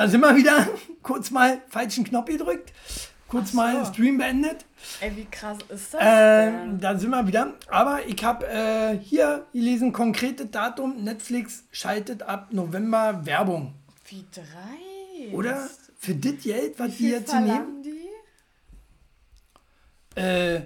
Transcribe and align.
Da 0.00 0.08
sind 0.08 0.22
wir 0.22 0.34
wieder. 0.34 0.66
Kurz 1.02 1.30
mal 1.30 1.60
falschen 1.68 2.04
Knopf 2.04 2.24
gedrückt. 2.24 2.72
Kurz 3.28 3.50
so. 3.50 3.58
mal 3.58 3.84
Stream 3.84 4.16
beendet. 4.16 4.64
Ey, 4.98 5.14
wie 5.14 5.26
krass 5.26 5.58
ist 5.68 5.92
das? 5.92 6.00
Äh, 6.00 6.52
da 6.78 6.96
sind 6.98 7.10
wir 7.10 7.26
wieder. 7.26 7.52
Aber 7.68 8.06
ich 8.06 8.24
habe 8.24 8.46
äh, 8.48 8.96
hier 8.96 9.46
gelesen, 9.52 9.92
konkrete 9.92 10.46
Datum. 10.46 11.04
Netflix 11.04 11.64
schaltet 11.70 12.22
ab 12.22 12.48
November 12.50 13.26
Werbung. 13.26 13.74
Wie 14.08 14.24
drei? 14.32 15.34
Oder? 15.34 15.68
Für 15.98 16.14
das 16.14 16.42
Geld, 16.42 16.78
was 16.78 16.96
die 16.96 17.10
jetzt 17.10 17.34
nehmen. 17.34 17.82
die? 17.82 18.08
Äh, 20.18 20.62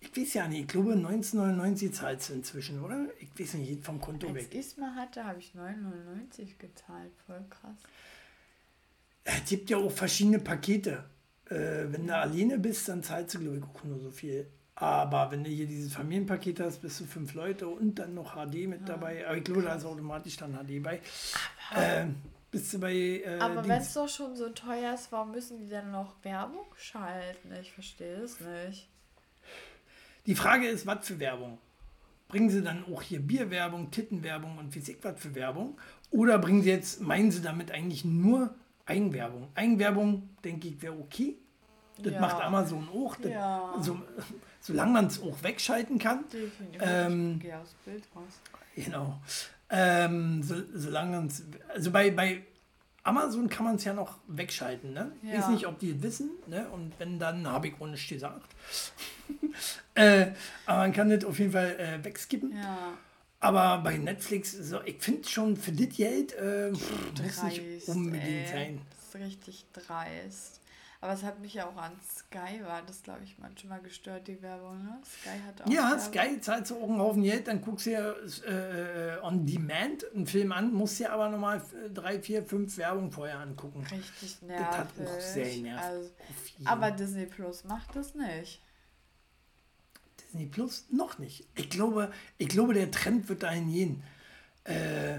ich 0.00 0.16
weiß 0.16 0.32
ja 0.32 0.48
nicht, 0.48 0.60
ich 0.62 0.68
glaube 0.68 0.92
1999 0.92 1.92
zahlt 1.92 2.20
es 2.20 2.30
inzwischen, 2.30 2.82
oder? 2.82 3.08
Ich 3.20 3.28
weiß 3.38 3.54
nicht, 3.54 3.84
vom 3.84 4.00
Konto 4.00 4.28
Als 4.28 4.36
weg. 4.36 4.48
Als 4.56 4.72
ich 4.72 4.78
mal 4.78 4.94
hatte, 4.94 5.22
habe 5.22 5.38
ich 5.38 5.52
9,99 5.54 6.56
gezahlt. 6.58 7.12
Voll 7.26 7.44
krass. 7.50 7.76
Es 9.24 9.48
gibt 9.48 9.70
ja 9.70 9.78
auch 9.78 9.90
verschiedene 9.90 10.38
Pakete. 10.38 11.04
Äh, 11.46 11.86
wenn 11.88 12.06
du 12.06 12.14
alleine 12.14 12.58
bist, 12.58 12.88
dann 12.88 13.02
zahlst 13.02 13.34
du, 13.34 13.40
glaube 13.40 13.56
ich, 13.58 13.62
auch 13.62 13.84
nur 13.84 13.98
so 13.98 14.10
viel. 14.10 14.46
Aber 14.76 15.30
wenn 15.30 15.44
du 15.44 15.50
hier 15.50 15.66
dieses 15.66 15.92
Familienpaket 15.94 16.60
hast, 16.60 16.82
bist 16.82 17.00
du 17.00 17.04
fünf 17.04 17.34
Leute 17.34 17.68
und 17.68 17.98
dann 17.98 18.14
noch 18.14 18.34
HD 18.34 18.66
mit 18.66 18.80
ja, 18.80 18.86
dabei. 18.86 19.26
Aber 19.26 19.36
ich 19.36 19.44
glaube, 19.44 19.62
da 19.62 19.74
ist 19.74 19.84
automatisch 19.84 20.36
dann 20.36 20.54
HD 20.54 20.82
bei. 20.82 21.00
Äh, 21.74 22.06
bist 22.50 22.74
du 22.74 22.80
bei. 22.80 22.92
Äh, 22.92 23.38
aber 23.38 23.66
wenn 23.66 23.80
es 23.80 23.94
doch 23.94 24.08
schon 24.08 24.34
so 24.36 24.48
teuer 24.48 24.94
ist, 24.94 25.12
warum 25.12 25.30
müssen 25.30 25.58
die 25.58 25.68
dann 25.68 25.90
noch 25.92 26.16
Werbung 26.22 26.66
schalten? 26.76 27.52
Ich 27.60 27.72
verstehe 27.72 28.16
es 28.16 28.38
nicht. 28.40 28.88
Die 30.26 30.34
Frage 30.34 30.66
ist, 30.66 30.86
was 30.86 31.06
für 31.06 31.20
Werbung? 31.20 31.58
Bringen 32.28 32.50
sie 32.50 32.62
dann 32.62 32.84
auch 32.92 33.02
hier 33.02 33.20
Bierwerbung, 33.20 33.90
Tittenwerbung 33.90 34.58
und 34.58 34.72
Physik 34.72 34.98
was 35.02 35.20
für 35.20 35.34
Werbung? 35.34 35.78
Oder 36.10 36.38
bringen 36.38 36.62
sie 36.62 36.70
jetzt, 36.70 37.00
meinen 37.00 37.30
sie 37.30 37.42
damit 37.42 37.70
eigentlich 37.70 38.04
nur 38.04 38.54
Eigenwerbung. 38.86 39.48
Eigenwerbung, 39.54 40.36
denke 40.44 40.68
ich, 40.68 40.82
wäre 40.82 40.94
okay. 40.98 41.38
Das 41.98 42.12
ja. 42.12 42.20
macht 42.20 42.42
Amazon 42.42 42.88
auch. 42.92 43.16
Das, 43.16 43.30
ja. 43.30 43.74
so, 43.80 43.98
solange 44.60 44.92
man 44.92 45.06
es 45.06 45.22
auch 45.22 45.42
wegschalten 45.42 45.98
kann. 45.98 46.24
Definitiv. 46.28 46.82
Ähm, 46.82 47.40
ich 47.42 47.54
aufs 47.54 47.74
Bild 47.84 48.04
raus. 48.14 48.40
Genau. 48.74 49.20
Ähm, 49.70 50.42
so, 50.42 50.56
solange 50.74 51.16
man 51.16 51.26
es. 51.28 51.44
Also 51.72 51.90
bei, 51.90 52.10
bei 52.10 52.42
Amazon 53.04 53.48
kann 53.48 53.64
man 53.64 53.76
es 53.76 53.84
ja 53.84 53.92
noch 53.92 54.18
wegschalten. 54.26 54.92
Ne? 54.92 55.12
Ich 55.22 55.30
ja. 55.30 55.38
weiß 55.38 55.48
nicht, 55.48 55.66
ob 55.66 55.78
die 55.78 55.90
es 55.90 56.02
wissen. 56.02 56.30
Ne? 56.46 56.68
Und 56.70 56.92
wenn, 56.98 57.18
dann 57.18 57.46
habe 57.46 57.68
ich 57.68 57.80
ohne 57.80 57.96
gesagt. 57.96 58.48
äh, 59.94 60.28
aber 60.66 60.78
man 60.78 60.92
kann 60.92 61.10
das 61.10 61.24
auf 61.24 61.38
jeden 61.38 61.52
Fall 61.52 61.76
äh, 61.78 62.04
wegskippen. 62.04 62.56
Ja. 62.56 62.94
Aber 63.44 63.82
bei 63.82 63.98
Netflix, 63.98 64.52
so, 64.52 64.80
ich 64.82 65.02
finde 65.02 65.28
schon 65.28 65.56
für 65.56 65.72
das 65.72 65.96
Geld 65.96 66.32
äh, 66.34 66.70
muss 66.70 67.42
nicht 67.42 67.88
unbedingt 67.88 68.24
ey. 68.24 68.48
sein. 68.48 68.80
Das 68.90 69.08
ist 69.08 69.26
richtig 69.26 69.66
dreist. 69.72 70.60
Aber 71.04 71.12
es 71.12 71.22
hat 71.22 71.38
mich 71.40 71.52
ja 71.52 71.66
auch 71.66 71.76
an 71.76 71.92
Sky, 72.00 72.64
war 72.64 72.80
das 72.86 73.02
glaube 73.02 73.20
ich 73.24 73.36
manchmal 73.38 73.78
gestört, 73.82 74.26
die 74.26 74.40
Werbung. 74.40 74.82
Ne? 74.82 74.98
Sky 75.04 75.38
hat 75.46 75.60
auch. 75.60 75.70
Ja, 75.70 75.90
Werbung. 75.90 76.00
Sky 76.00 76.40
zahlt 76.40 76.66
so 76.66 76.78
auch 76.80 76.88
einen 76.88 76.98
Haufen 76.98 77.22
Geld, 77.22 77.46
dann 77.46 77.60
guckst 77.60 77.84
du 77.84 77.90
ja 77.90 78.12
äh, 78.12 79.20
on 79.20 79.44
demand 79.44 80.10
einen 80.14 80.26
Film 80.26 80.50
an, 80.50 80.72
musst 80.72 80.98
dir 80.98 81.12
aber 81.12 81.28
nochmal 81.28 81.60
drei, 81.92 82.18
vier, 82.22 82.42
fünf 82.42 82.78
Werbung 82.78 83.12
vorher 83.12 83.38
angucken. 83.40 83.84
Richtig 83.90 84.40
nervig. 84.40 84.66
Das 84.66 84.78
hat 84.78 85.16
auch 85.16 85.20
sehr 85.20 85.50
genervt. 85.50 85.84
Also, 85.84 86.10
aber 86.64 86.90
Disney 86.90 87.26
Plus 87.26 87.64
macht 87.64 87.94
das 87.94 88.14
nicht. 88.14 88.62
Disney 90.34 90.46
Plus 90.46 90.86
noch 90.90 91.18
nicht. 91.18 91.46
Ich 91.54 91.70
glaube, 91.70 92.10
ich 92.38 92.48
glaube 92.48 92.74
der 92.74 92.90
Trend 92.90 93.28
wird 93.28 93.44
dahin 93.44 93.70
gehen. 93.70 94.02
Äh, 94.64 95.18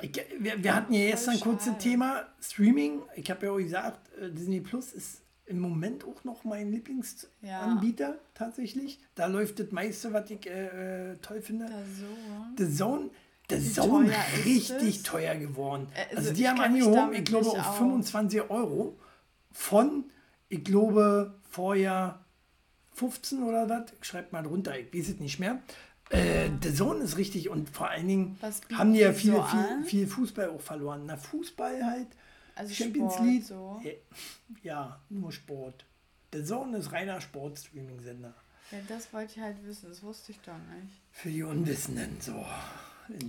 ich, 0.00 0.12
wir, 0.38 0.62
wir 0.62 0.74
hatten 0.74 0.92
ja 0.92 1.10
gestern 1.10 1.34
ein 1.34 1.40
kurzes 1.40 1.76
Thema 1.78 2.26
Streaming. 2.40 3.02
Ich 3.16 3.28
habe 3.28 3.46
ja 3.46 3.52
auch 3.52 3.58
gesagt, 3.58 4.08
äh, 4.20 4.30
Disney 4.30 4.60
Plus 4.60 4.92
ist 4.92 5.22
im 5.46 5.58
Moment 5.58 6.04
auch 6.04 6.22
noch 6.22 6.44
mein 6.44 6.70
Lieblingsanbieter 6.70 8.08
ja. 8.08 8.18
tatsächlich. 8.34 9.00
Da 9.16 9.26
läuft 9.26 9.58
das 9.58 9.72
meiste, 9.72 10.12
was 10.12 10.30
ich 10.30 10.46
äh, 10.46 11.10
äh 11.10 11.16
toll 11.16 11.42
finde. 11.42 11.66
The 12.56 12.72
Zone. 12.72 13.10
The 13.50 13.60
Zone 13.60 14.12
richtig 14.44 15.02
teuer 15.02 15.34
geworden. 15.34 15.88
Äh, 15.92 16.14
also, 16.14 16.28
also 16.28 16.32
die 16.34 16.48
haben 16.48 16.60
angehoben, 16.60 17.14
ich 17.14 17.24
glaube, 17.24 17.50
auf 17.50 17.78
25 17.78 18.48
Euro 18.48 18.96
von, 19.50 20.04
ich 20.48 20.62
glaube, 20.62 21.34
vorher 21.48 22.19
15 23.00 23.42
oder 23.42 23.66
was, 23.68 23.92
schreibt 24.02 24.32
mal 24.32 24.42
drunter, 24.42 24.78
ich 24.78 24.92
weiß 24.92 25.08
es 25.08 25.20
nicht 25.20 25.38
mehr. 25.38 25.62
Äh, 26.10 26.50
der 26.50 26.72
Sohn 26.72 27.00
ist 27.00 27.16
richtig 27.16 27.48
und 27.48 27.70
vor 27.70 27.88
allen 27.88 28.08
Dingen 28.08 28.38
haben 28.74 28.92
die 28.92 28.98
ja 29.00 29.12
viel, 29.12 29.32
so 29.32 29.42
viel, 29.42 29.84
viel, 29.84 30.06
Fußball 30.06 30.50
auch 30.50 30.60
verloren. 30.60 31.04
Na, 31.06 31.16
Fußball 31.16 31.82
halt, 31.82 32.08
also 32.54 32.74
Champions 32.74 33.14
Sport, 33.14 33.26
League. 33.26 33.44
So. 33.44 33.82
Ja, 34.62 35.00
nur 35.08 35.32
Sport. 35.32 35.86
Der 36.32 36.44
Sohn 36.44 36.74
ist 36.74 36.92
reiner 36.92 37.20
Sport-Streaming-Sender. 37.20 38.34
Ja, 38.70 38.78
das 38.86 39.12
wollte 39.14 39.32
ich 39.36 39.40
halt 39.42 39.64
wissen, 39.64 39.88
das 39.88 40.02
wusste 40.02 40.32
ich 40.32 40.40
doch 40.40 40.52
nicht. 40.52 40.92
Für 41.10 41.30
die 41.30 41.42
Unwissenden 41.42 42.18
so. 42.20 42.44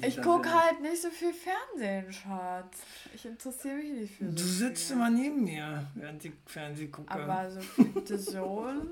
Ich 0.01 0.21
gucke 0.21 0.53
halt 0.53 0.81
nicht 0.81 1.01
so 1.01 1.09
viel 1.09 1.33
Fernsehen, 1.33 2.11
Schatz. 2.11 2.79
Ich 3.15 3.25
interessiere 3.25 3.75
mich 3.75 3.91
nicht 3.91 4.15
für 4.15 4.25
Du 4.25 4.37
so 4.43 4.65
sitzt 4.65 4.87
viel. 4.87 4.95
immer 4.97 5.09
neben 5.09 5.43
mir, 5.45 5.87
während 5.95 6.25
ich 6.25 6.33
Fernsehen 6.45 6.91
gucke. 6.91 7.09
Aber 7.09 7.49
so 7.51 7.61
The 8.05 8.17
Zone 8.17 8.91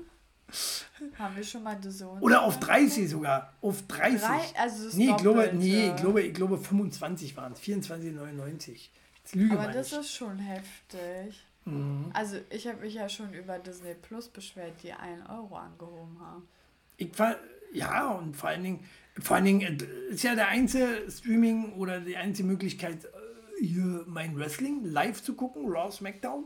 haben 1.18 1.36
wir 1.36 1.44
schon 1.44 1.62
mal 1.62 1.80
Zone? 1.80 2.20
Oder 2.20 2.42
auf 2.42 2.60
30 2.60 3.08
sogar. 3.08 3.52
Auf 3.60 3.86
30. 3.86 4.20
Drei, 4.20 4.40
also 4.58 4.96
nee, 4.96 5.10
ich 5.10 5.16
glaube, 5.16 5.50
nee, 5.54 5.88
ich 5.88 5.96
glaube, 5.96 6.22
ich 6.22 6.34
glaube 6.34 6.58
25 6.58 7.36
waren 7.36 7.52
es. 7.52 7.60
24,99. 7.60 8.88
Das 9.22 9.34
lüge 9.34 9.58
Aber 9.58 9.72
das 9.72 9.92
ist 9.92 10.12
schon 10.12 10.38
heftig. 10.38 11.40
Mhm. 11.64 12.10
Also 12.12 12.36
ich 12.50 12.66
habe 12.66 12.80
mich 12.80 12.94
ja 12.94 13.08
schon 13.08 13.32
über 13.32 13.58
Disney 13.58 13.94
Plus 13.94 14.28
beschwert, 14.28 14.74
die 14.82 14.92
1 14.92 15.28
Euro 15.28 15.56
angehoben 15.56 16.18
haben. 16.20 16.48
Ich 16.96 17.18
war, 17.18 17.36
ja, 17.72 18.10
und 18.10 18.36
vor 18.36 18.50
allen 18.50 18.62
Dingen, 18.62 18.84
vor 19.18 19.36
allen 19.36 19.44
Dingen 19.44 19.80
äh, 19.80 20.12
ist 20.12 20.22
ja 20.22 20.34
der 20.34 20.48
einzige 20.48 21.04
Streaming 21.08 21.72
oder 21.74 22.00
die 22.00 22.16
einzige 22.16 22.48
Möglichkeit, 22.48 23.04
äh, 23.04 23.64
hier 23.64 24.04
mein 24.06 24.36
Wrestling 24.38 24.84
live 24.84 25.22
zu 25.22 25.34
gucken, 25.34 25.66
Raw 25.66 25.90
SmackDown. 25.90 26.44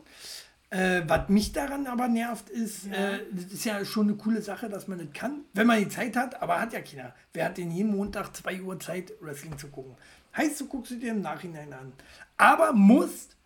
Äh, 0.74 1.08
was 1.08 1.28
mich 1.28 1.52
daran 1.52 1.86
aber 1.86 2.08
nervt, 2.08 2.50
ist, 2.50 2.86
ja. 2.86 3.12
äh, 3.12 3.20
das 3.30 3.44
ist 3.44 3.64
ja 3.64 3.84
schon 3.84 4.08
eine 4.08 4.16
coole 4.16 4.42
Sache, 4.42 4.68
dass 4.68 4.88
man 4.88 4.98
das 4.98 5.06
kann, 5.14 5.42
wenn 5.52 5.68
man 5.68 5.78
die 5.78 5.88
Zeit 5.88 6.16
hat, 6.16 6.42
aber 6.42 6.60
hat 6.60 6.72
ja 6.72 6.80
keiner. 6.80 7.14
Wer 7.32 7.44
hat 7.44 7.58
denn 7.58 7.70
jeden 7.70 7.96
Montag 7.96 8.34
2 8.34 8.60
Uhr 8.60 8.80
Zeit, 8.80 9.12
Wrestling 9.20 9.56
zu 9.56 9.68
gucken? 9.68 9.94
Heißt, 10.36 10.60
du 10.60 10.66
guckst 10.66 10.90
du 10.90 10.96
dir 10.96 11.12
im 11.12 11.20
Nachhinein 11.20 11.72
an. 11.72 11.92
Aber 12.36 12.72
musst, 12.72 13.36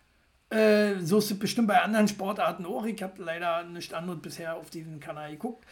äh, 0.49 0.95
so 1.01 1.19
ist 1.19 1.29
es 1.29 1.37
bestimmt 1.37 1.67
bei 1.67 1.79
anderen 1.79 2.07
Sportarten 2.07 2.65
auch, 2.65 2.83
ich 2.85 3.03
habe 3.03 3.21
leider 3.21 3.63
nicht 3.63 3.93
anderes 3.93 4.23
bisher 4.23 4.55
auf 4.55 4.71
diesem 4.71 4.99
Kanal 4.99 5.29
geguckt, 5.29 5.63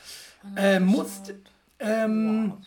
äh, 0.56 0.80
musst, 0.80 1.34
ähm, 1.80 2.52
wow. 2.52 2.66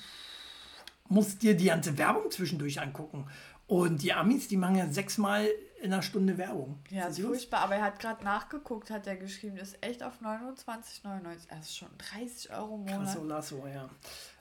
musst 1.11 1.43
dir 1.43 1.57
die 1.57 1.67
ganze 1.67 1.97
Werbung 1.97 2.29
zwischendurch 2.29 2.81
angucken. 2.81 3.29
Und 3.69 4.03
die 4.03 4.13
Amis, 4.13 4.49
die 4.49 4.57
machen 4.57 4.75
ja 4.75 4.89
sechsmal 4.89 5.47
in 5.81 5.93
einer 5.93 6.03
Stunde 6.03 6.37
Werbung. 6.37 6.79
Ja, 6.91 7.07
ist 7.07 7.21
furchtbar. 7.21 7.61
Aber 7.61 7.77
er 7.77 7.85
hat 7.85 7.99
gerade 7.99 8.23
nachgeguckt, 8.23 8.91
hat 8.91 9.07
er 9.07 9.17
geschrieben, 9.17 9.57
ist 9.57 9.83
echt 9.83 10.03
auf 10.03 10.21
29,99. 10.23 11.49
Das 11.49 11.61
ist 11.61 11.77
schon 11.77 11.89
30 12.13 12.53
Euro 12.53 12.75
im 12.75 12.81
Monat. 12.83 13.05
Krasso 13.05 13.25
Lasso, 13.25 13.67
ja. 13.67 13.89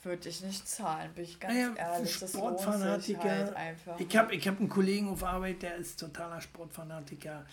Würde 0.03 0.27
ich 0.27 0.41
nicht 0.41 0.67
zahlen, 0.67 1.13
bin 1.13 1.23
ich 1.23 1.39
ganz 1.39 1.53
naja, 1.53 1.73
ehrlich. 1.75 2.13
Sportfanatiker. 2.13 3.55
Halt 3.55 3.77
ich 3.97 4.17
habe 4.17 4.35
ich 4.35 4.47
hab 4.47 4.59
einen 4.59 4.69
Kollegen 4.69 5.09
auf 5.09 5.23
Arbeit, 5.23 5.61
der 5.61 5.75
ist 5.77 5.99
totaler 5.99 6.41
Sportfanatiker. 6.41 7.45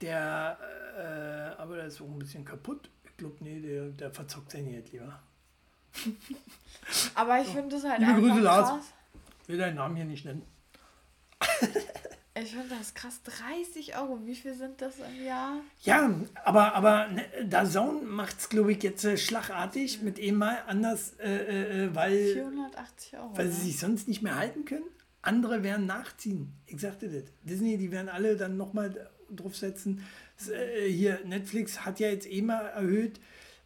Der, 0.00 0.58
äh, 0.98 1.60
aber 1.60 1.76
der 1.76 1.86
ist 1.86 2.00
auch 2.00 2.06
ein 2.06 2.18
bisschen 2.18 2.44
kaputt. 2.44 2.90
Ich 3.04 3.16
glaube, 3.16 3.36
nee, 3.40 3.60
der, 3.60 3.88
der 3.90 4.10
verzockt 4.10 4.50
sein 4.50 4.68
Geld 4.68 4.90
lieber. 4.90 5.20
aber 7.14 7.40
ich 7.40 7.48
finde 7.48 7.76
das 7.76 7.84
halt 7.84 8.00
Liebe 8.00 8.12
einfach 8.12 8.28
Grüße. 8.28 8.40
Lars. 8.40 8.84
Ich 9.42 9.48
will 9.48 9.58
deinen 9.58 9.76
Namen 9.76 9.94
hier 9.94 10.06
nicht 10.06 10.24
nennen. 10.24 10.44
Ich 12.34 12.52
finde 12.52 12.74
das 12.78 12.94
krass. 12.94 13.20
30 13.22 13.96
Euro, 13.98 14.20
wie 14.24 14.34
viel 14.34 14.54
sind 14.54 14.80
das 14.80 14.94
im 14.98 15.24
Jahr? 15.24 15.60
Ja, 15.82 16.10
aber, 16.44 16.74
aber 16.74 17.08
ne, 17.08 17.68
Zone 17.68 18.02
macht 18.06 18.38
es, 18.38 18.48
glaube 18.48 18.72
ich, 18.72 18.82
jetzt 18.82 19.04
äh, 19.04 19.18
schlagartig 19.18 20.00
mit 20.00 20.18
eben 20.18 20.38
mal 20.38 20.58
anders, 20.66 21.12
äh, 21.18 21.28
äh, 21.28 21.84
äh 21.84 21.94
weil, 21.94 22.32
480 22.32 23.18
Euro, 23.18 23.36
weil 23.36 23.50
sie 23.50 23.66
sich 23.66 23.78
sonst 23.78 24.08
nicht 24.08 24.22
mehr 24.22 24.36
halten 24.36 24.64
können. 24.64 24.84
Andere 25.20 25.62
werden 25.62 25.86
nachziehen. 25.86 26.54
Ich 26.66 26.80
sagte 26.80 27.08
das. 27.08 27.30
Disney, 27.42 27.76
die 27.76 27.92
werden 27.92 28.08
alle 28.08 28.36
dann 28.36 28.56
nochmal 28.56 29.10
draufsetzen. 29.30 30.02
Äh, 30.50 30.88
hier, 30.88 31.20
Netflix 31.24 31.84
hat 31.84 32.00
ja 32.00 32.08
jetzt 32.08 32.30
eh 32.30 32.40
mal 32.40 32.66
erhöht. 32.66 33.20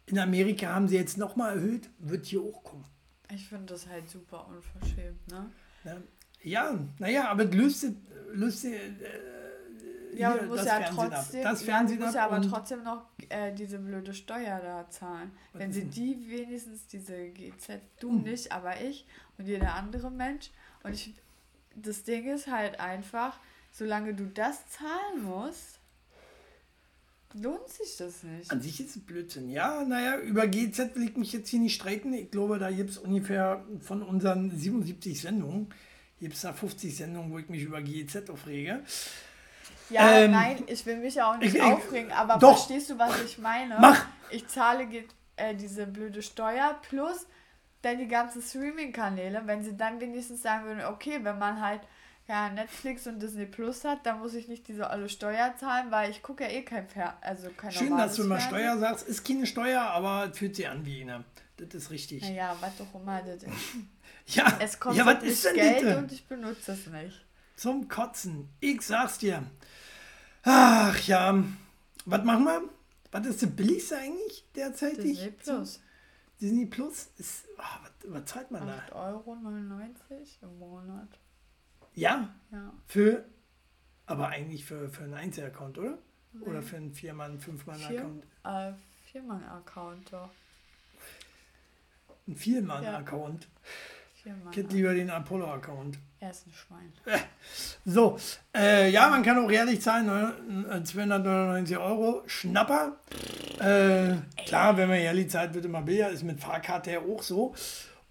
In 0.07 0.19
Amerika 0.19 0.67
haben 0.67 0.87
sie 0.87 0.97
jetzt 0.97 1.17
nochmal 1.17 1.55
erhöht. 1.55 1.89
Wird 1.99 2.25
hier 2.25 2.41
auch 2.41 2.63
kommen. 2.63 2.85
Ich 3.33 3.47
finde 3.47 3.73
das 3.73 3.87
halt 3.87 4.09
super 4.09 4.47
unverschämt, 4.47 5.27
ne? 5.29 5.51
Ja. 5.83 5.97
Ja, 6.43 6.79
naja, 6.99 7.29
aber 7.29 7.45
löst, 7.45 7.85
löst 8.33 8.65
äh, 8.65 8.79
ja, 10.17 10.33
hier, 10.33 10.41
du 10.41 10.47
musst 10.47 10.65
ja 10.65 10.81
Fernsehen 10.81 10.95
trotzdem, 10.95 11.45
ab. 11.45 11.51
Das 11.51 11.63
Fernsehen 11.63 11.99
ja, 11.99 12.05
musst 12.05 12.15
ja 12.15 12.25
aber 12.25 12.41
trotzdem 12.41 12.83
noch 12.83 13.05
äh, 13.29 13.53
diese 13.53 13.79
blöde 13.79 14.13
Steuer 14.13 14.59
da 14.59 14.89
zahlen. 14.89 15.31
Wenn 15.53 15.71
sie 15.71 15.85
die 15.85 16.29
wenigstens, 16.29 16.87
diese 16.87 17.29
GZ, 17.29 17.81
du 17.99 18.09
hm. 18.09 18.23
nicht, 18.23 18.51
aber 18.51 18.81
ich 18.81 19.05
und 19.37 19.47
jeder 19.47 19.75
andere 19.75 20.11
Mensch. 20.11 20.51
Und 20.83 20.93
ich, 20.93 21.13
das 21.75 22.03
Ding 22.03 22.25
ist 22.33 22.47
halt 22.47 22.79
einfach, 22.79 23.39
solange 23.71 24.13
du 24.13 24.25
das 24.25 24.67
zahlen 24.69 25.23
musst, 25.23 25.79
lohnt 27.33 27.67
sich 27.69 27.97
das 27.97 28.23
nicht. 28.23 28.49
An 28.51 28.61
sich 28.61 28.79
ist 28.79 28.95
es 28.95 29.01
Blödsinn. 29.01 29.49
Ja, 29.49 29.83
naja, 29.83 30.19
über 30.19 30.47
GZ 30.47 30.95
will 30.95 31.09
ich 31.09 31.17
mich 31.17 31.33
jetzt 31.33 31.49
hier 31.49 31.59
nicht 31.59 31.75
streiten. 31.75 32.13
Ich 32.13 32.31
glaube, 32.31 32.57
da 32.57 32.71
gibt 32.71 32.89
es 32.91 32.97
ungefähr 32.97 33.63
von 33.81 34.01
unseren 34.01 34.57
77 34.57 35.21
Sendungen, 35.21 35.67
gibt 36.19 36.35
es 36.35 36.41
da 36.41 36.53
50 36.53 36.95
Sendungen, 36.95 37.31
wo 37.31 37.39
ich 37.39 37.49
mich 37.49 37.63
über 37.63 37.81
GZ 37.81 38.29
aufrege. 38.29 38.81
Ja, 39.89 40.19
ähm, 40.19 40.31
nein, 40.31 40.63
ich 40.67 40.85
will 40.85 40.97
mich 40.97 41.15
ja 41.15 41.31
auch 41.31 41.37
nicht 41.37 41.55
ich, 41.55 41.61
aufregen, 41.61 42.11
aber 42.11 42.37
doch. 42.37 42.57
verstehst 42.57 42.89
du, 42.89 42.99
was 42.99 43.21
ich 43.23 43.37
meine? 43.37 43.77
Mach! 43.79 44.05
Ich 44.29 44.47
zahle 44.47 44.87
äh, 45.37 45.55
diese 45.55 45.87
blöde 45.87 46.21
Steuer 46.21 46.77
plus 46.89 47.25
dann 47.81 47.99
die 47.99 48.07
ganzen 48.07 48.41
Streaming-Kanäle, 48.41 49.43
wenn 49.45 49.63
sie 49.63 49.77
dann 49.77 50.01
wenigstens 50.01 50.41
sagen 50.41 50.65
würden, 50.65 50.83
okay, 50.85 51.19
wenn 51.23 51.37
man 51.37 51.61
halt 51.61 51.81
ja, 52.27 52.49
Netflix 52.49 53.07
und 53.07 53.21
Disney 53.21 53.45
Plus 53.45 53.85
hat, 53.85 54.05
dann 54.05 54.19
muss 54.19 54.33
ich 54.33 54.49
nicht 54.49 54.67
diese 54.67 54.89
alle 54.89 55.07
Steuer 55.07 55.55
zahlen, 55.57 55.91
weil 55.91 56.11
ich 56.11 56.21
gucke 56.21 56.43
ja 56.43 56.49
eh 56.49 56.63
kein 56.63 56.87
Fer 56.87 57.17
also 57.21 57.49
kein 57.55 57.71
Schön, 57.71 57.97
dass 57.97 58.15
du 58.15 58.23
immer 58.23 58.39
Steuer 58.39 58.77
sagst. 58.77 59.07
Ist 59.07 59.25
keine 59.25 59.45
Steuer, 59.45 59.81
aber 59.81 60.33
fühlt 60.33 60.55
sich 60.55 60.67
an 60.67 60.85
wie 60.85 61.01
eine. 61.01 61.23
Das 61.55 61.73
ist 61.73 61.89
richtig. 61.89 62.23
Naja, 62.23 62.55
was 62.59 62.75
doch 62.77 62.93
immer 62.93 63.21
das 63.21 63.43
ist. 63.43 63.53
Ja, 64.27 64.57
es 64.59 64.79
kostet 64.79 65.05
ja, 65.05 65.13
was 65.13 65.23
ist 65.23 65.45
denn 65.45 65.55
Geld 65.55 65.79
bitte? 65.79 65.97
und 65.97 66.11
ich 66.11 66.25
benutze 66.25 66.73
es 66.73 66.87
nicht. 66.87 67.25
Zum 67.55 67.87
Kotzen. 67.87 68.49
Ich 68.59 68.81
sag's 68.81 69.17
dir. 69.17 69.43
Ach 70.43 70.99
ja. 71.07 71.43
Was 72.05 72.23
machen 72.23 72.43
wir? 72.45 72.63
Was 73.11 73.25
ist 73.25 73.41
das 73.41 73.49
billigste 73.49 73.97
eigentlich 73.97 74.45
derzeit? 74.55 74.97
Disney 74.97 75.31
Plus. 75.31 75.81
Disney 76.39 76.65
Plus 76.65 77.09
ist. 77.17 77.45
Oh, 77.57 77.61
was, 77.81 78.13
was 78.13 78.25
zahlt 78.25 78.51
man 78.51 78.69
8 78.69 78.91
da? 78.91 78.95
8,99 78.95 78.95
Euro 78.95 79.37
im 80.41 80.59
Monat. 80.59 81.19
Ja? 81.93 82.29
Ja. 82.51 82.73
Für, 82.85 83.25
aber 84.05 84.27
eigentlich 84.27 84.65
für, 84.65 84.89
für 84.89 85.03
einen 85.03 85.15
Einzelaccount, 85.15 85.77
oder? 85.79 85.97
Nee. 86.33 86.45
Oder 86.45 86.61
für 86.61 86.77
einen 86.77 86.93
Vier-Mann-, 86.93 87.39
Fünf-Mann-Account? 87.39 88.23
Äh, 88.43 88.73
Vier-Mann-Account, 89.11 90.13
doch. 90.13 90.29
Ein 92.27 92.35
Vier-Mann-Account? 92.35 93.47
Ich 94.51 94.57
hätte 94.57 94.75
lieber 94.75 94.93
den 94.93 95.09
Apollo-Account. 95.09 95.99
Er 96.19 96.31
ist 96.31 96.47
ein 96.47 96.53
Schwein. 96.53 96.93
So, 97.85 98.17
äh, 98.53 98.89
ja, 98.89 99.07
man 99.09 99.23
kann 99.23 99.37
auch 99.37 99.49
ehrlich 99.49 99.81
zahlen, 99.81 100.07
299 100.83 101.77
Euro, 101.77 102.23
Schnapper. 102.25 102.97
Äh, 103.59 104.17
klar, 104.45 104.75
wenn 104.75 104.89
man 104.89 104.97
ehrlich 104.97 105.29
zahlt, 105.29 105.53
wird 105.53 105.63
immer 105.63 105.81
billiger, 105.81 106.09
ist 106.09 106.23
mit 106.23 106.41
Fahrkarte 106.41 106.91
ja 106.91 106.99
auch 106.99 107.23
so. 107.23 107.55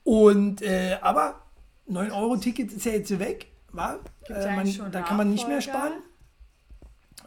Und, 0.03 0.63
äh, 0.63 0.97
aber 1.03 1.43
9-Euro-Ticket 1.91 2.73
ist 2.73 2.87
ja 2.87 2.93
jetzt 2.93 3.19
weg 3.19 3.49
war. 3.77 4.01
Äh, 4.29 4.57
man, 4.57 4.91
da 4.91 5.03
kann 5.03 5.17
man 5.17 5.31
nicht 5.31 5.47
mehr 5.47 5.61
sparen. 5.61 5.93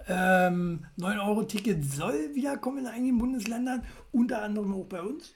Ähm, 0.07 0.85
9-Euro-Ticket 0.97 1.85
soll 1.85 2.33
wiederkommen 2.33 2.79
in 2.79 2.87
einigen 2.87 3.17
Bundesländern, 3.19 3.83
unter 4.11 4.41
anderem 4.41 4.73
auch 4.73 4.85
bei 4.85 5.01
uns. 5.01 5.35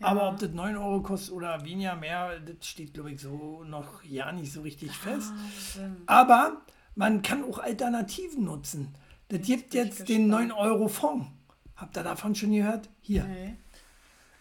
Ja. 0.00 0.06
Aber 0.06 0.28
ob 0.30 0.38
das 0.38 0.50
9 0.50 0.76
Euro 0.76 1.02
kostet 1.02 1.32
oder 1.32 1.64
weniger 1.64 1.94
mehr, 1.94 2.40
das 2.40 2.66
steht, 2.66 2.94
glaube 2.94 3.12
ich, 3.12 3.20
so 3.20 3.64
noch 3.64 4.02
ja 4.02 4.32
nicht 4.32 4.52
so 4.52 4.62
richtig 4.62 4.92
fest. 4.92 5.32
Ah, 6.06 6.22
Aber 6.22 6.62
man 6.94 7.22
kann 7.22 7.44
auch 7.44 7.58
Alternativen 7.58 8.44
nutzen. 8.44 8.94
Das 9.28 9.42
gibt 9.42 9.74
jetzt 9.74 10.08
den 10.08 10.28
9 10.28 10.52
Euro 10.52 10.88
Fonds. 10.88 11.26
Habt 11.76 11.96
ihr 11.96 12.02
davon 12.02 12.34
schon 12.34 12.52
gehört? 12.52 12.88
Hier. 13.00 13.24
Nee. 13.24 13.56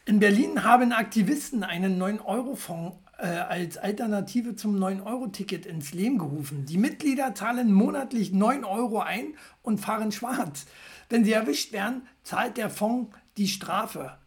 In 0.06 0.20
Berlin 0.20 0.64
haben 0.64 0.92
Aktivisten 0.92 1.64
einen 1.64 1.98
9 1.98 2.20
Euro 2.22 2.56
Fonds 2.56 2.98
äh, 3.20 3.28
als 3.28 3.78
Alternative 3.78 4.56
zum 4.56 4.76
9-Euro-Ticket 4.78 5.66
ins 5.66 5.94
Leben 5.94 6.18
gerufen. 6.18 6.66
Die 6.66 6.78
Mitglieder 6.78 7.36
zahlen 7.36 7.72
monatlich 7.72 8.32
9 8.32 8.64
Euro 8.64 9.00
ein 9.02 9.36
und 9.62 9.80
fahren 9.80 10.12
schwarz. 10.12 10.66
Wenn 11.10 11.26
sie 11.26 11.34
erwischt 11.34 11.74
werden, 11.74 12.08
zahlt 12.24 12.58
der 12.58 12.70
Fonds 12.70 13.14
die 13.38 13.48
Strafe. 13.48 14.18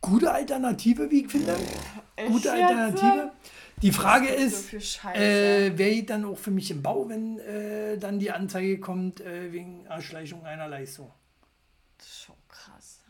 Gute 0.00 0.32
Alternative, 0.32 1.10
wie 1.10 1.24
ich 1.24 1.30
finde. 1.30 1.56
Echt 2.16 2.28
Gute 2.28 2.52
Alternative. 2.52 3.32
Die 3.82 3.92
Frage 3.92 4.28
ist, 4.28 4.70
so 4.70 5.08
äh, 5.08 5.72
wer 5.76 5.90
geht 5.90 6.10
dann 6.10 6.24
auch 6.24 6.38
für 6.38 6.50
mich 6.50 6.70
im 6.70 6.82
Bau, 6.82 7.08
wenn 7.08 7.38
äh, 7.38 7.96
dann 7.96 8.18
die 8.18 8.30
Anzeige 8.30 8.80
kommt 8.80 9.20
äh, 9.20 9.52
wegen 9.52 9.86
Erschleichung 9.86 10.44
einer 10.44 10.66
Leistung? 10.66 11.12
Das 11.96 12.08
ist 12.08 12.22
schon 12.22 12.36
krass. 12.48 13.00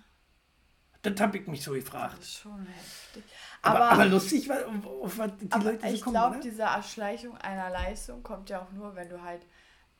Das 1.01 1.19
habe 1.21 1.39
ich 1.39 1.47
mich 1.47 1.63
so 1.63 1.73
gefragt. 1.73 2.19
Das 2.19 2.27
ist 2.27 2.35
schon 2.35 2.67
heftig. 2.67 3.25
Aber, 3.63 3.77
aber, 3.77 3.91
aber 3.93 4.05
lustig, 4.07 4.49
weil, 4.49 4.65
auf 4.65 5.17
was 5.17 5.31
die 5.41 5.49
Leute 5.59 5.89
so 5.89 5.95
Ich 5.95 6.05
glaube, 6.05 6.41
diese 6.43 6.63
Erschleichung 6.63 7.37
einer 7.39 7.71
Leistung 7.71 8.23
kommt 8.23 8.51
ja 8.51 8.61
auch 8.61 8.73
nur, 8.73 8.95
wenn 8.95 9.09
du 9.09 9.23
halt 9.23 9.43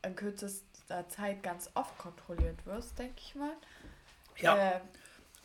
in 0.03 0.15
kürzester 0.15 1.07
Zeit 1.09 1.41
ganz 1.41 1.69
oft 1.73 1.97
kontrolliert 1.97 2.65
wirst, 2.65 2.99
denke 2.99 3.15
ich 3.17 3.35
mal. 3.35 3.53
Ja. 4.37 4.55
Äh, 4.55 4.81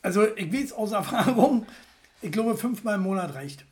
also 0.04 0.36
ich 0.36 0.52
weiß 0.52 0.72
aus 0.74 0.92
Erfahrung, 0.92 1.66
ich 2.20 2.30
glaube 2.30 2.56
fünfmal 2.56 2.96
im 2.96 3.02
Monat 3.02 3.34
reicht. 3.34 3.64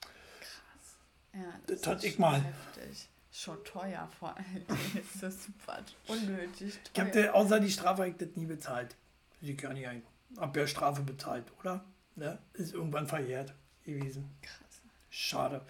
Krass. 0.00 0.96
Ja, 1.32 1.40
das, 1.66 1.80
das 1.80 1.86
hat 1.86 2.04
ich 2.04 2.18
mal. 2.18 2.42
Heftig. 2.42 3.08
Schon 3.30 3.62
teuer 3.64 4.08
vor 4.18 4.36
allem. 4.36 4.66
ist 4.94 5.22
das 5.22 5.44
super 5.44 5.78
unnötig. 6.08 6.78
Teuer. 6.92 7.06
Ich 7.06 7.14
habe 7.14 7.34
außer 7.34 7.60
die 7.60 7.70
Strafe 7.70 8.12
das 8.18 8.28
nie 8.34 8.46
bezahlt. 8.46 8.96
Sie 9.40 9.56
kann 9.56 9.74
nicht 9.74 9.86
ein. 9.86 10.02
Hab 10.38 10.56
ja 10.56 10.66
Strafe 10.66 11.02
bezahlt, 11.02 11.44
oder? 11.60 11.84
Ne? 12.16 12.38
Ist 12.54 12.74
irgendwann 12.74 13.06
verjährt 13.06 13.54
gewesen. 13.84 14.28
Krass. 14.42 14.82
Schade. 15.08 15.62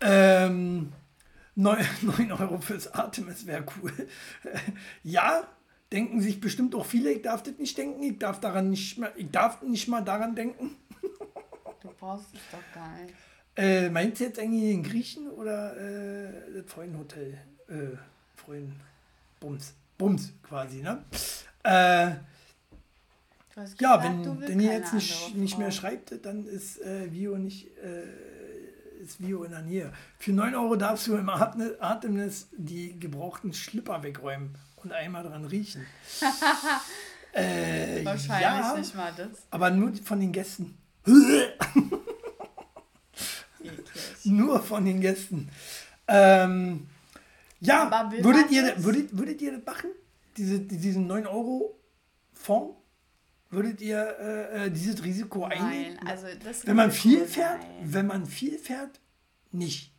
Ähm, 0.00 0.92
9, 1.54 1.86
9 2.00 2.32
Euro 2.40 2.58
fürs 2.60 2.94
Artemis 2.94 3.46
wäre 3.46 3.66
cool. 3.76 3.92
ja, 5.02 5.46
denken 5.92 6.20
sich 6.20 6.40
bestimmt 6.40 6.74
auch 6.74 6.86
viele, 6.86 7.10
ich 7.12 7.22
darf 7.22 7.42
das 7.42 7.58
nicht 7.58 7.76
denken, 7.76 8.02
ich 8.02 8.18
darf 8.18 8.40
daran 8.40 8.70
nicht 8.70 8.98
mehr, 8.98 9.12
ich 9.16 9.30
darf 9.30 9.62
nicht 9.62 9.88
mal 9.88 10.02
daran 10.02 10.34
denken. 10.34 10.76
du 11.82 11.88
brauchst 11.98 12.26
es 12.34 12.40
doch 12.50 12.74
gar 12.74 12.96
nicht. 13.00 13.14
Äh, 13.56 13.90
meinst 13.90 14.20
du 14.20 14.24
jetzt 14.24 14.38
eigentlich 14.38 14.62
den 14.62 14.82
Griechen 14.82 15.28
oder 15.28 15.76
äh, 15.76 16.52
das 16.54 16.72
Freundenhotel? 16.72 17.38
Äh, 17.68 17.96
Freund 18.36 18.72
Bums. 19.38 19.74
Bums 19.98 20.32
quasi, 20.42 20.82
ne? 20.82 21.04
Äh, 21.62 22.12
Gesagt, 23.54 23.80
ja, 23.80 24.02
wenn, 24.02 24.40
wenn 24.40 24.60
ihr 24.60 24.72
jetzt 24.72 24.94
nicht, 24.94 25.34
nicht 25.34 25.58
mehr 25.58 25.72
schreibt, 25.72 26.24
dann 26.24 26.46
ist 26.46 26.80
äh, 26.80 27.12
Vio 27.12 27.36
nicht 27.36 27.66
äh, 27.78 29.02
ist 29.02 29.20
Vio 29.20 29.44
in 29.44 29.50
der 29.50 29.62
Nähe. 29.62 29.92
Für 30.18 30.32
9 30.32 30.54
Euro 30.54 30.76
darfst 30.76 31.06
du 31.06 31.16
im 31.16 31.28
Artemis 31.28 32.48
die 32.56 32.98
gebrauchten 32.98 33.52
Schlipper 33.52 34.02
wegräumen 34.02 34.54
und 34.84 34.92
einmal 34.92 35.22
dran 35.22 35.44
riechen. 35.44 35.86
äh, 37.32 38.04
Wahrscheinlich 38.04 38.42
ja, 38.42 38.76
nicht 38.76 38.94
mal 38.94 39.12
das. 39.16 39.46
Aber 39.50 39.70
nur 39.70 39.94
von 39.94 40.20
den 40.20 40.32
Gästen. 40.32 40.76
nur 44.24 44.62
von 44.62 44.84
den 44.84 45.00
Gästen. 45.00 45.48
Ähm, 46.06 46.86
ja, 47.60 48.10
würdet 48.22 48.50
ihr, 48.50 48.74
würdet, 48.82 49.16
würdet 49.16 49.40
ihr 49.42 49.52
das 49.52 49.64
machen? 49.64 49.90
Diese, 50.36 50.60
diesen 50.60 51.06
9 51.06 51.26
Euro 51.26 51.78
Fonds? 52.32 52.76
Würdet 53.50 53.80
ihr 53.80 54.16
äh, 54.20 54.66
äh, 54.66 54.70
dieses 54.70 55.02
Risiko 55.02 55.48
nein, 55.48 55.60
eingehen? 55.60 55.98
Also 56.06 56.28
das 56.42 56.66
wenn 56.66 56.76
man 56.76 56.92
viel 56.92 57.26
fährt, 57.26 57.58
nein. 57.58 57.68
wenn 57.82 58.06
man 58.06 58.26
viel 58.26 58.56
fährt, 58.58 59.00
nicht. 59.50 59.92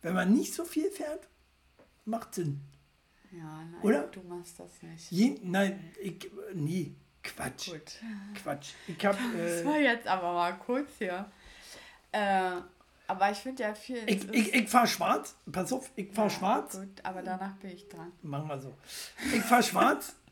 Wenn 0.00 0.14
man 0.14 0.32
nicht 0.32 0.54
so 0.54 0.64
viel 0.64 0.90
fährt, 0.90 1.28
macht 2.06 2.34
Sinn. 2.34 2.62
Ja, 3.36 3.64
nein, 3.64 3.80
Oder? 3.82 4.02
du 4.04 4.20
machst 4.22 4.58
das 4.60 4.82
nicht. 4.82 5.10
Je, 5.10 5.38
nein, 5.42 5.92
ich, 6.00 6.30
nee, 6.54 6.94
Quatsch. 7.22 7.70
Gut. 7.70 7.98
Quatsch. 8.42 8.72
Ich 8.86 9.04
hab, 9.04 9.14
äh, 9.34 9.56
das 9.56 9.64
war 9.64 9.78
jetzt 9.78 10.06
aber 10.06 10.32
mal 10.32 10.52
kurz 10.58 10.90
hier. 10.98 11.30
Äh, 12.12 12.52
aber 13.06 13.30
ich 13.30 13.38
finde 13.38 13.62
ja 13.62 13.74
viel. 13.74 14.02
Ich, 14.06 14.28
ich, 14.30 14.54
ich 14.54 14.68
fahre 14.68 14.86
schwarz. 14.86 15.36
Pass 15.50 15.72
auf, 15.72 15.90
ich 15.96 16.12
fahre 16.12 16.28
ja, 16.28 16.34
schwarz. 16.34 16.78
Gut, 16.78 17.04
aber 17.04 17.22
danach 17.22 17.54
bin 17.56 17.70
ich 17.70 17.88
dran. 17.88 18.12
Machen 18.22 18.48
wir 18.48 18.60
so. 18.60 18.74
Ich 19.34 19.42
fahre 19.42 19.62
schwarz 19.62 20.14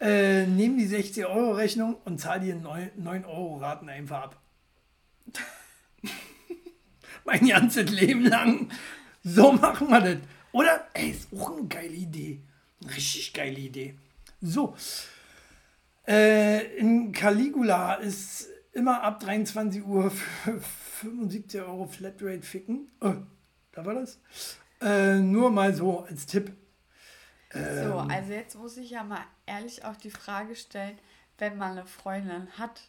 äh, 0.00 0.46
nehme 0.46 0.78
die 0.78 0.88
60-Euro-Rechnung 0.88 1.96
und 2.04 2.18
zahle 2.20 2.40
die 2.40 2.54
9-Euro-Raten 2.54 3.88
einfach 3.88 4.22
ab. 4.22 4.36
mein 7.24 7.46
ganzes 7.46 7.90
Leben 7.90 8.24
lang. 8.24 8.70
So 9.22 9.52
machen 9.52 9.88
wir 9.90 10.00
das. 10.00 10.16
Oder? 10.52 10.88
Ey, 10.94 11.10
ist 11.10 11.28
auch 11.32 11.56
eine 11.56 11.66
geile 11.66 11.94
Idee. 11.94 12.40
Richtig 12.84 13.32
geile 13.32 13.58
Idee. 13.58 13.94
So. 14.40 14.76
Äh, 16.06 16.76
in 16.76 17.12
Caligula 17.12 17.94
ist 17.94 18.48
immer 18.72 19.02
ab 19.02 19.20
23 19.20 19.84
Uhr 19.84 20.10
für 20.10 20.60
75 20.60 21.60
Euro 21.60 21.86
Flatrate 21.86 22.42
ficken. 22.42 22.90
Oh, 23.00 23.14
da 23.72 23.84
war 23.84 23.94
das. 23.94 24.18
Äh, 24.80 25.16
nur 25.16 25.50
mal 25.50 25.74
so 25.74 26.00
als 26.00 26.26
Tipp. 26.26 26.52
Ähm, 27.52 27.88
so, 27.88 27.98
also 27.98 28.32
jetzt 28.32 28.56
muss 28.56 28.76
ich 28.76 28.90
ja 28.90 29.04
mal 29.04 29.24
ehrlich 29.46 29.84
auch 29.84 29.96
die 29.96 30.10
Frage 30.10 30.56
stellen, 30.56 30.98
wenn 31.38 31.58
man 31.58 31.72
eine 31.72 31.86
Freundin 31.86 32.48
hat, 32.58 32.80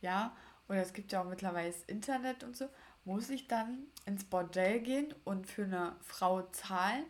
ja, 0.00 0.34
oder 0.68 0.82
es 0.82 0.92
gibt 0.92 1.12
ja 1.12 1.22
auch 1.22 1.28
mittlerweile 1.28 1.70
das 1.70 1.82
Internet 1.84 2.44
und 2.44 2.56
so, 2.56 2.66
muss 3.04 3.30
ich 3.30 3.48
dann 3.48 3.78
ins 4.06 4.24
Bordell 4.24 4.80
gehen 4.80 5.14
und 5.24 5.46
für 5.46 5.64
eine 5.64 5.96
Frau 6.00 6.42
zahlen? 6.52 7.04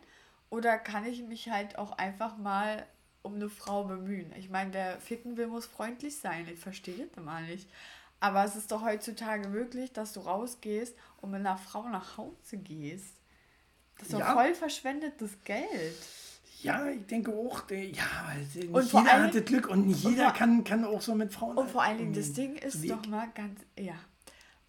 Oder 0.49 0.77
kann 0.77 1.05
ich 1.05 1.23
mich 1.23 1.49
halt 1.49 1.77
auch 1.77 1.97
einfach 1.97 2.37
mal 2.37 2.85
um 3.23 3.35
eine 3.35 3.49
Frau 3.49 3.83
bemühen. 3.83 4.31
Ich 4.37 4.49
meine, 4.49 4.73
wer 4.73 4.99
ficken 4.99 5.37
will, 5.37 5.47
muss 5.47 5.65
freundlich 5.65 6.17
sein. 6.17 6.47
Ich 6.51 6.59
verstehe 6.59 7.07
das 7.13 7.23
mal 7.23 7.43
nicht. 7.43 7.69
Aber 8.19 8.43
es 8.43 8.55
ist 8.55 8.71
doch 8.71 8.83
heutzutage 8.83 9.47
möglich, 9.47 9.93
dass 9.93 10.13
du 10.13 10.21
rausgehst 10.21 10.95
und 11.21 11.31
mit 11.31 11.39
einer 11.39 11.57
Frau 11.57 11.87
nach 11.89 12.17
Hause 12.17 12.57
gehst. 12.57 13.15
Das 13.97 14.07
ist 14.07 14.13
doch 14.13 14.19
ja. 14.19 14.33
voll 14.33 14.53
verschwendetes 14.53 15.37
Geld. 15.43 15.97
Ja, 16.61 16.87
ich 16.87 17.05
denke 17.07 17.31
auch, 17.31 17.63
ja, 17.71 18.35
nicht 18.37 18.69
und 18.69 18.93
jeder 18.93 19.23
hat 19.23 19.33
das 19.33 19.45
Glück 19.45 19.67
und 19.67 19.87
nicht 19.87 20.03
jeder 20.03 20.31
kann, 20.31 20.63
kann 20.63 20.85
auch 20.85 21.01
so 21.01 21.15
mit 21.15 21.33
Frauen. 21.33 21.57
Und 21.57 21.69
vor 21.69 21.81
allen 21.81 21.97
Dingen, 21.97 22.13
das 22.13 22.33
Ding 22.33 22.55
ist 22.55 22.83
Weg. 22.83 22.91
doch 22.91 23.07
mal 23.07 23.27
ganz, 23.33 23.59
ja, 23.79 23.95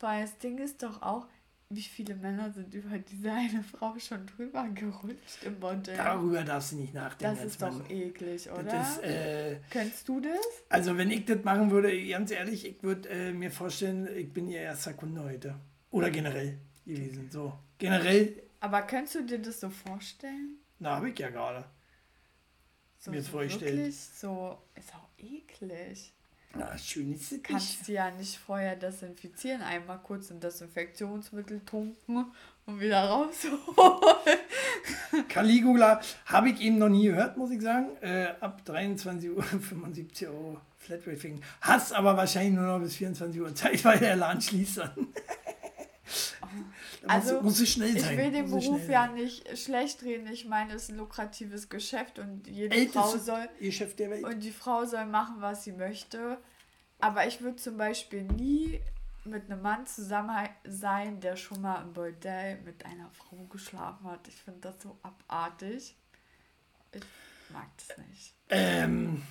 weil 0.02 0.22
das 0.22 0.38
Ding 0.38 0.58
ist 0.58 0.82
doch 0.82 1.02
auch, 1.02 1.26
wie 1.74 1.82
viele 1.82 2.14
Männer 2.14 2.52
sind 2.52 2.74
über 2.74 2.98
diese 2.98 3.32
eine 3.32 3.62
Frau 3.62 3.98
schon 3.98 4.26
drüber 4.26 4.68
gerutscht 4.68 5.42
im 5.44 5.58
Bordell? 5.58 5.96
Darüber 5.96 6.42
darfst 6.44 6.72
du 6.72 6.76
nicht 6.76 6.92
nachdenken. 6.92 7.36
Das 7.36 7.44
ist 7.44 7.62
doch 7.62 7.72
Mann. 7.72 7.90
eklig, 7.90 8.50
oder? 8.50 8.64
Das 8.64 8.98
äh, 8.98 9.56
Könntest 9.70 10.06
du 10.08 10.20
das? 10.20 10.38
Also 10.68 10.98
wenn 10.98 11.10
ich 11.10 11.24
das 11.24 11.42
machen 11.44 11.70
würde, 11.70 12.06
ganz 12.08 12.30
ehrlich, 12.30 12.66
ich 12.66 12.82
würde 12.82 13.08
äh, 13.08 13.32
mir 13.32 13.50
vorstellen, 13.50 14.06
ich 14.14 14.30
bin 14.32 14.48
ihr 14.48 14.60
erster 14.60 14.92
Kunde 14.92 15.22
heute. 15.22 15.54
Oder 15.90 16.10
generell 16.10 16.58
gewesen. 16.84 17.30
So, 17.30 17.58
generell. 17.78 18.42
Aber 18.60 18.82
könntest 18.82 19.14
du 19.14 19.24
dir 19.24 19.38
das 19.38 19.60
so 19.60 19.70
vorstellen? 19.70 20.58
Na, 20.78 20.96
habe 20.96 21.10
ich 21.10 21.18
ja 21.18 21.30
gerade. 21.30 21.64
So, 22.98 23.10
mir 23.10 23.22
so 23.22 23.32
vorstellen. 23.32 23.78
Wirklich 23.78 23.98
so, 23.98 24.58
ist 24.74 24.94
auch 24.94 25.08
eklig. 25.18 26.12
Na, 26.54 26.76
schön 26.76 27.12
ist 27.14 27.32
es 27.32 27.42
Kannst 27.42 27.88
du 27.88 27.92
ja 27.92 28.10
nicht 28.10 28.36
vorher 28.36 28.76
desinfizieren, 28.76 29.62
einmal 29.62 29.98
kurz 30.02 30.30
ein 30.30 30.40
Desinfektionsmittel 30.40 31.60
tunken 31.64 32.26
und 32.66 32.80
wieder 32.80 33.04
rausholen. 33.04 33.58
Caligula 35.28 36.00
habe 36.26 36.50
ich 36.50 36.60
eben 36.60 36.78
noch 36.78 36.90
nie 36.90 37.06
gehört, 37.06 37.36
muss 37.36 37.50
ich 37.50 37.62
sagen. 37.62 37.96
Äh, 38.02 38.34
ab 38.40 38.64
23 38.64 39.30
Uhr 39.30 39.42
75 39.42 40.28
Euro 40.28 40.60
Flatrate 40.78 41.40
Hast 41.60 41.92
aber 41.92 42.16
wahrscheinlich 42.16 42.54
nur 42.54 42.66
noch 42.66 42.80
bis 42.80 42.96
24 42.96 43.40
Uhr 43.40 43.54
Zeit, 43.54 43.84
weil 43.84 43.98
der 43.98 44.16
Laden 44.16 44.42
schließt 44.42 44.78
dann. 44.78 44.90
also 47.08 47.40
muss, 47.42 47.58
muss 47.58 47.68
schnell 47.68 47.98
sein. 47.98 48.12
Ich 48.12 48.18
will 48.18 48.30
den 48.30 48.50
muss 48.50 48.64
Beruf 48.64 48.88
ja 48.88 49.06
nicht 49.06 49.58
schlecht 49.58 50.02
reden. 50.02 50.26
Ich 50.28 50.46
meine, 50.46 50.74
es 50.74 50.84
ist 50.84 50.90
ein 50.90 50.96
lukratives 50.96 51.68
Geschäft 51.68 52.18
und 52.18 52.46
jede 52.46 52.74
Älteste 52.74 52.98
Frau 52.98 53.16
soll 53.18 53.48
Geschäft 53.58 53.98
der 53.98 54.10
Welt. 54.10 54.24
und 54.24 54.40
die 54.40 54.52
Frau 54.52 54.84
soll 54.84 55.06
machen, 55.06 55.36
was 55.38 55.64
sie 55.64 55.72
möchte. 55.72 56.38
Aber 57.00 57.26
ich 57.26 57.40
würde 57.40 57.56
zum 57.56 57.76
Beispiel 57.76 58.22
nie 58.22 58.80
mit 59.24 59.50
einem 59.50 59.62
Mann 59.62 59.86
zusammen 59.86 60.48
sein, 60.64 61.20
der 61.20 61.36
schon 61.36 61.60
mal 61.60 61.82
im 61.82 61.92
Bordell 61.92 62.60
mit 62.62 62.84
einer 62.84 63.10
Frau 63.10 63.36
geschlafen 63.50 64.06
hat. 64.06 64.26
Ich 64.28 64.36
finde 64.36 64.60
das 64.60 64.82
so 64.82 64.98
abartig. 65.02 65.96
Ich 66.92 67.02
mag 67.52 67.66
das 67.76 67.98
nicht. 67.98 68.34
Ähm, 68.50 69.22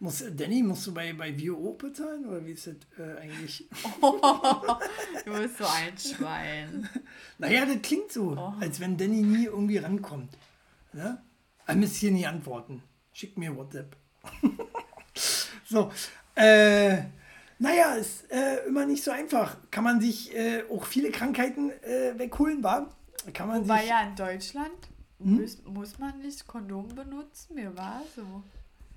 muss, 0.00 0.24
Danny, 0.32 0.62
musst 0.62 0.86
du 0.86 0.94
bei, 0.94 1.12
bei 1.12 1.36
VO 1.36 1.72
bezahlen 1.72 2.26
oder 2.26 2.44
wie 2.46 2.52
ist 2.52 2.66
das 2.66 2.76
äh, 2.98 3.20
eigentlich? 3.20 3.68
Oh, 4.00 4.20
du 5.24 5.32
bist 5.32 5.58
so 5.58 5.64
ein 5.66 5.98
Schwein. 5.98 6.88
naja, 7.38 7.66
das 7.66 7.82
klingt 7.82 8.12
so, 8.12 8.36
oh. 8.36 8.54
als 8.60 8.78
wenn 8.78 8.96
Danny 8.96 9.22
nie 9.22 9.46
irgendwie 9.46 9.78
rankommt. 9.78 10.36
Ja? 10.92 11.22
Er 11.66 11.74
müsste 11.74 11.98
hier 11.98 12.12
nie 12.12 12.26
antworten. 12.26 12.82
Schick 13.12 13.36
mir 13.36 13.56
WhatsApp. 13.56 13.96
so, 15.66 15.90
äh, 16.36 17.02
naja, 17.58 17.94
ist 17.94 18.30
äh, 18.30 18.66
immer 18.66 18.86
nicht 18.86 19.02
so 19.02 19.10
einfach. 19.10 19.56
Kann 19.70 19.82
man 19.82 20.00
sich 20.00 20.34
äh, 20.34 20.62
auch 20.70 20.84
viele 20.84 21.10
Krankheiten 21.10 21.70
äh, 21.82 22.16
wegholen, 22.16 22.62
war? 22.62 22.94
Kann 23.34 23.48
man 23.48 23.62
Wobei 23.62 23.80
sich, 23.80 23.90
ja 23.90 24.02
in 24.02 24.14
Deutschland 24.14 24.88
hm? 25.18 25.40
muss, 25.40 25.62
muss 25.64 25.98
man 25.98 26.18
nicht 26.20 26.46
Kondom 26.46 26.88
benutzen, 26.94 27.54
mir 27.56 27.76
war 27.76 28.02
so. 28.14 28.44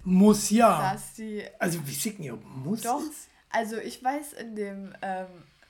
Muss 0.04 0.50
ja. 0.50 0.94
Dass 0.94 1.14
die, 1.14 1.44
also 1.60 1.86
wie 1.86 1.94
sieht 1.94 2.20
ihr 2.20 2.36
muss 2.36 2.82
Doch, 2.82 3.02
also 3.50 3.78
ich 3.78 4.04
weiß 4.04 4.34
in 4.34 4.56
dem, 4.56 4.94
ähm, 5.02 5.28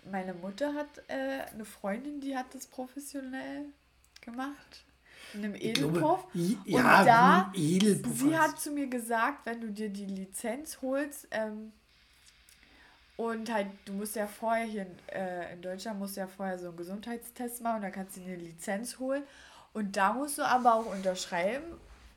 meine 0.09 0.33
Mutter 0.33 0.73
hat 0.73 0.88
äh, 1.07 1.41
eine 1.53 1.65
Freundin, 1.65 2.21
die 2.21 2.35
hat 2.35 2.53
das 2.53 2.67
professionell 2.67 3.65
gemacht. 4.21 4.85
In 5.33 5.45
einem 5.45 5.55
Edelpuff. 5.55 6.25
Ja, 6.33 7.00
und 7.00 7.07
da, 7.07 7.51
Edelpuff 7.55 8.19
sie 8.19 8.38
hat 8.38 8.59
zu 8.59 8.71
mir 8.71 8.88
gesagt, 8.88 9.45
wenn 9.45 9.61
du 9.61 9.71
dir 9.71 9.89
die 9.89 10.05
Lizenz 10.05 10.79
holst, 10.81 11.27
ähm, 11.31 11.71
und 13.21 13.53
halt, 13.53 13.67
du 13.85 13.93
musst 13.93 14.15
ja 14.15 14.25
vorher 14.25 14.65
hier 14.65 14.81
in, 14.81 15.09
äh, 15.09 15.53
in 15.53 15.61
Deutschland 15.61 16.00
musst 16.00 16.15
du 16.15 16.21
ja 16.21 16.27
vorher 16.27 16.57
so 16.57 16.69
einen 16.69 16.77
Gesundheitstest 16.77 17.61
machen 17.61 17.75
und 17.75 17.81
dann 17.83 17.91
kannst 17.91 18.17
du 18.17 18.21
dir 18.21 18.33
eine 18.33 18.43
Lizenz 18.43 18.97
holen. 18.97 19.21
Und 19.73 19.95
da 19.95 20.13
musst 20.13 20.39
du 20.39 20.41
aber 20.41 20.73
auch 20.73 20.91
unterschreiben, 20.91 21.63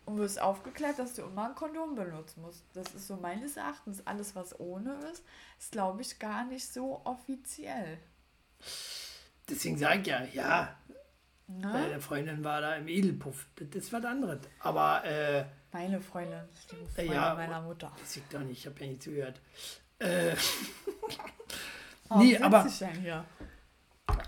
und 0.07 0.19
wirst 0.19 0.41
aufgeklärt, 0.41 0.99
dass 0.99 1.15
du 1.15 1.23
immer 1.23 1.49
ein 1.49 1.55
Kondom 1.55 1.95
benutzen 1.95 2.43
musst. 2.43 2.65
Das 2.75 2.95
ist 2.95 3.07
so 3.07 3.17
meines 3.17 3.57
Erachtens. 3.57 4.07
Alles, 4.07 4.35
was 4.35 4.59
ohne 4.59 4.95
ist, 5.13 5.23
ist, 5.59 5.73
glaube 5.73 6.03
ich, 6.03 6.19
gar 6.19 6.45
nicht 6.45 6.73
so 6.73 7.01
offiziell. 7.05 7.99
Deswegen 9.49 9.79
sage 9.79 10.01
ich 10.01 10.07
ja, 10.07 10.25
ja. 10.33 10.77
Na? 11.47 11.73
Bei 11.73 11.89
der 11.89 12.01
Freundin 12.01 12.43
war 12.43 12.61
da 12.61 12.77
im 12.77 12.89
Edelpuff. 12.89 13.47
Das, 13.57 13.93
war 13.93 14.01
das 14.01 14.11
andere. 14.11 14.41
Aber. 14.61 15.05
Äh, 15.05 15.45
Meine 15.73 16.01
Freundin, 16.01 16.41
die 16.71 16.95
Freundin 16.95 17.15
ja, 17.15 17.35
meiner 17.35 17.61
Mutter. 17.61 17.93
Das 18.01 18.17
liegt 18.17 18.33
doch 18.33 18.41
nicht, 18.41 18.61
ich 18.61 18.67
habe 18.67 18.81
ja 18.81 18.87
nicht 18.87 19.03
zugehört. 19.03 19.41
Äh, 19.99 20.35
nee, 22.17 22.39
aber. 22.39 22.67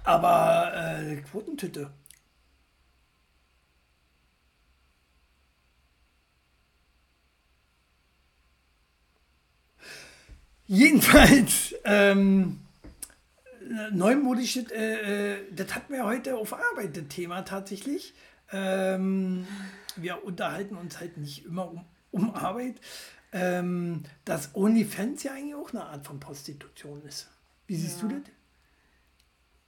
Aber 0.05 0.73
äh, 0.75 1.17
Quotentüte. 1.23 1.91
Jedenfalls, 10.69 11.75
ähm, 11.85 12.61
neumodisch, 13.93 14.57
äh, 14.57 15.35
äh, 15.35 15.53
das 15.55 15.75
hatten 15.75 15.93
wir 15.93 16.05
heute 16.05 16.37
auf 16.37 16.53
Arbeit, 16.53 16.97
das 16.97 17.09
Thema 17.09 17.43
tatsächlich. 17.43 18.15
Ähm, 18.53 19.47
wir 19.97 20.25
unterhalten 20.25 20.77
uns 20.77 20.99
halt 20.99 21.17
nicht 21.19 21.45
immer 21.47 21.71
um, 21.71 21.85
um 22.11 22.35
Arbeit. 22.35 22.77
Ähm, 23.33 24.05
dass 24.25 24.55
OnlyFans 24.55 25.23
ja 25.25 25.33
eigentlich 25.33 25.55
auch 25.55 25.71
eine 25.71 25.85
Art 25.85 26.07
von 26.07 26.21
Prostitution 26.21 27.03
ist. 27.03 27.29
Wie 27.67 27.77
siehst 27.77 28.03
ja. 28.03 28.09
du 28.09 28.21
das? 28.21 28.31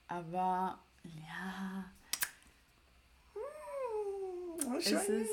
Aber, 0.07 0.79
ja. 1.03 1.85
Hm, 3.33 4.75
es, 4.77 4.91
ist, 4.91 5.29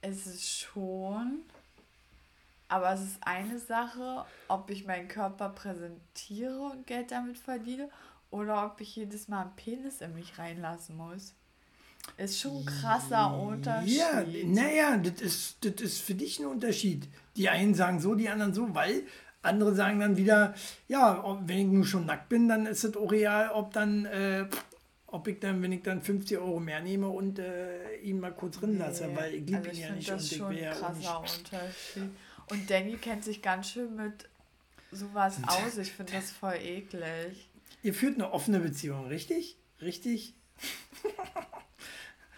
es 0.00 0.26
ist 0.26 0.58
schon 0.58 1.42
aber 2.72 2.94
es 2.94 3.02
ist 3.02 3.18
eine 3.20 3.58
Sache, 3.58 4.24
ob 4.48 4.70
ich 4.70 4.86
meinen 4.86 5.06
Körper 5.06 5.50
präsentiere 5.50 6.70
und 6.72 6.86
Geld 6.86 7.10
damit 7.10 7.36
verdiene 7.36 7.90
oder 8.30 8.64
ob 8.64 8.80
ich 8.80 8.96
jedes 8.96 9.28
Mal 9.28 9.42
einen 9.42 9.56
Penis 9.56 10.00
in 10.00 10.14
mich 10.14 10.38
reinlassen 10.38 10.96
muss. 10.96 11.34
Ist 12.16 12.40
schon 12.40 12.56
ein 12.56 12.64
krasser 12.64 13.38
Unterschied. 13.38 13.98
Ja, 13.98 14.24
naja, 14.46 14.96
das 14.96 15.20
ist, 15.20 15.56
das 15.60 15.82
ist 15.82 16.00
für 16.00 16.14
dich 16.14 16.38
ein 16.38 16.46
Unterschied. 16.46 17.08
Die 17.36 17.50
einen 17.50 17.74
sagen 17.74 18.00
so, 18.00 18.14
die 18.14 18.30
anderen 18.30 18.54
so, 18.54 18.74
weil 18.74 19.02
andere 19.42 19.74
sagen 19.74 20.00
dann 20.00 20.16
wieder, 20.16 20.54
ja, 20.88 21.22
wenn 21.44 21.58
ich 21.58 21.66
nur 21.66 21.84
schon 21.84 22.06
nackt 22.06 22.30
bin, 22.30 22.48
dann 22.48 22.64
ist 22.64 22.84
es 22.84 22.96
auch 22.96 23.12
real, 23.12 23.50
ob 23.50 23.74
dann, 23.74 24.06
äh, 24.06 24.46
ob 25.08 25.28
ich 25.28 25.40
dann, 25.40 25.62
wenn 25.62 25.72
ich 25.72 25.82
dann 25.82 26.00
50 26.00 26.38
Euro 26.38 26.58
mehr 26.58 26.80
nehme 26.80 27.08
und 27.08 27.38
äh, 27.38 27.96
ihn 27.98 28.18
mal 28.18 28.32
kurz 28.32 28.60
drin 28.60 28.78
lasse, 28.78 29.08
nee, 29.08 29.16
weil 29.16 29.34
ich 29.34 29.46
liebe 29.46 29.58
also 29.58 29.70
ihn 29.72 29.78
ja 29.78 29.92
nicht 29.92 30.08
das 30.08 30.22
und 30.22 30.32
ich 30.32 30.40
wäre 30.40 30.64
ja 30.64 30.72
krasser 30.72 31.18
Unterschied. 31.18 32.10
Und 32.52 32.68
Danny 32.68 32.96
kennt 32.96 33.24
sich 33.24 33.40
ganz 33.40 33.70
schön 33.70 33.96
mit 33.96 34.28
sowas 34.90 35.38
aus. 35.46 35.78
Ich 35.78 35.92
finde 35.92 36.12
das 36.12 36.30
voll 36.30 36.56
eklig. 36.56 37.48
Ihr 37.82 37.94
führt 37.94 38.16
eine 38.16 38.30
offene 38.30 38.60
Beziehung, 38.60 39.06
richtig? 39.06 39.56
Richtig? 39.80 40.34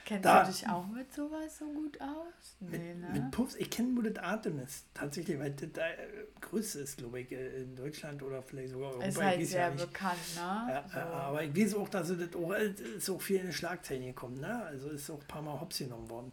Kennst 0.04 0.24
da, 0.24 0.44
du 0.44 0.52
dich 0.52 0.68
auch 0.68 0.86
mit 0.86 1.12
sowas 1.12 1.58
so 1.58 1.64
gut 1.64 2.00
aus? 2.00 2.56
Nee, 2.60 2.78
mit, 2.78 3.00
ne? 3.00 3.08
mit 3.12 3.30
Puffs? 3.32 3.56
Ich 3.56 3.70
kenne, 3.70 3.96
wo 3.96 4.02
das 4.02 4.22
Artemis 4.22 4.84
tatsächlich, 4.94 5.36
weil 5.38 5.50
das 5.50 5.70
da 5.72 5.88
äh, 5.88 6.26
größte 6.42 6.80
ist, 6.80 6.98
glaube 6.98 7.20
ich, 7.20 7.32
äh, 7.32 7.62
in 7.62 7.74
Deutschland 7.74 8.22
oder 8.22 8.42
vielleicht 8.42 8.70
sogar 8.70 8.90
Europa. 8.90 9.06
Ist 9.06 9.20
halt 9.20 9.46
sehr 9.46 9.68
ja 9.68 9.70
bekannt, 9.70 10.18
ne? 10.36 10.40
Ja, 10.68 10.84
so. 10.92 10.98
Aber 10.98 11.42
ich 11.42 11.56
weiß 11.56 11.74
auch, 11.74 11.88
dass 11.88 12.08
das 12.08 12.36
auch, 12.36 12.52
ist 12.52 13.10
auch 13.10 13.20
viel 13.20 13.40
in 13.40 13.46
die 13.46 13.52
Schlagzeilen 13.52 14.04
gekommen, 14.04 14.40
ne? 14.40 14.64
Also 14.66 14.90
ist 14.90 15.10
auch 15.10 15.20
ein 15.20 15.26
paar 15.26 15.42
Mal 15.42 15.58
hops 15.58 15.78
genommen 15.78 16.08
worden. 16.08 16.32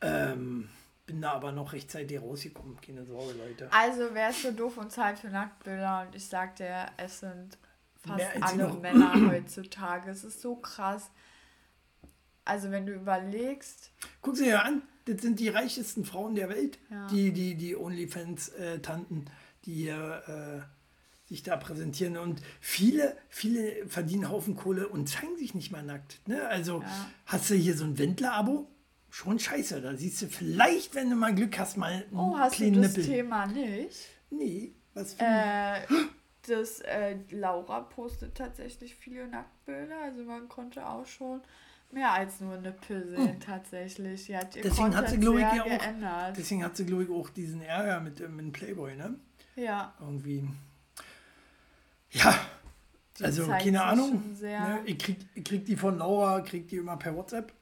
Ähm, 0.00 0.68
bin 1.06 1.20
da 1.20 1.32
aber 1.32 1.52
noch 1.52 1.72
rechtzeitig 1.72 2.20
rausgekommen, 2.20 2.80
keine 2.80 3.04
Sorge, 3.04 3.34
Leute. 3.34 3.72
Also 3.72 4.14
wärst 4.14 4.44
du 4.44 4.52
doof 4.52 4.78
und 4.78 4.90
Zeit 4.90 5.18
für 5.18 5.28
Nacktbilder 5.28 6.06
und 6.06 6.14
ich 6.14 6.26
sag 6.26 6.56
dir, 6.56 6.86
es 6.96 7.20
sind 7.20 7.58
fast 7.96 8.24
alle 8.40 8.72
Männer 8.74 9.30
heutzutage. 9.30 10.10
Es 10.10 10.24
ist 10.24 10.40
so 10.40 10.56
krass. 10.56 11.10
Also 12.44 12.70
wenn 12.70 12.86
du 12.86 12.92
überlegst. 12.92 13.90
Guck 14.20 14.36
sie 14.36 14.48
ja 14.48 14.60
an, 14.60 14.82
das 15.06 15.22
sind 15.22 15.40
die 15.40 15.48
reichesten 15.48 16.04
Frauen 16.04 16.34
der 16.34 16.48
Welt, 16.48 16.78
ja. 16.90 17.06
die, 17.08 17.32
die, 17.32 17.54
die 17.54 17.76
OnlyFans-Tanten, 17.76 19.26
die 19.64 19.74
hier 19.74 20.22
äh, 20.66 21.28
sich 21.28 21.42
da 21.42 21.56
präsentieren. 21.56 22.16
Und 22.16 22.42
viele, 22.60 23.16
viele 23.28 23.86
verdienen 23.88 24.30
Haufen 24.30 24.56
Kohle 24.56 24.88
und 24.88 25.08
zeigen 25.08 25.36
sich 25.36 25.54
nicht 25.54 25.70
mal 25.70 25.82
nackt. 25.82 26.26
Ne? 26.26 26.46
Also 26.48 26.80
ja. 26.82 27.10
hast 27.26 27.50
du 27.50 27.54
hier 27.54 27.76
so 27.76 27.84
ein 27.84 27.98
Wendler-Abo, 27.98 28.68
schon 29.14 29.38
scheiße. 29.38 29.80
Da 29.80 29.94
siehst 29.94 30.22
du 30.22 30.26
vielleicht, 30.26 30.94
wenn 30.94 31.08
du 31.08 31.16
mal 31.16 31.34
Glück 31.34 31.56
hast, 31.58 31.76
mal 31.76 31.92
einen 31.92 32.18
Oh, 32.18 32.36
hast 32.36 32.58
du 32.58 32.70
das 32.72 32.96
Nippel. 32.96 33.04
Thema 33.04 33.46
nicht? 33.46 34.08
Nee, 34.30 34.72
was 34.92 35.14
für 35.14 35.24
äh, 35.24 35.80
das, 36.48 36.80
äh, 36.80 37.16
Laura 37.30 37.80
postet 37.80 38.34
tatsächlich 38.34 38.96
viele 38.96 39.28
Nacktbilder, 39.28 39.96
also 40.02 40.24
man 40.24 40.48
konnte 40.48 40.84
auch 40.84 41.06
schon 41.06 41.40
mehr 41.92 42.12
als 42.12 42.40
nur 42.40 42.56
Nippel 42.56 43.06
sehen, 43.06 43.38
tatsächlich. 43.40 44.34
Hat 44.34 44.56
ihr 44.56 44.62
deswegen 44.62 44.96
hat 44.96 45.08
sie, 45.08 45.18
glaube 45.18 45.38
ich, 45.40 45.46
auch, 45.46 45.64
geändert. 45.64 46.36
Deswegen 46.36 46.64
hat 46.64 46.76
sie, 46.76 46.84
glaube 46.84 47.04
ich, 47.04 47.10
auch 47.10 47.30
diesen 47.30 47.62
Ärger 47.62 48.00
mit, 48.00 48.20
äh, 48.20 48.26
mit 48.26 48.52
Playboy, 48.52 48.96
ne? 48.96 49.14
Ja. 49.54 49.94
Irgendwie. 50.00 50.48
Ja, 52.10 52.34
die 53.16 53.24
also 53.24 53.46
keine 53.46 53.84
Ahnung. 53.84 54.36
Ne? 54.40 54.80
Ich, 54.86 54.98
krieg, 54.98 55.18
ich 55.34 55.44
krieg 55.44 55.64
die 55.66 55.76
von 55.76 55.98
Laura, 55.98 56.40
krieg 56.40 56.66
die 56.66 56.76
immer 56.76 56.96
per 56.96 57.14
WhatsApp. 57.14 57.52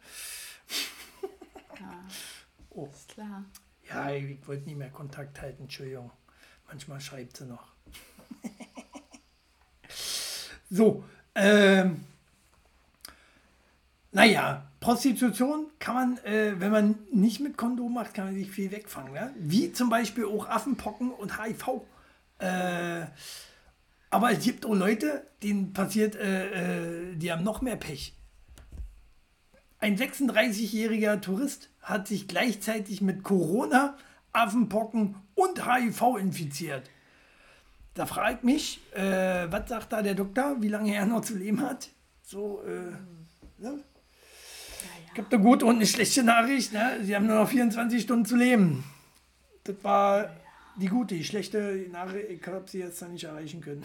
Ja, 1.83 2.05
oh. 2.71 2.89
ist 2.93 3.09
klar. 3.09 3.45
Ja, 3.89 4.11
ich 4.11 4.47
wollte 4.47 4.69
nie 4.69 4.75
mehr 4.75 4.91
Kontakt 4.91 5.41
halten, 5.41 5.65
Entschuldigung. 5.65 6.11
Manchmal 6.69 7.01
schreibt 7.01 7.37
sie 7.37 7.47
noch. 7.47 7.73
so, 10.71 11.05
ähm, 11.35 12.05
naja, 14.13 14.71
Prostitution 14.81 15.67
kann 15.79 15.95
man, 15.95 16.19
äh, 16.25 16.59
wenn 16.59 16.71
man 16.71 16.99
nicht 17.13 17.41
mit 17.41 17.57
Kondom 17.57 17.95
macht, 17.95 18.15
kann 18.15 18.27
man 18.27 18.35
sich 18.35 18.51
viel 18.51 18.71
wegfangen. 18.71 19.13
Ne? 19.13 19.33
Wie 19.37 19.73
zum 19.73 19.91
Beispiel 19.91 20.25
auch 20.25 20.49
Affenpocken 20.49 21.11
und 21.11 21.43
HIV. 21.43 21.83
Äh, 22.39 23.07
aber 24.11 24.33
es 24.33 24.45
gibt 24.45 24.67
auch 24.67 24.75
Leute, 24.75 25.27
denen 25.43 25.73
passiert, 25.73 26.17
äh, 26.17 27.13
äh 27.13 27.17
die 27.17 27.33
haben 27.33 27.45
noch 27.45 27.63
mehr 27.63 27.77
Pech. 27.77 28.15
Ein 29.83 29.99
36-jähriger 29.99 31.21
Tourist 31.21 31.69
hat 31.81 32.07
sich 32.07 32.29
gleichzeitig 32.29 33.01
mit 33.01 33.25
Corona, 33.25 33.97
Affenpocken 34.33 35.17
und 35.35 35.67
HIV 35.67 36.19
infiziert. 36.21 36.89
Da 37.95 38.07
fragt 38.07 38.45
mich, 38.45 38.81
äh, 38.95 39.51
was 39.51 39.69
sagt 39.69 39.93
da 39.93 40.01
der 40.01 40.15
Doktor, 40.15 40.63
wie 40.63 40.69
lange 40.69 40.95
er 40.95 41.05
noch 41.05 41.23
zu 41.23 41.37
leben 41.37 41.61
hat? 41.63 41.89
So, 42.23 42.63
äh, 42.63 42.93
ne? 43.61 43.83
Ich 45.13 45.19
habe 45.19 45.35
eine 45.35 45.43
gute 45.43 45.67
und 45.67 45.75
eine 45.75 45.87
schlechte 45.87 46.23
Nachricht. 46.23 46.73
Ne? 46.73 47.01
Sie 47.03 47.17
haben 47.17 47.27
nur 47.27 47.41
noch 47.41 47.49
24 47.49 48.03
Stunden 48.03 48.25
zu 48.25 48.37
leben. 48.37 48.85
Das 49.65 49.75
war 49.83 50.31
die 50.77 50.87
gute. 50.87 51.17
Die 51.17 51.25
schlechte 51.25 51.89
Nachricht, 51.91 52.31
ich 52.31 52.47
habe 52.47 52.71
sie 52.71 52.79
jetzt 52.79 53.03
noch 53.03 53.09
nicht 53.09 53.25
erreichen 53.25 53.61
können. 53.61 53.85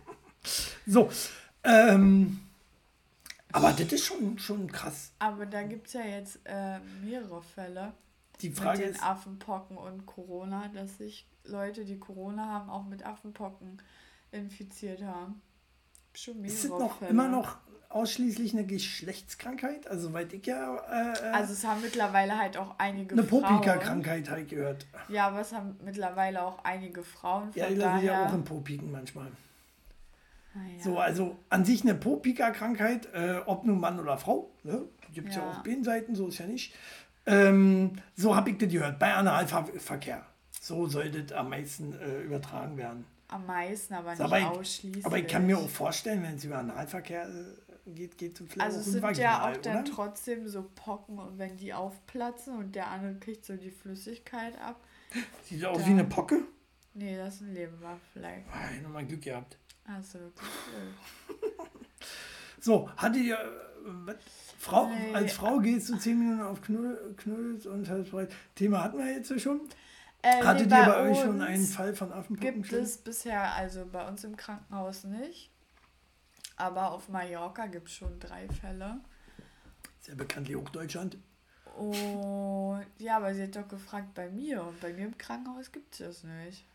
so. 0.86 1.10
Ähm, 1.64 2.38
aber 3.52 3.72
das 3.72 3.92
ist 3.92 4.04
schon, 4.04 4.38
schon 4.38 4.70
krass. 4.70 5.12
Aber 5.18 5.46
da 5.46 5.62
gibt 5.62 5.86
es 5.88 5.94
ja 5.94 6.02
jetzt 6.02 6.40
äh, 6.44 6.78
mehrere 7.02 7.42
Fälle. 7.42 7.92
Die 8.40 8.50
Frage 8.50 8.78
mit 8.78 8.86
den 8.88 8.94
ist, 8.94 9.02
Affenpocken 9.02 9.76
und 9.76 10.06
Corona, 10.06 10.68
dass 10.68 10.98
sich 10.98 11.26
Leute, 11.44 11.84
die 11.84 11.98
Corona 11.98 12.46
haben, 12.46 12.70
auch 12.70 12.84
mit 12.84 13.04
Affenpocken 13.04 13.82
infiziert 14.30 15.02
haben. 15.02 15.42
Schon 16.14 16.40
mehrere 16.40 16.56
ist 16.56 16.64
es 16.64 16.70
noch 16.70 16.98
Fälle. 16.98 17.10
immer 17.10 17.28
noch 17.28 17.58
ausschließlich 17.90 18.54
eine 18.54 18.64
Geschlechtskrankheit? 18.64 19.86
Also 19.88 20.08
soweit 20.08 20.32
ich 20.32 20.46
ja. 20.46 20.76
Äh, 20.76 21.30
also 21.32 21.52
es 21.52 21.64
haben 21.64 21.82
mittlerweile 21.82 22.38
halt 22.38 22.56
auch 22.56 22.76
einige 22.78 23.14
eine 23.14 23.24
Frauen. 23.24 23.44
Eine 23.44 23.58
Popika-Krankheit 23.58 24.30
halt 24.30 24.48
gehört. 24.48 24.86
Ja, 25.08 25.26
aber 25.26 25.40
es 25.40 25.52
haben 25.52 25.76
mittlerweile 25.84 26.42
auch 26.42 26.64
einige 26.64 27.02
Frauen. 27.02 27.50
ja, 27.54 27.68
die 27.68 27.76
sind 27.76 28.02
ja 28.02 28.26
auch 28.26 28.32
in 28.32 28.44
Popiken 28.44 28.90
manchmal. 28.90 29.30
Ah, 30.54 30.58
ja. 30.76 30.82
So, 30.82 30.98
also 30.98 31.36
an 31.48 31.64
sich 31.64 31.82
eine 31.82 31.94
Popika-Krankheit, 31.94 33.08
äh, 33.14 33.40
ob 33.46 33.64
nun 33.64 33.78
Mann 33.80 34.00
oder 34.00 34.18
Frau, 34.18 34.50
ne? 34.64 34.82
gibt 35.12 35.30
es 35.30 35.36
ja. 35.36 35.42
ja. 35.42 35.50
auch 35.50 35.62
Besenseiten, 35.62 36.14
so 36.14 36.28
ist 36.28 36.38
ja 36.38 36.46
nicht. 36.46 36.74
Ähm, 37.26 37.92
so 38.16 38.34
habe 38.34 38.50
ich 38.50 38.58
das 38.58 38.70
gehört, 38.70 38.98
bei 38.98 39.14
Analverkehr. 39.14 40.26
So 40.60 40.86
sollte 40.86 41.20
es 41.20 41.32
am 41.32 41.50
meisten 41.50 41.92
äh, 41.94 42.20
übertragen 42.22 42.76
werden. 42.76 43.04
Am 43.28 43.46
meisten, 43.46 43.94
aber 43.94 44.10
nicht 44.10 44.20
aber 44.20 44.38
ich, 44.38 44.44
ausschließlich. 44.44 45.06
Aber 45.06 45.18
ich 45.18 45.26
kann 45.28 45.46
mir 45.46 45.56
auch 45.56 45.68
vorstellen, 45.68 46.22
wenn 46.22 46.34
es 46.34 46.44
über 46.44 46.58
Analverkehr 46.58 47.28
äh, 47.28 47.90
geht, 47.92 48.18
geht 48.18 48.40
es 48.40 48.46
vielleicht 48.48 48.60
Also 48.60 48.80
es 48.80 48.86
sind 48.86 49.16
ja 49.18 49.48
auch 49.48 49.56
dann 49.58 49.84
trotzdem 49.84 50.48
so 50.48 50.68
Pocken 50.74 51.18
und 51.18 51.38
wenn 51.38 51.56
die 51.56 51.72
aufplatzen 51.72 52.56
und 52.58 52.74
der 52.74 52.88
andere 52.88 53.14
kriegt 53.14 53.44
so 53.44 53.56
die 53.56 53.70
Flüssigkeit 53.70 54.60
ab. 54.60 54.80
Sieht 55.44 55.64
aus 55.64 55.86
wie 55.86 55.90
eine 55.90 56.04
Pocke? 56.04 56.42
Nee, 56.94 57.16
das 57.16 57.36
ist 57.36 57.42
ein 57.42 57.54
Leberfleck. 57.54 58.44
Ah, 58.52 58.74
ich 58.74 58.82
nochmal 58.82 59.06
Glück 59.06 59.22
gehabt. 59.22 59.59
Achso, 59.96 60.18
So, 62.60 62.90
hattet 62.96 63.22
ihr. 63.22 63.38
Äh, 63.38 64.14
Frau, 64.58 64.88
nee. 64.88 65.14
Als 65.14 65.32
Frau 65.32 65.58
gehst 65.58 65.88
du 65.88 65.96
10 65.96 66.18
Minuten 66.18 66.42
auf 66.42 66.60
Knuddels 66.60 67.66
und 67.66 67.88
Halsbreit. 67.88 68.30
Thema 68.54 68.84
hatten 68.84 68.98
wir 68.98 69.10
jetzt 69.10 69.40
schon. 69.40 69.62
Äh, 70.22 70.44
Hattet 70.44 70.68
nee, 70.68 70.76
ihr 70.76 70.84
bei 70.84 71.10
euch 71.10 71.18
schon 71.18 71.40
einen 71.40 71.64
Fall 71.64 71.94
von 71.94 72.12
Affenpocken? 72.12 72.62
Gibt 72.62 72.72
es 72.74 72.98
bisher, 72.98 73.54
also 73.54 73.86
bei 73.90 74.06
uns 74.06 74.22
im 74.24 74.36
Krankenhaus 74.36 75.04
nicht. 75.04 75.50
Aber 76.56 76.92
auf 76.92 77.08
Mallorca 77.08 77.66
gibt 77.66 77.88
es 77.88 77.94
schon 77.94 78.20
drei 78.20 78.46
Fälle. 78.48 79.00
Sehr 80.00 80.14
bekanntlich 80.14 80.58
auch 80.58 80.68
Deutschland. 80.68 81.16
Und 81.78 82.84
ja, 82.98 83.16
aber 83.16 83.34
sie 83.34 83.44
hat 83.44 83.56
doch 83.56 83.66
gefragt 83.66 84.12
bei 84.12 84.28
mir. 84.28 84.62
Und 84.62 84.78
bei 84.80 84.92
mir 84.92 85.06
im 85.06 85.16
Krankenhaus 85.16 85.72
gibt 85.72 85.94
es 85.94 85.98
das 86.00 86.24
nicht. 86.24 86.66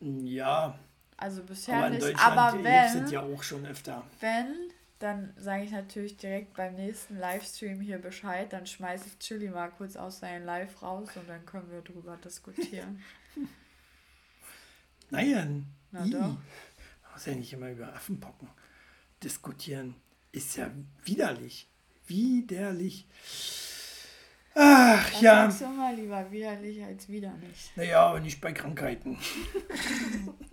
Ja, 0.00 0.78
also 1.22 1.42
bisher 1.44 1.76
aber 1.76 1.90
nicht. 1.90 2.18
aber 2.18 2.64
wenn, 2.64 2.88
sind 2.90 3.10
ja 3.10 3.22
auch 3.22 3.42
schon 3.42 3.64
öfter. 3.64 4.02
Wenn, 4.20 4.72
dann 4.98 5.32
sage 5.36 5.64
ich 5.64 5.70
natürlich 5.70 6.16
direkt 6.16 6.54
beim 6.54 6.74
nächsten 6.74 7.18
Livestream 7.18 7.80
hier 7.80 7.98
Bescheid. 7.98 8.52
Dann 8.52 8.66
schmeiße 8.66 9.06
ich 9.06 9.18
Chili 9.18 9.48
mal 9.48 9.70
kurz 9.70 9.96
aus 9.96 10.18
seinem 10.18 10.44
Live 10.44 10.82
raus 10.82 11.08
und 11.14 11.28
dann 11.28 11.46
können 11.46 11.70
wir 11.70 11.80
drüber 11.80 12.16
diskutieren. 12.16 13.02
Nein. 15.10 15.66
Na 15.92 16.04
doch. 16.06 16.20
Man 16.20 16.38
muss 17.12 17.26
ja 17.26 17.34
nicht 17.34 17.52
immer 17.52 17.70
über 17.70 17.94
Affenpocken 17.94 18.48
diskutieren. 19.22 19.94
Ist 20.32 20.56
ja 20.56 20.70
widerlich. 21.04 21.68
Widerlich. 22.06 23.06
Ach 24.54 25.10
das 25.10 25.20
ja. 25.20 25.50
Sagst 25.50 25.60
du 25.62 25.66
mal 25.68 25.94
lieber 25.94 26.30
widerlich 26.30 26.82
als 26.82 27.08
widerlich. 27.08 27.70
Naja, 27.76 28.06
aber 28.06 28.20
nicht 28.20 28.40
bei 28.40 28.52
Krankheiten. 28.52 29.18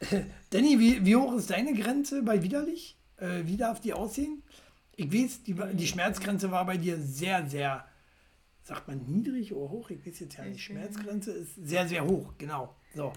Danny, 0.50 0.78
wie, 0.78 1.04
wie 1.04 1.16
hoch 1.16 1.34
ist 1.34 1.50
deine 1.50 1.74
Grenze 1.74 2.22
bei 2.22 2.42
widerlich? 2.42 2.96
Äh, 3.16 3.42
wie 3.44 3.56
darf 3.56 3.80
die 3.80 3.92
aussehen? 3.92 4.42
Ich 4.96 5.12
weiß, 5.12 5.44
die, 5.44 5.54
die 5.74 5.86
Schmerzgrenze 5.86 6.50
war 6.50 6.64
bei 6.66 6.76
dir 6.76 6.98
sehr, 7.00 7.46
sehr, 7.46 7.84
sagt 8.62 8.88
man 8.88 9.04
niedrig 9.06 9.52
oder 9.54 9.70
hoch? 9.70 9.90
Ich 9.90 10.04
weiß 10.04 10.20
jetzt 10.20 10.36
ja 10.36 10.44
nicht. 10.44 10.62
Schmerzgrenze 10.62 11.32
ist 11.32 11.54
sehr, 11.56 11.86
sehr 11.88 12.04
hoch, 12.04 12.34
genau. 12.38 12.74
So. 12.94 13.12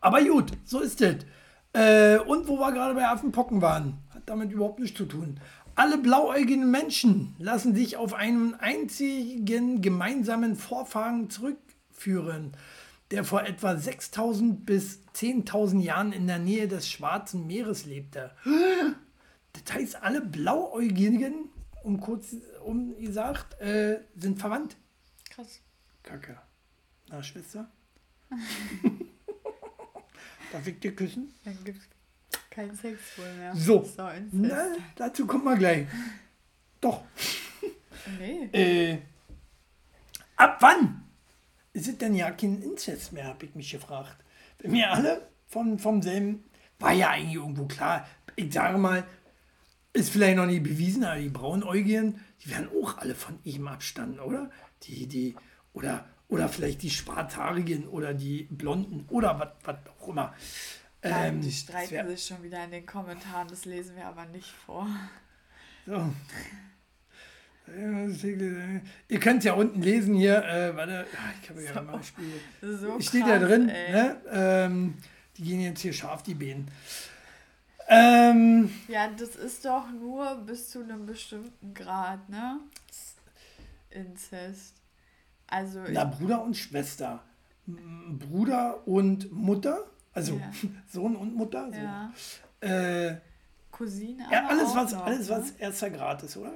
Aber 0.00 0.22
gut, 0.22 0.52
so 0.64 0.80
ist 0.80 1.00
es. 1.00 1.24
Äh, 1.72 2.18
und 2.18 2.48
wo 2.48 2.58
wir 2.58 2.72
gerade 2.72 2.94
bei 2.94 3.06
Affenpocken 3.06 3.60
waren, 3.60 3.98
hat 4.10 4.22
damit 4.26 4.52
überhaupt 4.52 4.78
nichts 4.80 4.96
zu 4.96 5.06
tun. 5.06 5.40
Alle 5.74 5.98
blauäugigen 5.98 6.70
Menschen 6.70 7.36
lassen 7.38 7.74
sich 7.74 7.96
auf 7.96 8.14
einen 8.14 8.54
einzigen 8.54 9.80
gemeinsamen 9.80 10.56
Vorfahren 10.56 11.30
zurückführen 11.30 12.52
der 13.10 13.24
vor 13.24 13.42
etwa 13.42 13.76
6000 13.76 14.66
bis 14.66 15.00
10.000 15.14 15.80
Jahren 15.80 16.12
in 16.12 16.26
der 16.26 16.38
Nähe 16.38 16.68
des 16.68 16.88
Schwarzen 16.90 17.46
Meeres 17.46 17.86
lebte. 17.86 18.32
Das 19.52 19.74
heißt, 19.74 20.02
alle 20.02 20.20
Blauäugigen, 20.20 21.48
um 21.82 22.00
kurz 22.00 22.36
um 22.64 22.96
gesagt, 22.98 23.58
äh, 23.60 24.00
sind 24.16 24.38
verwandt. 24.38 24.76
Krass. 25.30 25.60
Kacke. 26.02 26.38
Na, 27.08 27.22
Schwester? 27.22 27.70
Darf 30.52 30.66
ich 30.66 30.78
dir 30.80 30.94
küssen? 30.94 31.32
Dann 31.44 31.56
gibt 31.64 31.78
es 31.78 31.88
keinen 32.50 32.76
Sex 32.76 33.00
wohl 33.16 33.32
mehr. 33.34 33.56
So. 33.56 33.84
so 33.84 34.08
Na, 34.32 34.76
dazu 34.96 35.26
kommen 35.26 35.44
wir 35.44 35.56
gleich. 35.56 35.86
Doch. 36.80 37.04
Nee. 38.18 38.48
Äh, 38.52 38.98
ab 40.36 40.58
wann 40.60 41.07
ist 41.78 41.88
es 41.88 41.98
denn 41.98 42.14
ja 42.14 42.30
kein 42.32 42.60
Inzest 42.60 43.12
mehr, 43.12 43.26
habe 43.26 43.44
ich 43.46 43.54
mich 43.54 43.70
gefragt. 43.70 44.16
Wenn 44.58 44.72
wir 44.72 44.90
alle 44.90 45.28
von, 45.46 45.78
vom 45.78 46.02
selben, 46.02 46.44
war 46.80 46.92
ja 46.92 47.10
eigentlich 47.10 47.34
irgendwo 47.34 47.66
klar. 47.66 48.06
Ich 48.34 48.52
sage 48.52 48.78
mal, 48.78 49.04
ist 49.92 50.10
vielleicht 50.10 50.36
noch 50.36 50.46
nicht 50.46 50.64
bewiesen, 50.64 51.04
aber 51.04 51.20
die 51.20 51.28
Braunäugigen, 51.28 52.20
die 52.42 52.50
werden 52.50 52.68
auch 52.82 52.98
alle 52.98 53.14
von 53.14 53.38
ihm 53.44 53.68
abstanden, 53.68 54.18
oder? 54.18 54.50
Die, 54.82 55.06
die, 55.06 55.36
oder, 55.72 56.04
oder 56.28 56.48
vielleicht 56.48 56.82
die 56.82 56.90
Schwarzhaarigen 56.90 57.86
oder 57.86 58.12
die 58.12 58.44
Blonden 58.50 59.06
oder 59.08 59.54
was 59.64 59.76
auch 60.00 60.08
immer. 60.08 60.34
Ähm, 61.02 61.40
die 61.40 61.52
streiten 61.52 62.08
sich 62.08 62.26
schon 62.26 62.42
wieder 62.42 62.64
in 62.64 62.72
den 62.72 62.86
Kommentaren, 62.86 63.46
das 63.46 63.64
lesen 63.64 63.94
wir 63.94 64.06
aber 64.06 64.26
nicht 64.26 64.50
vor. 64.50 64.88
So. 65.86 66.12
Ihr 69.08 69.20
könnt 69.20 69.38
es 69.38 69.44
ja 69.44 69.54
unten 69.54 69.82
lesen 69.82 70.14
hier. 70.14 70.44
Äh, 70.44 70.76
warte, 70.76 71.06
ah, 71.14 71.32
ich 71.42 71.50
habe 71.50 71.62
ja 71.62 71.82
mal 71.82 72.02
Spiel. 72.02 72.32
So 72.60 73.00
Steht 73.00 73.26
ja 73.26 73.38
drin. 73.38 73.66
Ne? 73.66 74.16
Ähm, 74.30 74.94
die 75.36 75.42
gehen 75.42 75.60
jetzt 75.60 75.80
hier 75.80 75.92
scharf, 75.92 76.22
die 76.22 76.34
Bienen. 76.34 76.68
Ähm, 77.88 78.70
ja, 78.88 79.08
das 79.08 79.36
ist 79.36 79.64
doch 79.64 79.90
nur 79.90 80.34
bis 80.46 80.70
zu 80.70 80.82
einem 80.82 81.06
bestimmten 81.06 81.72
Grad, 81.72 82.28
ne? 82.28 82.60
Inzest. 83.90 84.74
Also. 85.46 85.80
Na, 85.88 86.04
Bruder 86.04 86.42
und 86.42 86.54
Schwester. 86.56 87.22
Bruder 87.66 88.86
und 88.86 89.30
Mutter, 89.32 89.84
also 90.12 90.36
ja. 90.36 90.50
Sohn 90.92 91.16
und 91.16 91.34
Mutter. 91.34 91.70
So. 91.70 91.78
Ja. 91.78 92.12
Äh, 92.60 93.16
Cousine. 93.78 94.26
Ja, 94.28 94.48
alles, 94.48 94.74
was, 94.74 94.92
noch, 94.92 95.06
alles, 95.06 95.28
was 95.28 95.52
ne? 95.52 95.60
erster 95.60 95.90
Grad 95.90 96.20
ist, 96.24 96.36
oder? 96.36 96.52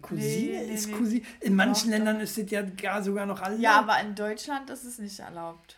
Cousine 0.00 0.52
nee, 0.52 0.66
nee, 0.66 0.74
ist. 0.74 0.92
Cousine. 0.92 1.22
In 1.40 1.56
manchen 1.56 1.90
Ländern 1.90 2.20
ist 2.20 2.38
es 2.38 2.48
ja 2.52 2.62
gar 2.62 3.02
sogar 3.02 3.26
noch 3.26 3.40
alle. 3.40 3.58
Ja, 3.58 3.80
aber 3.80 4.00
in 4.00 4.14
Deutschland 4.14 4.70
ist 4.70 4.84
es 4.84 4.98
nicht 4.98 5.18
erlaubt. 5.18 5.76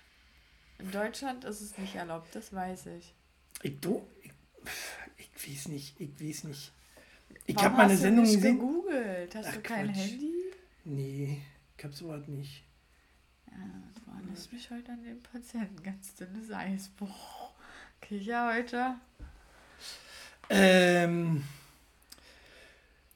In 0.79 0.90
Deutschland 0.90 1.44
ist 1.44 1.62
es 1.62 1.79
nicht 1.79 1.94
erlaubt, 1.94 2.35
das 2.35 2.53
weiß 2.53 2.87
ich. 2.99 3.14
Ich, 3.62 3.81
do, 3.81 4.07
ich, 4.23 4.33
ich 5.16 5.49
weiß 5.49 5.68
nicht, 5.68 5.99
ich 5.99 6.20
weiß 6.20 6.44
nicht. 6.44 6.70
Ich 7.47 7.57
habe 7.57 7.77
meine 7.77 7.97
Sendung 7.97 8.27
gesehen. 8.27 8.59
gegoogelt. 8.59 9.35
Hast 9.35 9.49
Ach, 9.49 9.55
du 9.55 9.61
kein 9.62 9.87
Quatsch. 9.87 9.97
Handy? 9.97 10.33
Nee, 10.85 11.40
ich 11.79 11.85
habe 11.85 11.94
sowas 11.94 12.29
nicht. 12.29 12.62
Ja, 13.51 13.57
du 13.94 14.11
erinnerst 14.12 14.53
mich 14.53 14.70
heute 14.70 14.92
an 14.92 15.03
den 15.03 15.23
Patienten. 15.23 15.83
Ganz 15.83 16.14
dünnes 16.14 16.51
Eis. 16.51 16.90
Boah, 16.90 17.55
okay, 18.03 18.18
ja 18.18 18.53
heute. 18.53 18.97
Ähm. 20.50 21.44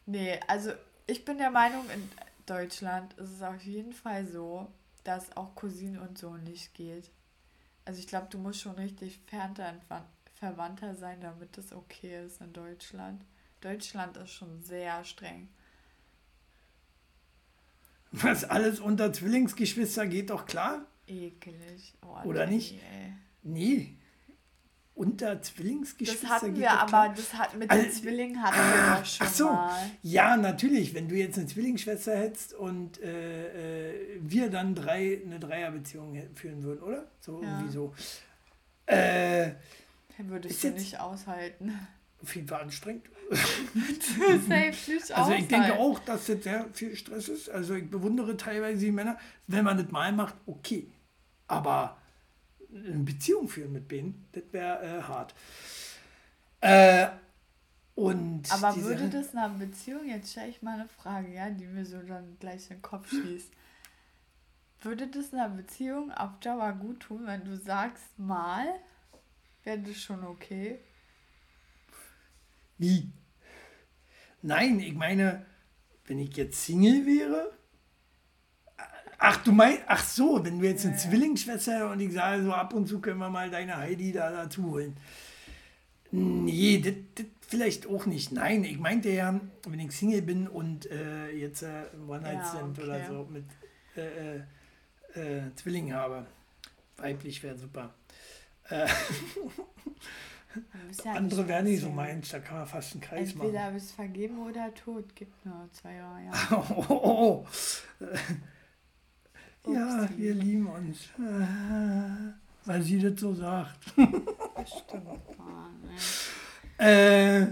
Nee, 0.07 0.41
also 0.47 0.73
ich 1.07 1.25
bin 1.25 1.39
der 1.39 1.51
Meinung, 1.51 1.85
in 1.91 2.09
Deutschland 2.47 3.13
ist 3.15 3.31
es 3.31 3.43
auf 3.43 3.63
jeden 3.63 3.93
Fall 3.93 4.27
so, 4.27 4.67
dass 5.05 5.37
auch 5.37 5.55
Cousine 5.55 6.01
und 6.01 6.19
so 6.19 6.37
nicht 6.37 6.75
geht. 6.75 7.11
Also 7.85 8.01
ich 8.01 8.07
glaube, 8.07 8.29
du 8.31 8.39
musst 8.39 8.61
schon 8.61 8.75
richtig 8.75 9.21
Verwandter 10.35 10.95
sein, 10.95 11.21
damit 11.21 11.57
das 11.57 11.73
okay 11.73 12.25
ist 12.27 12.41
in 12.41 12.53
Deutschland. 12.53 13.23
Deutschland 13.61 14.17
ist 14.19 14.31
schon 14.31 14.63
sehr 14.63 15.05
streng. 15.05 15.49
Was 18.13 18.45
alles 18.45 18.81
unter 18.81 19.13
Zwillingsgeschwister 19.13 20.07
geht 20.07 20.31
doch 20.31 20.47
klar? 20.47 20.87
Ekelig. 21.07 21.95
Oh, 22.03 22.27
Oder 22.27 22.47
nicht? 22.47 22.75
Ey. 22.75 23.13
Nee. 23.43 23.97
Unter 24.99 25.41
Zwillingsgeschwister 25.41 26.27
das 26.27 26.31
hatten 26.43 26.57
wir, 26.57 26.67
klar. 26.67 26.93
aber 26.93 27.15
das 27.15 27.33
hat 27.33 27.57
mit 27.57 27.71
also, 27.71 27.85
den 27.85 27.93
Zwillingen 27.93 28.43
hatten 28.43 28.59
ah, 28.59 28.95
wir 28.95 28.99
doch 28.99 29.07
schon 29.07 29.27
ach 29.29 29.33
so. 29.33 29.45
mal. 29.45 29.91
Ja, 30.03 30.37
natürlich. 30.37 30.93
Wenn 30.93 31.09
du 31.09 31.15
jetzt 31.15 31.39
eine 31.39 31.47
Zwillingsschwester 31.47 32.17
hättest 32.17 32.53
und 32.53 33.01
äh, 33.01 33.93
äh, 33.93 34.19
wir 34.21 34.51
dann 34.51 34.75
drei 34.75 35.23
eine 35.25 35.39
Dreierbeziehung 35.39 36.21
führen 36.35 36.65
würden, 36.65 36.83
oder? 36.83 37.05
So 37.21 37.41
ja. 37.41 37.49
irgendwie 37.49 37.73
so. 37.73 37.95
Äh, 38.87 39.53
Würdest 40.19 40.65
du 40.65 40.71
nicht 40.71 40.99
aushalten. 40.99 41.79
Auf 42.21 42.35
jeden 42.35 42.49
Fall 42.49 42.63
anstrengend. 42.63 43.05
also 45.15 45.33
ich 45.33 45.47
denke 45.47 45.75
auch, 45.75 46.01
dass 46.01 46.27
das 46.27 46.43
sehr 46.43 46.67
viel 46.73 46.97
Stress 46.97 47.29
ist. 47.29 47.51
Also 47.51 47.75
ich 47.75 47.89
bewundere 47.89 48.37
teilweise 48.37 48.85
die 48.85 48.91
Männer, 48.91 49.17
wenn 49.47 49.65
man 49.65 49.77
das 49.77 49.93
mal 49.93 50.11
macht, 50.11 50.35
okay. 50.47 50.91
Aber 51.47 51.99
eine 52.73 53.05
Beziehung 53.05 53.49
führen 53.49 53.73
mit 53.73 53.89
Ben, 53.89 54.27
das 54.33 54.45
wäre 54.53 54.99
äh, 54.99 55.03
hart. 55.03 55.35
Äh, 56.61 57.09
und 57.95 58.53
Aber 58.53 58.77
würde 58.77 59.09
das 59.09 59.33
nach 59.33 59.45
einer 59.45 59.59
Beziehung, 59.59 60.07
jetzt 60.09 60.31
stelle 60.31 60.51
ich 60.51 60.63
mal 60.63 60.79
eine 60.79 60.89
Frage, 60.89 61.33
ja, 61.33 61.51
die 61.51 61.67
mir 61.67 61.85
so 61.85 62.01
dann 62.01 62.37
gleich 62.39 62.71
in 62.71 62.77
den 62.77 62.83
Kopf 62.83 63.11
schießt. 63.11 63.51
Würde 64.83 65.09
das 65.09 65.33
einer 65.33 65.49
Beziehung 65.49 66.13
auf 66.13 66.39
Dauer 66.39 66.73
gut 66.75 67.01
tun, 67.01 67.27
wenn 67.27 67.45
du 67.45 67.57
sagst, 67.57 68.17
mal, 68.17 68.67
wäre 69.65 69.81
das 69.81 69.97
schon 69.97 70.25
okay? 70.25 70.79
Wie? 72.77 73.11
Nein, 74.43 74.79
ich 74.79 74.95
meine, 74.95 75.45
wenn 76.07 76.21
ich 76.21 76.37
jetzt 76.37 76.65
Single 76.65 77.05
wäre. 77.05 77.58
Ach, 79.19 79.37
du 79.43 79.53
meinst, 79.53 79.83
ach 79.87 80.05
so, 80.05 80.45
wenn 80.45 80.61
du 80.61 80.67
jetzt 80.67 80.87
eine 80.87 80.95
ja, 80.95 81.01
Zwillingsschwester 81.01 81.91
und 81.91 82.01
ich 82.01 82.13
sage 82.13 82.45
so, 82.45 82.53
ab 82.53 82.73
und 82.73 82.87
zu 82.87 83.01
können 83.01 83.19
wir 83.19 83.29
mal 83.29 83.51
deine 83.51 83.77
Heidi 83.77 84.13
da 84.13 84.31
dazu 84.31 84.71
holen. 84.71 84.97
Nee, 86.11 86.79
das 86.81 87.27
vielleicht 87.41 87.87
auch 87.87 88.07
nicht. 88.07 88.33
Nein, 88.33 88.65
ich 88.65 88.79
meinte 88.79 89.11
ja, 89.11 89.41
wenn 89.67 89.81
ich 89.81 89.93
Single 89.93 90.23
bin 90.23 90.47
und 90.47 90.91
äh, 90.91 91.31
jetzt 91.31 91.63
äh, 91.63 91.85
One 92.07 92.21
Night 92.21 92.47
Stand 92.47 92.79
ja, 92.79 92.85
okay. 92.85 92.93
oder 92.93 93.07
so 93.07 93.29
mit 93.31 93.45
äh, 93.97 94.37
äh, 94.37 95.47
äh 95.49 95.55
Zwillingen 95.57 95.95
habe. 95.95 96.27
Weiblich 96.97 97.43
wäre 97.43 97.59
super. 97.59 97.95
Äh, 98.71 98.87
Ja 101.05 101.13
Andere 101.13 101.47
wären 101.47 101.65
nicht 101.65 101.81
so 101.81 101.91
meins, 101.91 102.31
da 102.31 102.39
kann 102.39 102.59
man 102.59 102.67
fast 102.67 102.93
einen 102.93 103.01
Kreis 103.01 103.33
Entweder 103.33 103.39
machen. 103.39 103.55
Entweder 103.55 103.71
bist 103.73 103.93
vergeben 103.93 104.39
oder 104.39 104.75
tot, 104.75 105.15
gibt 105.15 105.45
nur 105.45 105.69
zwei 105.73 105.95
Jahre. 105.95 106.23
Ja, 106.25 106.67
oh, 106.71 106.85
oh, 106.89 107.47
oh. 108.01 108.07
Ja 109.73 110.09
wir 110.17 110.35
lieben 110.35 110.67
uns. 110.67 111.09
Weil 112.65 112.83
sie 112.83 112.99
das 112.99 113.21
so 113.21 113.35
sagt. 113.35 113.79
Das 114.57 114.69
stimmt. 114.71 115.07
äh, 116.79 117.47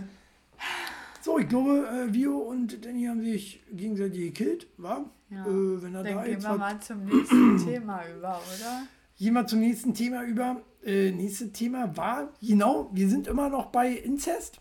so, 1.23 1.39
ich 1.39 1.49
glaube, 1.49 1.87
äh, 1.89 2.13
Vio 2.13 2.37
und 2.37 2.85
Danny 2.85 3.07
haben 3.07 3.23
sich 3.23 3.61
gegenseitig 3.73 4.21
gekillt, 4.35 4.67
war? 4.77 5.05
Ja. 5.31 5.45
Äh, 5.45 5.83
wenn 5.83 5.95
er 5.95 6.03
Dann 6.03 6.17
da 6.17 6.25
gehen 6.25 6.43
wir 6.43 6.57
mal 6.57 6.81
zum 6.81 7.05
nächsten 7.05 7.59
Thema 7.65 8.03
über, 8.07 8.41
oder? 8.55 8.83
Gehen 9.19 9.35
wir 9.35 9.47
zum 9.47 9.61
nächsten 9.61 9.95
Thema 9.95 10.25
über 10.25 10.61
äh, 10.87 11.11
nächste 11.11 11.51
Thema 11.53 11.97
war, 11.97 12.29
genau, 12.41 12.89
wir 12.93 13.09
sind 13.09 13.27
immer 13.27 13.49
noch 13.49 13.67
bei 13.67 13.91
Inzest. 13.91 14.59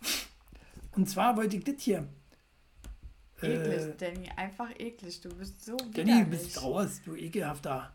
Und 0.96 1.08
zwar 1.08 1.36
wollte 1.36 1.56
ich 1.56 1.64
das 1.64 1.76
hier. 1.78 2.08
Eklig, 3.42 3.82
äh, 3.82 3.94
Danny, 3.98 4.30
einfach 4.36 4.70
eklig. 4.78 5.20
Du 5.20 5.28
bist 5.30 5.64
so 5.64 5.76
Danny, 5.76 6.24
du 6.24 6.30
bist 6.30 6.62
raus, 6.62 7.00
du 7.04 7.14
ekelhafter. 7.14 7.92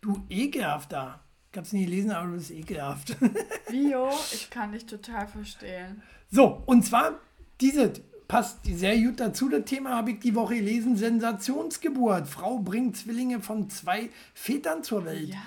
Du 0.00 0.24
ekelhafter. 0.28 1.20
Ich 1.50 1.58
hab's 1.58 1.72
nie 1.72 1.84
gelesen, 1.84 2.10
aber 2.10 2.28
du 2.28 2.36
bist 2.36 2.50
ekelhaft. 2.50 3.16
Bio, 3.70 4.10
ich 4.32 4.50
kann 4.50 4.72
dich 4.72 4.86
total 4.86 5.26
verstehen. 5.26 6.02
So, 6.30 6.62
und 6.66 6.84
zwar, 6.84 7.20
diese 7.60 7.92
passt 8.28 8.60
sehr 8.64 8.96
gut 9.00 9.20
dazu. 9.20 9.48
Das 9.48 9.64
Thema 9.64 9.96
habe 9.96 10.12
ich 10.12 10.20
die 10.20 10.34
Woche 10.34 10.56
gelesen: 10.56 10.96
Sensationsgeburt. 10.96 12.26
Frau 12.26 12.58
bringt 12.58 12.96
Zwillinge 12.96 13.40
von 13.40 13.70
zwei 13.70 14.10
Vätern 14.34 14.82
zur 14.82 15.04
Welt. 15.04 15.28
Ja, 15.28 15.42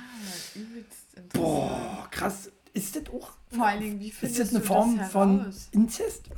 übelst 0.56 1.34
Boah, 1.34 2.08
krass. 2.12 2.52
Ist 2.74 2.96
das 2.96 3.10
auch? 3.10 3.32
Vor 3.50 3.66
allen 3.66 3.82
Dingen, 3.82 4.00
wie 4.00 4.12
findest 4.12 4.40
Ist 4.40 4.52
das 4.52 4.56
eine 4.56 4.64
Form 4.64 4.98
das 4.98 5.12
von 5.12 5.54
Inzest? 5.72 6.30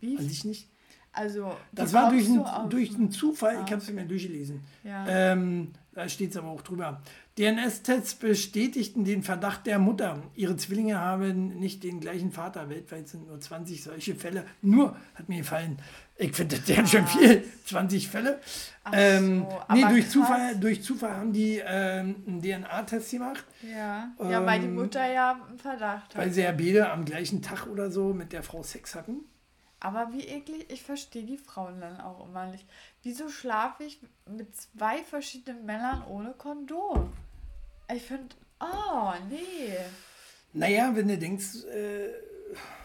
Wie? 0.00 0.18
Weiß 0.18 0.30
ich 0.30 0.44
nicht. 0.44 0.68
Also, 1.16 1.56
das 1.72 1.94
war 1.94 2.10
durch, 2.10 2.28
ein, 2.28 2.44
durch 2.68 2.94
einen 2.94 3.10
Zufall, 3.10 3.56
ah, 3.56 3.62
ich 3.64 3.72
habe 3.72 3.80
es 3.80 3.90
mir 3.90 4.04
durchgelesen. 4.04 4.60
Ja. 4.84 5.06
Ähm, 5.08 5.72
da 5.94 6.06
steht 6.10 6.32
es 6.32 6.36
aber 6.36 6.48
auch 6.48 6.60
drüber. 6.60 7.00
DNS-Tests 7.38 8.16
bestätigten 8.16 9.04
den 9.04 9.22
Verdacht 9.22 9.66
der 9.66 9.78
Mutter. 9.78 10.22
Ihre 10.34 10.58
Zwillinge 10.58 11.00
haben 11.00 11.58
nicht 11.58 11.82
den 11.84 12.00
gleichen 12.00 12.32
Vater. 12.32 12.68
Weltweit 12.68 13.08
sind 13.08 13.28
nur 13.28 13.40
20 13.40 13.82
solche 13.82 14.14
Fälle. 14.14 14.44
Nur, 14.60 14.94
hat 15.14 15.30
mir 15.30 15.38
gefallen, 15.38 15.78
ich 16.18 16.34
finde, 16.34 16.56
das 16.56 16.68
wären 16.68 16.86
schon 16.86 17.06
viel, 17.06 17.44
20 17.64 18.08
Fälle. 18.08 18.40
ähm, 18.92 19.46
so, 19.48 19.74
nee, 19.74 19.84
durch 19.88 20.10
Zufall, 20.10 20.56
durch 20.56 20.82
Zufall 20.82 21.16
haben 21.16 21.32
die 21.32 21.62
ähm, 21.66 22.16
einen 22.26 22.42
DNA-Test 22.42 23.12
gemacht. 23.12 23.44
Ja. 23.62 24.10
Ähm, 24.20 24.30
ja, 24.30 24.44
weil 24.44 24.60
die 24.60 24.68
Mutter 24.68 25.10
ja 25.10 25.40
einen 25.48 25.58
Verdacht 25.58 26.14
hat. 26.14 26.16
Weil 26.16 26.30
sie 26.30 26.42
ja 26.42 26.52
beide 26.52 26.90
am 26.90 27.06
gleichen 27.06 27.40
Tag 27.40 27.66
oder 27.68 27.90
so 27.90 28.12
mit 28.12 28.34
der 28.34 28.42
Frau 28.42 28.62
Sex 28.62 28.94
hatten. 28.94 29.20
Aber 29.80 30.12
wie 30.12 30.24
eklig, 30.24 30.70
ich 30.70 30.82
verstehe 30.82 31.24
die 31.24 31.36
Frauen 31.36 31.80
dann 31.80 32.00
auch 32.00 32.26
immer 32.26 32.46
nicht. 32.46 32.66
Wieso 33.02 33.28
schlafe 33.28 33.84
ich 33.84 34.00
mit 34.26 34.56
zwei 34.56 35.02
verschiedenen 35.04 35.66
Männern 35.66 36.04
ohne 36.08 36.32
Kondom? 36.32 37.12
Ich 37.92 38.02
finde, 38.02 38.34
oh, 38.60 39.12
nee. 39.28 39.76
Naja, 40.52 40.90
wenn 40.94 41.08
du 41.08 41.18
denkst, 41.18 41.64
äh, 41.66 42.08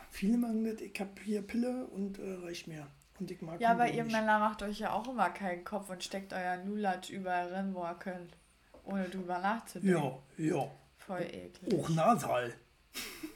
viele 0.09 0.37
machen 0.37 0.65
das, 0.65 0.81
ich 0.81 0.99
habe 0.99 1.11
hier 1.23 1.41
Pille 1.41 1.85
und 1.87 2.19
äh, 2.19 2.33
reicht 2.43 2.67
mir. 2.67 2.85
Und 3.19 3.31
ich 3.31 3.41
mag 3.41 3.61
ja, 3.61 3.71
aber 3.71 3.87
ihr 3.87 4.03
nicht. 4.03 4.13
Männer 4.13 4.39
macht 4.39 4.61
euch 4.63 4.79
ja 4.79 4.93
auch 4.93 5.07
immer 5.07 5.29
keinen 5.29 5.63
Kopf 5.63 5.89
und 5.89 6.03
steckt 6.03 6.33
euren 6.33 6.67
Lulatsch 6.67 7.09
überall 7.09 7.53
rein, 7.53 7.73
wo 7.73 7.83
ihr 7.83 7.95
könnt. 7.95 8.35
Ohne 8.83 9.07
drüber 9.09 9.37
nachzudenken. 9.37 10.11
Ja, 10.37 10.55
ja. 10.55 10.71
Voll 10.97 11.21
eklig. 11.21 11.79
Auch 11.79 11.89
Nasal. 11.89 12.53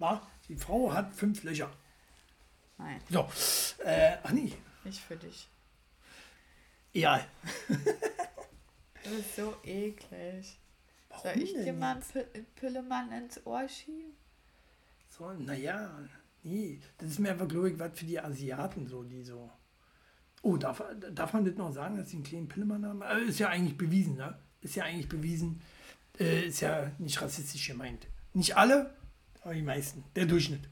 Na, 0.00 0.20
die 0.48 0.56
Frau 0.56 0.92
hat 0.92 1.14
fünf 1.14 1.42
Löcher. 1.44 1.70
Nein. 2.78 3.00
So, 3.10 3.28
äh, 3.84 4.16
ach 4.22 4.30
nee. 4.32 4.52
Nicht 4.84 5.00
für 5.00 5.16
dich. 5.16 5.48
Ja. 6.92 7.24
das 9.04 9.12
ist 9.12 9.36
so 9.36 9.54
eklig. 9.64 10.58
Warum 11.08 11.22
Soll 11.22 11.42
ich 11.42 11.52
dir 11.52 11.72
mal 11.72 12.00
einen 12.14 12.46
Pillemann 12.54 13.12
ins 13.12 13.44
Ohr 13.46 13.68
schieben? 13.68 14.12
So, 15.08 15.32
naja, 15.32 15.90
Nee, 16.42 16.80
das 16.98 17.10
ist 17.10 17.18
mir 17.18 17.30
einfach, 17.30 17.48
glaube 17.48 17.70
ich, 17.70 17.78
was 17.78 17.98
für 17.98 18.04
die 18.04 18.18
Asiaten 18.18 18.86
so, 18.86 19.02
die 19.02 19.22
so. 19.22 19.50
Oh, 20.42 20.56
darf, 20.56 20.82
darf 21.12 21.32
man 21.32 21.44
das 21.44 21.56
noch 21.56 21.72
sagen, 21.72 21.96
dass 21.96 22.10
sie 22.10 22.16
einen 22.16 22.24
kleinen 22.24 22.48
Pillemann 22.48 22.86
haben? 22.86 23.02
Also 23.02 23.26
ist 23.26 23.38
ja 23.38 23.48
eigentlich 23.48 23.76
bewiesen, 23.76 24.16
ne? 24.16 24.38
Ist 24.60 24.76
ja 24.76 24.84
eigentlich 24.84 25.08
bewiesen. 25.08 25.60
Äh, 26.18 26.46
ist 26.46 26.60
ja 26.60 26.90
nicht 26.98 27.20
rassistisch 27.20 27.66
gemeint. 27.66 28.06
Nicht 28.34 28.56
alle, 28.56 28.94
Aber 29.48 29.54
die 29.54 29.62
meisten. 29.62 30.04
Der 30.14 30.26
Durchschnitt. 30.26 30.68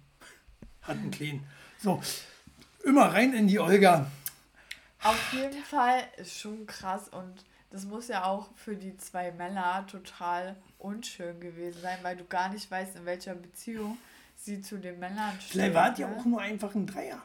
Hat 0.82 0.98
einen 0.98 1.10
kleinen. 1.10 1.46
So, 1.78 2.02
immer 2.84 3.06
rein 3.06 3.32
in 3.32 3.48
die 3.48 3.58
Olga. 3.58 4.10
Auf 5.02 5.32
jeden 5.32 5.64
Fall 5.64 6.02
ist 6.18 6.38
schon 6.38 6.66
krass 6.66 7.08
und 7.08 7.42
das 7.70 7.86
muss 7.86 8.08
ja 8.08 8.24
auch 8.24 8.50
für 8.54 8.76
die 8.76 8.94
zwei 8.98 9.32
Männer 9.32 9.86
total 9.86 10.56
unschön 10.76 11.40
gewesen 11.40 11.80
sein, 11.80 12.00
weil 12.02 12.18
du 12.18 12.26
gar 12.26 12.50
nicht 12.50 12.70
weißt, 12.70 12.96
in 12.96 13.06
welcher 13.06 13.34
Beziehung 13.34 13.96
sie 14.36 14.60
zu 14.60 14.76
den 14.76 14.98
Männern 14.98 15.32
steht. 15.40 15.52
Vielleicht 15.52 15.74
war 15.74 15.92
es 15.94 15.98
ja 15.98 16.08
ne? 16.08 16.18
auch 16.18 16.26
nur 16.26 16.42
einfach 16.42 16.74
ein 16.74 16.86
Dreier. 16.86 17.22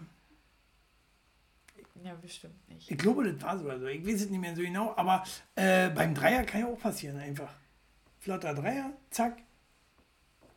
Ja, 2.02 2.14
bestimmt 2.14 2.70
nicht. 2.70 2.90
Ich 2.90 2.98
glaube, 2.98 3.30
das 3.30 3.42
war 3.44 3.58
sogar 3.58 3.78
so. 3.78 3.88
Ich 3.88 4.08
weiß 4.08 4.22
es 4.22 4.30
nicht 4.30 4.40
mehr 4.40 4.56
so 4.56 4.62
genau, 4.62 4.94
aber 4.96 5.26
äh, 5.56 5.90
beim 5.90 6.16
Dreier 6.16 6.46
kann 6.46 6.62
ja 6.62 6.68
auch 6.68 6.80
passieren 6.80 7.18
einfach. 7.18 7.54
Flotter 8.20 8.54
Dreier, 8.54 8.94
zack, 9.10 9.44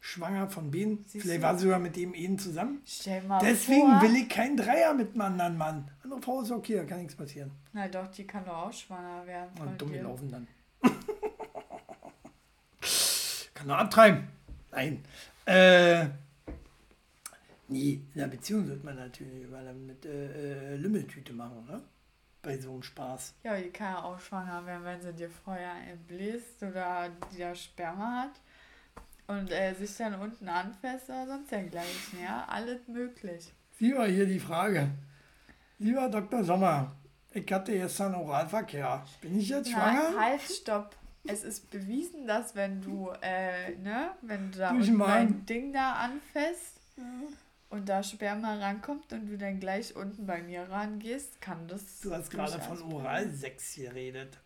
schwanger 0.04 0.50
von 0.50 0.70
Ben. 0.70 1.02
Vielleicht 1.08 1.40
war 1.40 1.56
sie 1.56 1.64
sogar 1.64 1.78
mit 1.78 1.96
dem 1.96 2.12
Ehen 2.12 2.38
zusammen. 2.38 2.82
Stell 2.84 3.22
mal 3.22 3.38
Deswegen 3.40 3.90
vor. 3.90 4.02
will 4.02 4.14
ich 4.16 4.28
keinen 4.28 4.58
Dreier 4.58 4.92
mit 4.92 5.12
einem 5.12 5.22
anderen 5.22 5.56
Mann. 5.56 5.90
Andere 6.02 6.20
Frau 6.20 6.42
ist 6.42 6.50
okay, 6.50 6.76
da 6.76 6.84
kann 6.84 6.98
nichts 6.98 7.14
passieren. 7.16 7.50
Na 7.72 7.88
doch, 7.88 8.08
die 8.08 8.26
kann 8.26 8.44
doch 8.44 8.66
auch 8.66 8.72
schwanger 8.72 9.26
werden. 9.26 9.50
Und 9.58 9.80
dumm 9.80 9.94
laufen 9.94 10.30
dann. 10.30 10.46
kann 13.54 13.66
doch 13.66 13.76
abtreiben. 13.76 14.28
Nein. 14.72 15.02
Äh, 15.46 16.04
nee, 17.68 18.02
in 18.14 18.20
der 18.20 18.26
Beziehung 18.26 18.66
sollte 18.66 18.84
man 18.84 18.96
natürlich 18.96 19.48
mal 19.48 19.72
mit 19.72 20.04
äh, 20.04 20.74
äh, 20.74 20.76
Lümmeltüte 20.76 21.32
machen, 21.32 21.64
ne? 21.66 21.80
Bei 22.42 22.58
so 22.58 22.72
einem 22.72 22.82
Spaß. 22.82 23.36
Ja, 23.42 23.56
die 23.56 23.70
kann 23.70 23.94
ja 23.94 24.02
auch 24.02 24.20
schwanger 24.20 24.66
werden, 24.66 24.84
wenn 24.84 25.00
sie 25.00 25.14
dir 25.14 25.30
vorher 25.30 25.76
entbläst 25.90 26.62
oder 26.62 27.08
dir 27.34 27.54
Sperma 27.54 28.24
hat 28.24 28.40
und 29.26 29.50
äh, 29.50 29.74
sich 29.74 29.96
dann 29.96 30.14
unten 30.20 30.48
anfasst 30.48 31.08
oder 31.08 31.26
sonst 31.26 31.50
dergleichen. 31.50 32.22
Ja, 32.22 32.44
alles 32.48 32.86
möglich. 32.88 33.52
Sie 33.78 33.94
war 33.94 34.06
hier 34.06 34.26
die 34.26 34.40
Frage. 34.40 34.90
Lieber 35.78 36.08
Dr. 36.08 36.44
Sommer, 36.44 36.92
ich 37.32 37.50
hatte 37.52 37.72
gestern 37.72 38.14
Oralverkehr. 38.14 39.04
Bin 39.20 39.38
ich 39.38 39.48
jetzt 39.48 39.70
schwanger? 39.70 40.10
Nein, 40.10 40.20
halt, 40.20 40.42
stopp. 40.42 40.96
Es 41.26 41.42
ist 41.42 41.70
bewiesen, 41.70 42.26
dass 42.26 42.54
wenn 42.54 42.82
du, 42.82 43.10
äh, 43.22 43.74
ne, 43.76 44.10
wenn 44.20 44.52
du 44.52 44.58
da 44.58 44.72
dein 44.72 45.46
Ding 45.46 45.72
da 45.72 45.94
anfasst 45.94 46.80
ja. 46.96 47.04
und 47.70 47.88
da 47.88 48.02
Sperma 48.02 48.56
rankommt 48.56 49.10
und 49.12 49.26
du 49.26 49.38
dann 49.38 49.58
gleich 49.58 49.96
unten 49.96 50.26
bei 50.26 50.42
mir 50.42 50.68
rangehst, 50.68 51.40
kann 51.40 51.66
das. 51.66 52.00
Du 52.00 52.12
hast 52.12 52.30
gerade 52.30 52.60
von 52.60 52.82
Oralsex 52.82 53.76
geredet 53.76 54.38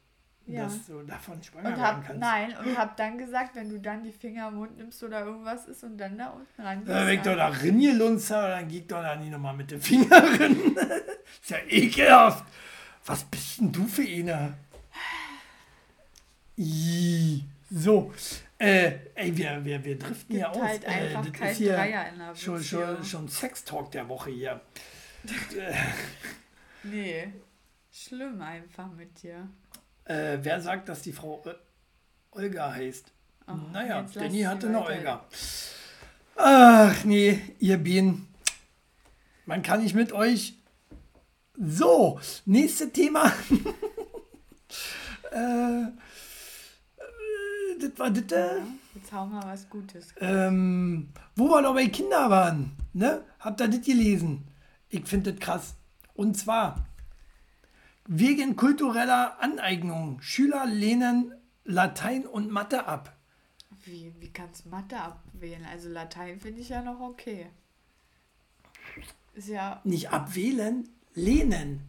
ja. 0.48 0.64
dass 0.64 0.87
du 0.87 1.02
davon 1.02 1.42
schwanger 1.42 1.68
und 1.68 1.80
hab, 1.80 2.04
kannst. 2.04 2.20
Nein, 2.20 2.54
und 2.58 2.76
hab 2.76 2.96
dann 2.96 3.18
gesagt, 3.18 3.54
wenn 3.54 3.68
du 3.68 3.78
dann 3.78 4.02
die 4.02 4.12
Finger 4.12 4.48
im 4.48 4.54
Mund 4.54 4.76
nimmst 4.76 5.02
oder 5.02 5.24
irgendwas 5.24 5.66
ist 5.66 5.84
und 5.84 5.98
dann 5.98 6.18
da 6.18 6.30
unten 6.30 6.62
ran 6.62 6.84
gehst. 6.84 6.88
wenn 6.88 7.14
ich 7.14 7.22
doch 7.22 7.37
da 7.37 7.48
ringelunzt 7.48 8.30
habe, 8.30 8.48
dann 8.48 8.68
geht 8.68 8.90
doch 8.90 9.02
da 9.02 9.16
nicht 9.16 9.30
nochmal 9.30 9.54
mit 9.54 9.70
den 9.70 9.80
Fingern. 9.80 10.76
ist 11.42 11.50
ja 11.50 11.58
ekelhaft. 11.68 12.44
Was 13.06 13.24
bist 13.24 13.61
denn 13.61 13.72
du 13.72 13.87
für 13.87 14.02
eine? 14.02 14.54
So, 17.70 18.12
äh, 18.58 18.92
ey, 19.14 19.37
wir, 19.37 19.64
wir, 19.64 19.84
wir 19.84 19.98
driften 19.98 20.37
ja 20.37 20.50
aus. 20.50 20.61
Halt 20.61 20.84
äh, 20.84 21.12
das 21.12 21.32
kein 21.32 21.52
ist 21.52 21.58
hier 21.58 21.74
Dreier 21.74 22.08
in 22.08 22.18
der 22.18 22.34
schon, 22.34 22.62
schon, 22.62 23.04
schon 23.04 23.28
Sextalk 23.28 23.90
der 23.92 24.08
Woche 24.08 24.30
hier. 24.30 24.61
nee, 26.82 27.32
schlimm 27.92 28.40
einfach 28.42 28.90
mit 28.90 29.22
dir. 29.22 29.48
Äh, 30.09 30.38
wer 30.42 30.61
sagt, 30.61 30.88
dass 30.88 31.03
die 31.03 31.12
Frau 31.12 31.42
äh, 31.44 31.55
Olga 32.31 32.73
heißt? 32.73 33.12
Oh, 33.47 33.53
naja, 33.73 34.03
Danny 34.14 34.40
hatte 34.40 34.68
eine 34.68 34.83
Olga. 34.83 35.25
Ach 36.37 37.05
nee, 37.05 37.40
ihr 37.59 37.77
Bienen. 37.77 38.27
Man 39.44 39.62
kann 39.62 39.83
nicht 39.83 39.94
mit 39.94 40.12
euch. 40.12 40.55
So, 41.59 42.18
nächstes 42.47 42.92
Thema. 42.92 43.27
äh, 45.33 45.83
äh, 45.83 45.88
das 47.81 47.99
war 47.99 48.11
das. 48.11 48.33
Äh, 48.33 48.61
Jetzt 48.94 49.12
hauen 49.12 49.31
wir 49.31 49.42
was 49.44 49.68
Gutes. 49.68 50.14
Ähm, 50.21 51.11
wo 51.37 51.49
wir 51.49 51.61
noch 51.61 51.75
bei 51.75 51.88
Kinder 51.88 52.31
waren, 52.31 52.73
ne? 52.94 53.25
Habt 53.40 53.61
ihr 53.61 53.68
das 53.68 53.83
gelesen? 53.83 54.49
Ich 54.88 55.07
finde 55.07 55.33
das 55.33 55.40
krass. 55.40 55.75
Und 56.14 56.37
zwar 56.37 56.88
Wegen 58.11 58.57
kultureller 58.57 59.37
Aneignung. 59.38 60.23
Schüler 60.23 60.64
lehnen 60.64 61.35
Latein 61.64 62.27
und 62.27 62.51
Mathe 62.51 62.87
ab. 62.87 63.14
Wie, 63.85 64.14
wie 64.18 64.33
kannst 64.33 64.64
du 64.64 64.71
Mathe 64.71 64.99
abwählen? 64.99 65.66
Also 65.71 65.90
Latein 65.90 66.40
finde 66.40 66.62
ich 66.62 66.71
ja 66.71 66.81
noch 66.81 67.01
okay. 67.01 67.51
Ist 69.35 69.49
ja. 69.49 69.83
Nicht 69.85 70.11
abwählen, 70.11 70.88
lehnen. 71.14 71.83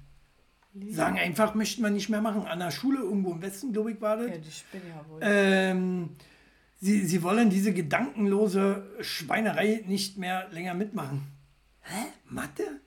lehnen. 0.73 0.93
Sagen 0.93 1.17
einfach, 1.17 1.55
möchten 1.55 1.83
wir 1.83 1.89
nicht 1.89 2.09
mehr 2.09 2.19
machen. 2.19 2.45
An 2.45 2.59
der 2.59 2.71
Schule 2.71 2.99
irgendwo 2.99 3.31
im 3.31 3.41
Westen, 3.41 3.71
glaube 3.71 3.93
ich, 3.93 4.01
war 4.01 4.17
das. 4.17 4.29
Ja, 4.29 4.37
die 4.39 4.51
spinnen 4.51 4.87
ja 4.89 5.05
wohl. 5.07 5.19
Ähm, 5.23 6.09
sie, 6.81 7.05
sie 7.05 7.23
wollen 7.23 7.49
diese 7.49 7.71
gedankenlose 7.71 8.85
Schweinerei 8.99 9.85
nicht 9.87 10.17
mehr 10.17 10.49
länger 10.49 10.73
mitmachen. 10.73 11.27
Hä? 11.79 12.07
Mathe? 12.25 12.81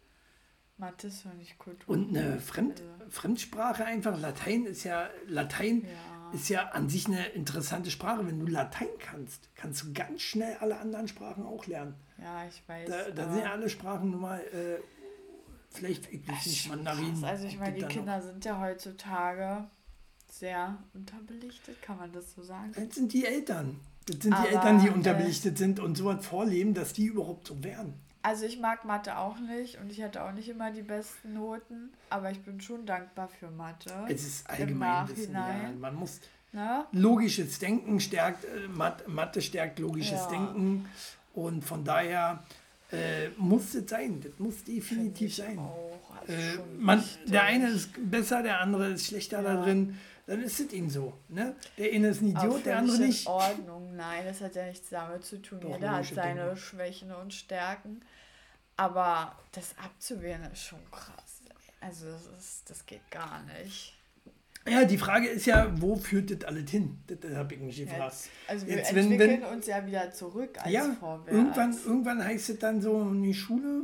Mathe 0.83 1.07
ist 1.07 1.25
ja 1.25 1.33
nicht 1.33 1.59
Kultur. 1.59 1.95
Und 1.95 2.15
eine 2.15 2.39
Fremd, 2.41 2.83
also. 2.83 3.11
Fremdsprache 3.11 3.85
einfach, 3.85 4.21
Latein 4.21 4.67
ist 4.67 4.83
ja, 4.83 5.09
Latein 5.29 5.83
ja. 5.83 6.33
ist 6.35 6.49
ja 6.49 6.69
an 6.71 6.89
sich 6.89 7.07
eine 7.07 7.25
interessante 7.29 7.91
Sprache. 7.91 8.27
Wenn 8.27 8.41
du 8.41 8.47
Latein 8.47 8.89
kannst, 8.99 9.49
kannst 9.55 9.83
du 9.83 9.93
ganz 9.93 10.21
schnell 10.23 10.57
alle 10.61 10.79
anderen 10.79 11.07
Sprachen 11.07 11.47
auch 11.47 11.67
lernen. 11.67 11.95
Ja, 12.19 12.45
ich 12.47 12.63
weiß. 12.69 12.89
Da, 12.91 13.11
da 13.11 13.33
sind 13.33 13.45
ja 13.45 13.53
alle 13.53 13.71
Sprachen 13.71 14.11
nun 14.11 14.21
mal, 14.21 14.41
äh, 14.41 14.83
vielleicht, 15.71 16.13
ich 16.13 16.29
weiß 16.29 16.47
nicht, 16.47 16.69
Mandarin. 16.69 17.25
Also 17.25 17.47
ich 17.47 17.59
meine, 17.59 17.79
die 17.79 17.85
Kinder 17.87 18.19
noch. 18.19 18.25
sind 18.25 18.45
ja 18.45 18.61
heutzutage 18.61 19.69
sehr 20.29 20.79
unterbelichtet, 20.95 21.81
kann 21.81 21.97
man 21.97 22.11
das 22.11 22.35
so 22.35 22.43
sagen? 22.43 22.73
Das 22.75 22.95
sind 22.95 23.13
die 23.13 23.25
Eltern. 23.25 23.79
Das 24.07 24.17
sind 24.17 24.33
Aber, 24.33 24.49
die 24.49 24.55
Eltern, 24.55 24.81
die 24.83 24.91
unterbelichtet 24.91 25.55
äh, 25.55 25.59
sind 25.59 25.79
und 25.79 25.97
so 25.97 26.07
was 26.07 26.27
vorleben, 26.27 26.75
dass 26.75 26.93
die 26.93 27.07
überhaupt 27.07 27.47
so 27.47 27.63
werden. 27.63 27.95
Also 28.23 28.47
ich 28.47 28.59
mag 28.61 28.85
Mathe 28.85 29.19
auch 29.19 29.39
nicht 29.39 29.79
und 29.81 29.91
ich 29.91 30.01
hatte 30.03 30.23
auch 30.23 30.33
nicht 30.33 30.49
immer 30.49 30.71
die 30.71 30.83
besten 30.83 31.35
Noten, 31.35 31.93
aber 32.09 32.31
ich 32.31 32.41
bin 32.43 32.61
schon 32.61 32.87
dankbar 32.87 33.29
für 33.29 33.51
Mathe. 33.51 33.93
Es 34.09 34.25
ist 34.25 34.49
allgemein 34.49 35.09
Wissen, 35.09 35.35
ja. 35.35 35.71
Man 35.81 35.97
muss 35.97 36.21
Na? 36.53 36.87
logisches 36.93 37.59
Denken 37.59 37.99
stärkt, 37.99 38.45
äh, 38.45 38.69
Mathe 38.69 39.43
stärkt 39.43 39.81
logisches 39.81 40.21
ja. 40.21 40.29
Denken 40.29 40.89
und 41.35 41.65
von 41.65 41.85
daher 41.85 42.45
äh, 42.93 43.29
muss 43.39 43.75
es 43.75 43.89
sein. 43.91 44.21
Das 44.21 44.39
muss 44.39 44.63
definitiv 44.63 45.35
sein. 45.35 45.59
Also 45.59 46.33
äh, 46.33 46.59
man, 46.79 47.03
der 47.27 47.43
eine 47.45 47.71
ist 47.71 47.91
besser, 48.11 48.43
der 48.43 48.61
andere 48.61 48.91
ist 48.91 49.07
schlechter 49.07 49.43
ja. 49.43 49.55
da 49.55 49.65
drin. 49.65 49.99
Dann 50.27 50.41
ist 50.41 50.61
es 50.61 50.73
ihm 50.73 50.89
so. 50.89 51.15
Ne? 51.29 51.57
Der 51.77 51.93
eine 51.93 52.09
ist 52.09 52.23
ein 52.23 52.29
Idiot, 52.29 52.65
der 52.65 52.79
andere 52.79 52.99
nicht. 52.99 53.27
In 53.27 53.33
Ordnung, 53.33 53.97
nein, 53.97 54.25
das 54.25 54.41
hat 54.41 54.55
ja 54.55 54.67
nichts 54.67 54.89
damit 54.89 55.25
zu 55.25 55.43
tun. 55.43 55.61
Doch, 55.61 55.75
Jeder 55.75 55.91
hat 55.91 56.05
seine 56.07 56.45
Dinge. 56.45 56.57
Schwächen 56.57 57.13
und 57.13 57.35
Stärken. 57.35 58.03
Aber 58.83 59.37
das 59.53 59.75
abzuwehren 59.79 60.51
ist 60.53 60.65
schon 60.65 60.81
krass. 60.91 61.43
Also 61.81 62.07
das, 62.07 62.27
ist, 62.39 62.71
das 62.71 62.85
geht 62.85 63.09
gar 63.11 63.43
nicht. 63.43 63.95
Ja, 64.69 64.85
die 64.85 64.99
Frage 64.99 65.29
ist 65.29 65.47
ja, 65.47 65.71
wo 65.81 65.95
führt 65.97 66.31
das 66.31 66.49
alles 66.49 66.71
hin? 66.71 67.01
Das, 67.07 67.21
das 67.21 67.35
habe 67.35 67.55
ich 67.55 67.61
mich 67.61 67.77
gefragt. 67.77 68.13
Jetzt, 68.13 68.31
also 68.49 68.67
wir 68.67 68.77
Jetzt, 68.77 68.93
entwickeln 68.93 69.19
wenn, 69.19 69.43
wenn, 69.43 69.45
uns 69.45 69.67
ja 69.67 69.87
wieder 69.87 70.11
zurück 70.13 70.59
als 70.59 70.73
ja, 70.73 70.85
vorwärts. 70.99 71.33
Irgendwann, 71.33 71.77
irgendwann 71.85 72.25
heißt 72.25 72.51
es 72.51 72.59
dann 72.59 72.81
so, 72.81 73.03
in 73.03 73.23
die 73.23 73.35
Schule 73.35 73.83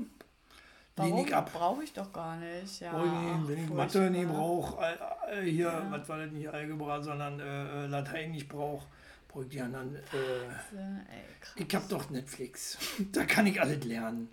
Warum? 0.97 1.33
ab. 1.33 1.53
brauche 1.53 1.85
ich 1.85 1.93
doch 1.93 2.13
gar 2.13 2.37
nicht. 2.37 2.81
Ja, 2.81 2.93
oh, 2.95 3.49
wenn 3.49 3.65
ich 3.65 3.71
Mathe 3.71 4.11
nicht 4.11 4.29
brauche, 4.29 4.85
äh, 5.31 5.43
hier, 5.43 5.67
ja. 5.67 5.87
was 5.91 6.09
war 6.09 6.19
das 6.19 6.33
nicht 6.33 6.49
Algebra, 6.49 7.01
sondern 7.03 7.39
äh, 7.39 7.85
äh 7.85 7.87
Latein 7.87 8.33
nicht 8.33 8.49
brauche, 8.49 8.87
brauche 9.29 9.45
ich 9.45 9.51
die 9.51 9.61
anderen. 9.61 9.95
Äh, 9.95 9.99
Ey, 10.77 11.65
ich 11.67 11.75
habe 11.75 11.87
doch 11.89 12.11
Netflix. 12.11 12.79
da 13.13 13.25
kann 13.25 13.47
ich 13.47 13.61
alles 13.61 13.85
lernen. 13.85 14.29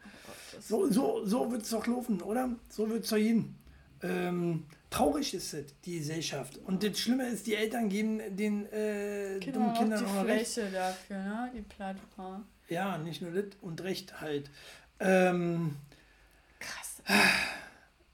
So 0.59 0.89
so, 0.91 1.25
so 1.25 1.51
wird 1.51 1.63
es 1.63 1.69
doch 1.69 1.85
laufen, 1.87 2.21
oder? 2.21 2.49
So 2.69 2.89
wird 2.89 3.03
es 3.03 3.09
doch 3.09 3.17
hin. 3.17 3.55
Ähm, 4.01 4.65
traurig 4.89 5.33
ist 5.33 5.53
es, 5.53 5.65
die 5.85 5.97
Gesellschaft. 5.99 6.57
Und 6.65 6.83
das 6.83 6.99
Schlimme 6.99 7.27
ist, 7.27 7.47
die 7.47 7.55
Eltern 7.55 7.89
geben 7.89 8.19
den 8.35 8.65
äh, 8.71 9.39
Kinder 9.39 9.59
dummen 9.59 9.73
Kindern 9.73 10.05
auch 10.05 10.21
die 10.21 10.25
Fläche 10.25 10.63
recht. 10.63 10.75
dafür, 10.75 11.17
ne? 11.17 11.51
Die 11.55 11.61
Plattform. 11.61 12.45
Ja, 12.69 12.97
nicht 12.97 13.21
nur 13.21 13.31
das 13.31 13.45
und 13.61 13.81
Recht 13.81 14.19
halt. 14.21 14.49
Ähm, 14.99 15.75
Krass. 16.59 17.01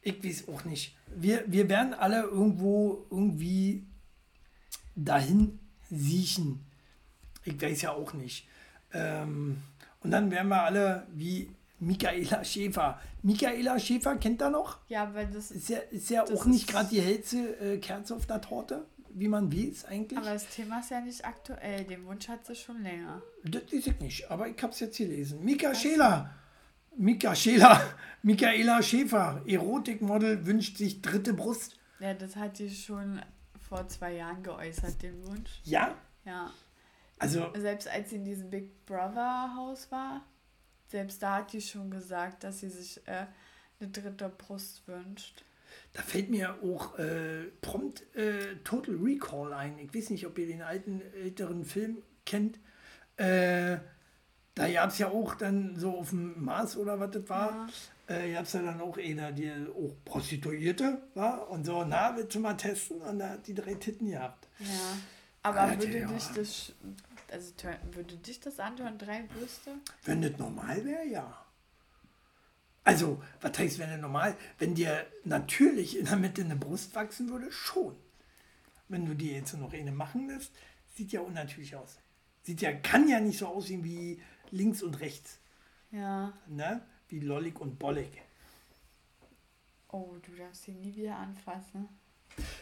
Ich 0.02 0.24
weiß 0.24 0.48
auch 0.50 0.66
nicht. 0.66 0.96
Wir, 1.16 1.44
wir 1.48 1.70
werden 1.70 1.94
alle 1.94 2.24
irgendwo 2.24 3.06
irgendwie 3.10 3.86
dahin 4.96 5.60
siechen. 5.90 6.66
Ich 7.44 7.62
weiß 7.62 7.82
ja 7.84 7.92
auch 7.92 8.14
nicht. 8.14 8.48
Ähm, 8.94 9.62
und 10.02 10.12
dann 10.12 10.32
werden 10.32 10.50
wir 10.50 10.64
alle 10.64 11.08
wie 11.14 11.52
Michaela 11.82 12.44
Schäfer. 12.44 13.00
Michaela 13.24 13.80
Schäfer 13.80 14.16
kennt 14.16 14.42
er 14.42 14.52
noch? 14.52 14.78
Ja, 14.88 15.14
weil 15.14 15.28
das 15.28 15.50
ist 15.52 15.68
ja, 15.68 15.80
ist 15.80 16.10
ja 16.10 16.24
auch 16.24 16.46
nicht 16.46 16.68
gerade 16.68 16.90
die 16.90 17.02
hellste 17.02 17.38
äh, 17.60 17.78
Kerze 17.80 18.16
auf 18.16 18.28
der 18.28 18.40
Torte. 18.40 18.86
wie 19.14 19.28
man 19.28 19.52
weiß 19.52 19.86
eigentlich. 19.86 20.18
Aber 20.18 20.32
das 20.32 20.48
Thema 20.48 20.80
ist 20.80 20.92
ja 20.92 21.02
nicht 21.02 21.26
aktuell. 21.26 21.84
Den 21.86 22.06
Wunsch 22.06 22.28
hat 22.28 22.46
sie 22.46 22.56
schon 22.56 22.82
länger. 22.84 23.22
Das 23.44 23.64
weiß 23.64 23.88
ich 23.88 24.00
nicht, 24.00 24.30
aber 24.30 24.48
ich 24.48 24.62
habe 24.62 24.72
es 24.72 24.80
jetzt 24.80 24.98
gelesen. 24.98 25.44
Mika 25.44 25.74
Scheler. 25.74 26.30
Mika 26.98 27.36
Scheler. 27.36 27.82
Michaela 28.22 28.82
Schäfer, 28.84 29.42
Erotikmodel, 29.48 30.46
wünscht 30.46 30.78
sich 30.78 31.02
dritte 31.02 31.34
Brust. 31.34 31.80
Ja, 32.00 32.14
das 32.14 32.36
hat 32.36 32.58
sie 32.58 32.70
schon 32.70 33.22
vor 33.60 33.88
zwei 33.88 34.14
Jahren 34.14 34.44
geäußert, 34.44 35.02
den 35.02 35.26
Wunsch. 35.26 35.62
Ja? 35.64 35.96
Ja. 36.26 36.52
Also. 37.18 37.48
Selbst 37.56 37.88
als 37.88 38.10
sie 38.12 38.18
in 38.18 38.26
diesem 38.26 38.50
Big 38.50 38.86
Brother 38.86 39.56
Haus 39.56 39.92
war, 39.92 40.22
selbst 40.92 41.24
da 41.24 41.38
hat 41.38 41.52
sie 41.52 41.62
schon 41.62 41.90
gesagt, 41.90 42.44
dass 42.44 42.60
sie 42.60 42.70
sich 42.70 43.02
äh, 43.08 43.26
eine 43.80 43.90
dritte 43.90 44.30
Brust 44.30 44.88
wünscht. 44.88 45.44
Da 45.94 46.02
fällt 46.02 46.30
mir 46.30 46.56
auch 46.64 47.00
äh, 47.00 47.46
prompt 47.62 48.04
äh, 48.16 48.58
Total 48.64 48.96
Recall 48.96 49.54
ein. 49.54 49.80
Ich 49.80 49.94
weiß 49.94 50.10
nicht, 50.10 50.26
ob 50.28 50.38
ihr 50.38 50.48
den 50.48 50.62
alten, 50.62 51.02
älteren 51.16 51.66
Film 51.66 51.98
kennt. 52.26 52.60
Äh, 53.16 53.78
da 54.54 54.70
gab 54.70 54.90
es 54.90 54.98
ja 54.98 55.08
auch 55.10 55.36
dann 55.36 55.78
so 55.78 55.98
auf 56.00 56.10
dem 56.10 56.44
Mars 56.44 56.76
oder 56.76 57.00
was 57.00 57.12
das 57.12 57.30
war. 57.30 57.70
Ja. 58.10 58.16
Äh, 58.16 58.34
gab 58.34 58.44
es 58.44 58.54
ja 58.54 58.62
dann 58.62 58.82
auch 58.82 58.98
einer, 58.98 59.32
die 59.32 59.50
auch 59.50 59.96
Prostituierte 60.04 61.02
war 61.14 61.50
und 61.50 61.66
so, 61.66 61.86
na, 61.86 62.16
willst 62.18 62.36
du 62.36 62.40
mal 62.40 62.56
testen? 62.56 63.02
Und 63.02 63.20
da 63.20 63.30
hat 63.30 63.48
die 63.48 63.54
drei 63.54 63.76
Titten 63.76 64.12
gehabt. 64.12 64.48
Ja. 64.60 64.68
Aber 65.44 65.62
Alter, 65.62 65.80
würde 65.80 66.00
ja. 66.00 66.08
dich 66.08 66.26
das, 66.36 66.74
also 67.32 67.54
würde 67.94 68.18
dich 68.18 68.40
das 68.40 68.60
anhören, 68.60 68.98
drei 68.98 69.24
Brüste? 69.24 69.78
Wenn 70.04 70.22
das 70.22 70.38
normal 70.38 70.84
wäre, 70.86 71.06
ja. 71.06 71.46
Also, 72.84 73.22
was 73.42 73.58
heißt, 73.58 73.80
wenn 73.80 73.90
er 73.90 73.98
normal, 73.98 74.36
wenn 74.58 74.76
dir 74.76 75.06
natürlich 75.24 75.98
in 75.98 76.06
der 76.06 76.18
Mitte 76.18 76.44
eine 76.44 76.56
Brust 76.56 76.94
wachsen 76.96 77.30
würde, 77.30 77.52
schon. 77.52 77.96
Wenn 78.88 79.06
du 79.06 79.16
dir 79.16 79.34
jetzt 79.34 79.54
noch 79.54 79.74
eine 79.74 79.92
machen 79.92 80.28
lässt, 80.28 80.52
sieht 80.96 81.12
ja 81.12 81.22
unnatürlich 81.22 81.76
aus. 81.76 82.00
Sieht 82.44 82.62
ja, 82.62 82.74
kann 82.74 83.08
ja 83.08 83.20
nicht 83.20 83.40
so 83.40 83.48
aussehen 83.48 83.84
wie 83.84 84.22
links 84.50 84.82
und 84.82 85.00
rechts. 85.00 85.40
Ja. 85.92 86.34
Ne? 86.48 86.82
Wie 87.08 87.20
lollig 87.20 87.60
und 87.62 87.78
bollig. 87.78 88.10
Oh, 89.90 90.16
du 90.22 90.32
darfst 90.36 90.68
ihn 90.68 90.82
nie 90.82 90.96
wieder 90.96 91.18
anfassen. 91.18 91.88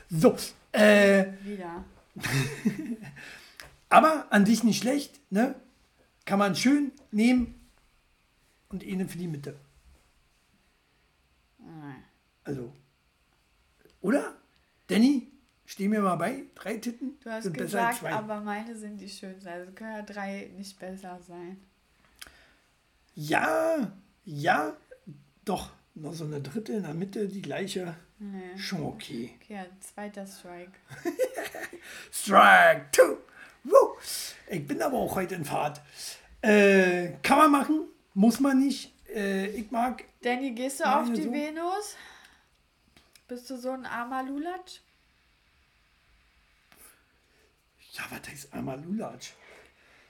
So, 0.09 0.35
äh. 0.71 1.27
Wieder. 1.43 1.85
aber 3.89 4.27
an 4.31 4.45
sich 4.45 4.63
nicht 4.63 4.81
schlecht, 4.81 5.19
ne? 5.31 5.55
Kann 6.25 6.39
man 6.39 6.55
schön 6.55 6.91
nehmen 7.11 7.59
und 8.69 8.83
eine 8.83 9.07
für 9.07 9.17
die 9.17 9.27
Mitte. 9.27 9.55
Also, 12.43 12.73
oder? 14.01 14.35
Danny, 14.87 15.27
steh 15.65 15.87
mir 15.87 16.01
mal 16.01 16.15
bei, 16.15 16.45
drei 16.55 16.77
Titten 16.77 17.19
du 17.23 17.29
hast 17.29 17.43
sind 17.43 17.53
gesagt, 17.57 17.71
besser 17.71 17.87
als 17.87 17.99
zwei. 17.99 18.11
aber 18.11 18.41
meine 18.41 18.75
sind 18.75 18.97
die 18.97 19.09
schönsten. 19.09 19.47
Also 19.47 19.71
können 19.73 19.97
ja 19.97 20.01
drei 20.01 20.49
nicht 20.57 20.79
besser 20.79 21.19
sein. 21.27 21.57
Ja, 23.13 23.91
ja, 24.25 24.75
doch. 25.45 25.71
Noch 25.93 26.13
so 26.13 26.25
eine 26.25 26.41
dritte 26.41 26.73
in 26.73 26.83
der 26.83 26.93
Mitte, 26.93 27.27
die 27.27 27.41
gleiche. 27.41 27.95
Nee. 28.17 28.57
Schon 28.57 28.83
okay. 28.83 29.31
Okay, 29.41 29.53
ja, 29.55 29.65
zweiter 29.79 30.25
Strike. 30.25 30.71
Strike 32.11 32.85
two. 32.91 33.17
Ich 34.47 34.67
bin 34.67 34.81
aber 34.81 34.97
auch 34.97 35.15
heute 35.15 35.35
in 35.35 35.45
Fahrt. 35.45 35.81
Äh, 36.41 37.13
kann 37.21 37.37
man 37.37 37.51
machen, 37.51 37.81
muss 38.13 38.39
man 38.39 38.59
nicht. 38.59 38.93
Äh, 39.13 39.47
ich 39.47 39.71
mag. 39.71 40.03
Danny, 40.21 40.51
gehst 40.51 40.79
du 40.79 40.85
auf 40.85 41.11
die 41.11 41.23
so. 41.23 41.31
Venus? 41.31 41.95
Bist 43.27 43.49
du 43.49 43.57
so 43.57 43.71
ein 43.71 43.85
armer 43.85 44.23
Lulatsch? 44.23 44.81
Ja, 47.93 48.03
was 48.09 48.29
heißt 48.29 48.53
armer 48.53 48.77
Lulatsch? 48.77 49.31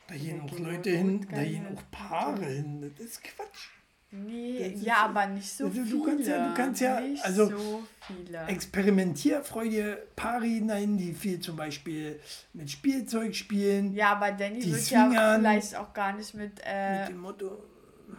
Da 0.08 0.16
gehen 0.16 0.42
auch 0.42 0.58
Leute 0.58 0.90
hin, 0.90 1.28
da 1.30 1.44
gehen 1.44 1.68
auch 1.76 1.84
Paare 1.92 2.46
hin. 2.46 2.94
Das 2.98 3.06
ist 3.06 3.24
Quatsch. 3.24 3.70
Nee, 4.12 4.74
ja, 4.82 5.06
aber 5.06 5.28
nicht 5.28 5.52
so 5.52 5.66
also, 5.66 5.84
du 5.84 6.04
Kannst 6.04 6.28
ja, 6.28 6.48
du 6.48 6.54
kannst 6.56 6.82
ja, 6.82 7.00
nicht 7.00 7.24
also 7.24 7.46
so 7.48 7.84
viele. 8.02 8.40
Experimentierfreudige 8.48 10.08
Paare 10.16 10.46
hinein, 10.46 10.98
die 10.98 11.14
viel 11.14 11.40
zum 11.40 11.56
Beispiel 11.56 12.20
mit 12.54 12.72
Spielzeug 12.72 13.36
spielen. 13.36 13.94
Ja, 13.94 14.14
aber 14.14 14.32
Danny 14.32 14.66
wird 14.66 14.82
swingern, 14.82 15.14
ja 15.14 15.38
vielleicht 15.38 15.76
auch 15.76 15.94
gar 15.94 16.14
nicht 16.14 16.34
mit, 16.34 16.60
äh, 16.66 17.02
mit 17.02 17.10
dem 17.10 17.18
Motto 17.20 17.64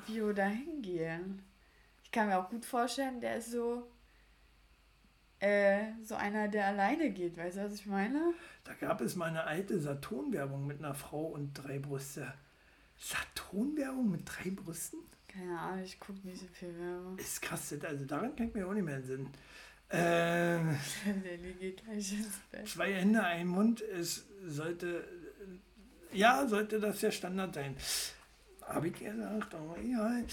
Bio 0.06 0.32
dahin 0.32 0.80
gehen. 0.80 1.42
Ich 2.04 2.12
kann 2.12 2.28
mir 2.28 2.38
auch 2.38 2.48
gut 2.48 2.64
vorstellen, 2.64 3.20
der 3.20 3.36
ist 3.36 3.50
so 3.50 3.88
äh, 5.40 5.94
so 6.04 6.14
einer, 6.14 6.48
der 6.48 6.66
alleine 6.66 7.10
geht. 7.10 7.36
Weißt 7.36 7.56
du, 7.56 7.64
was 7.64 7.74
ich 7.74 7.86
meine? 7.86 8.34
Da 8.62 8.74
gab 8.74 9.00
es 9.00 9.16
mal 9.16 9.30
eine 9.30 9.44
alte 9.44 9.80
Saturn-Werbung 9.80 10.66
mit 10.66 10.78
einer 10.78 10.94
Frau 10.94 11.24
und 11.24 11.54
drei 11.54 11.78
Brüste. 11.78 12.32
Saturn-Werbung 12.98 14.10
mit 14.10 14.22
drei 14.26 14.50
Brüsten? 14.50 15.00
Keine 15.32 15.58
Ahnung, 15.58 15.84
ich 15.84 15.98
gucke 16.00 16.26
nicht 16.26 16.40
so 16.40 16.46
viel 16.52 16.76
Werbung. 16.78 17.18
Ist 17.18 17.42
krass, 17.42 17.74
also 17.82 18.04
daran 18.04 18.34
kann 18.34 18.48
ich 18.48 18.54
mir 18.54 18.66
auch 18.66 18.72
nicht 18.72 18.84
mehr 18.84 19.02
Sinn. 19.02 19.28
Ähm, 19.90 20.76
geht 21.60 21.84
gleich 21.84 22.12
ins 22.12 22.38
Bett. 22.50 22.68
Zwei 22.68 22.94
Hände, 22.94 23.22
ein 23.22 23.46
Mund, 23.46 23.80
es 23.80 24.26
sollte, 24.46 25.06
ja, 26.12 26.46
sollte 26.46 26.80
das 26.80 27.00
der 27.00 27.10
Standard 27.10 27.54
sein. 27.54 27.76
Habe 28.62 28.88
ich 28.88 28.94
gesagt, 28.98 29.54
aber 29.54 29.78
egal. 29.78 30.24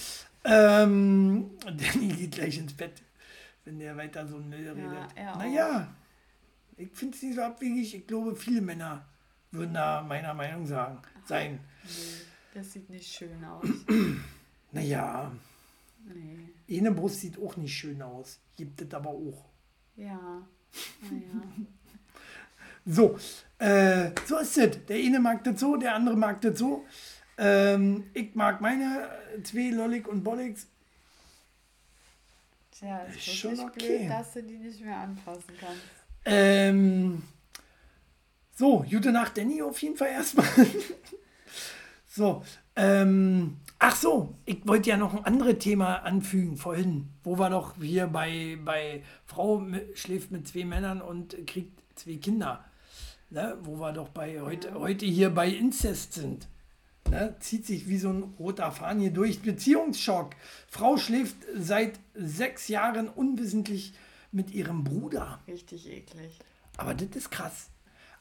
Ähm, 0.43 1.51
Danny 1.61 2.07
geht 2.09 2.31
gleich 2.31 2.57
ins 2.57 2.73
Bett 2.73 3.01
wenn 3.67 3.79
der 3.79 3.97
weiter 3.97 4.25
so 4.25 4.37
ein 4.37 4.47
Müll 4.47 4.69
redet. 4.69 5.17
Ja, 5.17 5.35
naja, 5.37 5.93
ich 6.77 6.89
finde 6.93 7.15
es 7.17 7.21
nicht 7.21 7.35
so 7.35 7.41
abwegig. 7.41 7.93
Ich 7.93 8.07
glaube, 8.07 8.33
viele 8.35 8.61
Männer 8.61 9.05
würden 9.51 9.73
da 9.73 10.01
meiner 10.01 10.33
Meinung 10.33 10.65
sagen, 10.65 10.99
sein. 11.25 11.59
Nee, 11.83 11.91
das 12.53 12.71
sieht 12.71 12.89
nicht 12.89 13.13
schön 13.13 13.43
aus. 13.43 13.67
naja. 14.71 15.31
Nee. 16.05 16.77
Eine 16.77 16.91
Brust 16.91 17.21
sieht 17.21 17.37
auch 17.39 17.55
nicht 17.57 17.75
schön 17.75 18.01
aus. 18.01 18.39
Gibt 18.55 18.81
es 18.81 18.93
aber 18.93 19.09
auch. 19.09 19.45
Ja. 19.95 20.47
Naja. 21.01 21.43
so, 22.85 23.17
äh, 23.59 24.11
so 24.25 24.37
ist 24.37 24.57
es. 24.57 24.85
Der 24.85 24.97
eine 24.97 25.19
mag 25.19 25.43
das 25.43 25.59
so, 25.59 25.75
der 25.75 25.95
andere 25.95 26.15
mag 26.15 26.41
das 26.41 26.59
so. 26.59 26.85
Ähm, 27.37 28.05
ich 28.13 28.33
mag 28.35 28.61
meine 28.61 29.09
zwei 29.43 29.69
Lollig 29.69 30.07
und 30.07 30.23
Bolligs 30.23 30.67
Tja, 32.71 32.99
ist, 33.03 33.17
ist 33.17 33.35
schon 33.35 33.59
okay. 33.59 33.97
blöd, 33.99 34.09
dass 34.09 34.33
du 34.33 34.43
die 34.43 34.57
nicht 34.57 34.81
mehr 34.81 34.97
anfassen 34.97 35.53
kannst. 35.59 35.81
Ähm, 36.25 37.23
so, 38.55 38.85
gute 38.89 39.11
Nacht, 39.11 39.37
Danny, 39.37 39.61
auf 39.61 39.81
jeden 39.81 39.97
Fall 39.97 40.09
erstmal. 40.09 40.45
so, 42.07 42.43
ähm, 42.75 43.57
ach 43.79 43.95
so, 43.95 44.35
ich 44.45 44.67
wollte 44.67 44.89
ja 44.89 44.97
noch 44.97 45.13
ein 45.13 45.25
anderes 45.25 45.59
Thema 45.59 45.97
anfügen 45.97 46.57
vorhin, 46.57 47.09
wo 47.23 47.37
wir 47.37 47.49
doch 47.49 47.75
hier 47.81 48.07
bei, 48.07 48.57
bei 48.63 49.03
Frau 49.25 49.65
schläft 49.93 50.31
mit 50.31 50.47
zwei 50.47 50.65
Männern 50.65 51.01
und 51.01 51.35
kriegt 51.47 51.81
zwei 51.95 52.15
Kinder. 52.15 52.65
Ne? 53.29 53.57
Wo 53.63 53.79
wir 53.79 53.91
doch 53.93 54.09
bei 54.09 54.41
heute, 54.41 54.73
heute 54.73 55.05
hier 55.05 55.29
bei 55.29 55.49
Inzest 55.49 56.13
sind. 56.13 56.47
Ne, 57.09 57.37
zieht 57.39 57.65
sich 57.65 57.87
wie 57.87 57.97
so 57.97 58.09
ein 58.09 58.23
roter 58.37 58.69
Faden 58.71 59.01
hier 59.01 59.13
durch. 59.13 59.41
Beziehungsschock. 59.41 60.35
Frau 60.67 60.97
schläft 60.97 61.37
seit 61.55 61.99
sechs 62.13 62.67
Jahren 62.67 63.07
unwissentlich 63.07 63.93
mit 64.33 64.51
ihrem 64.51 64.83
Bruder. 64.83 65.39
Richtig 65.47 65.89
eklig. 65.89 66.39
Aber 66.75 66.93
das 66.93 67.15
ist 67.15 67.31
krass. 67.31 67.69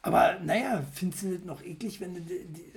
Aber 0.06 0.38
naja, 0.38 0.84
findest 0.92 1.24
du 1.24 1.34
das 1.34 1.44
noch 1.44 1.64
eklig, 1.64 2.00
wenn 2.00 2.14
du 2.14 2.22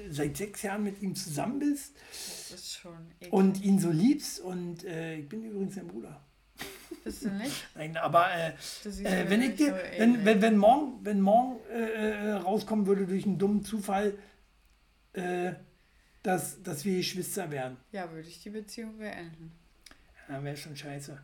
seit 0.10 0.36
sechs 0.36 0.63
Jahren 0.63 0.84
mit 0.84 1.00
ihm 1.04 1.15
zusammen 1.15 1.60
bist? 1.60 1.96
Das 2.10 2.60
ist 2.60 2.74
schon 2.74 3.12
eklig. 3.20 3.32
Und 3.32 3.63
ihn 3.63 3.78
so 3.78 3.92
liebst. 3.92 4.39
Und 4.39 4.84
äh, 4.84 5.18
ich 5.18 5.30
bin 5.30 5.44
übrigens 5.44 5.76
sein 5.76 5.88
Bruder. 5.88 6.20
Bist 7.04 7.26
du 7.26 7.30
nicht? 7.30 7.68
Nein, 7.76 7.98
aber 7.98 8.34
äh, 8.34 8.50
äh, 9.04 9.30
wenn 9.30 9.44
ich 9.44 9.56
dir, 9.58 9.68
so 9.68 10.00
wenn, 10.00 10.26
wenn, 10.26 10.42
wenn 10.42 10.58
morgen, 10.58 11.06
wenn 11.06 11.22
morgen 11.22 11.60
äh, 11.70 12.30
äh, 12.30 12.32
rauskommen 12.32 12.88
würde 12.88 13.06
durch 13.06 13.26
einen 13.26 13.38
dummen 13.38 13.63
Zufall, 13.63 14.18
äh, 15.13 15.54
dass, 16.24 16.63
dass 16.63 16.84
wir 16.84 16.98
Geschwister 16.98 17.52
wären. 17.52 17.78
Ja, 17.92 18.12
würde 18.12 18.28
ich 18.28 18.42
die 18.42 18.50
Beziehung 18.50 18.98
beenden. 18.98 19.52
Ja, 20.28 20.44
wäre 20.44 20.58
schon 20.58 20.75
scheiße. 20.75 21.21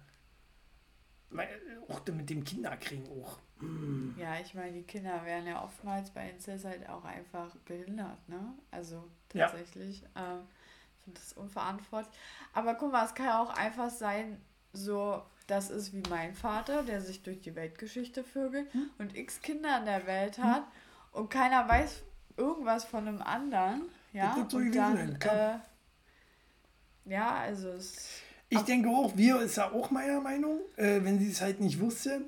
Auch 1.88 2.06
mit 2.08 2.30
dem 2.30 2.44
Kinderkriegen 2.44 3.08
auch. 3.22 3.40
Mm. 3.60 4.18
Ja, 4.18 4.40
ich 4.40 4.54
meine, 4.54 4.74
die 4.74 4.84
Kinder 4.84 5.24
werden 5.26 5.48
ja 5.48 5.64
oftmals 5.64 6.10
bei 6.12 6.30
Inzest 6.30 6.66
halt 6.66 6.88
auch 6.90 7.04
einfach 7.04 7.56
behindert, 7.66 8.28
ne? 8.28 8.54
Also 8.72 9.04
tatsächlich. 9.30 10.02
Ja. 10.16 10.34
Ähm, 10.34 10.48
ich 10.98 11.04
finde 11.04 11.20
das 11.20 11.34
unverantwortlich. 11.34 12.14
Aber 12.54 12.76
guck 12.76 12.92
mal, 12.92 13.06
es 13.06 13.14
kann 13.14 13.28
ja 13.28 13.42
auch 13.42 13.52
einfach 13.52 13.90
sein, 13.90 14.42
so, 14.74 15.22
das 15.48 15.70
ist 15.70 15.94
wie 15.94 16.04
mein 16.10 16.34
Vater, 16.34 16.84
der 16.84 17.02
sich 17.02 17.24
durch 17.24 17.42
die 17.42 17.56
Weltgeschichte 17.56 18.24
vögelt 18.24 18.74
hm? 18.74 18.90
und 18.98 19.16
x 19.16 19.42
Kinder 19.42 19.78
in 19.80 19.86
der 19.86 20.06
Welt 20.08 20.38
hat 20.38 20.64
hm? 20.64 20.64
und 21.12 21.30
keiner 21.30 21.68
weiß 21.68 22.04
irgendwas 22.38 22.86
von 22.86 23.08
einem 23.08 23.22
anderen. 23.22 23.84
Ja, 24.14 24.34
gewesen 24.34 24.72
dann. 24.72 25.22
Äh, 25.22 25.60
ja, 27.06 27.36
also 27.36 27.70
es. 27.70 28.22
Ich 28.50 28.62
denke 28.62 28.90
auch, 28.90 29.18
wir 29.18 29.42
ist 29.42 29.58
ja 29.58 29.72
auch 29.72 29.92
meiner 29.92 30.22
Meinung, 30.22 30.60
äh, 30.78 31.00
wenn 31.02 31.20
sie 31.20 31.32
es 31.32 31.42
halt 31.42 31.60
nicht 31.60 31.80
wusste. 31.80 32.22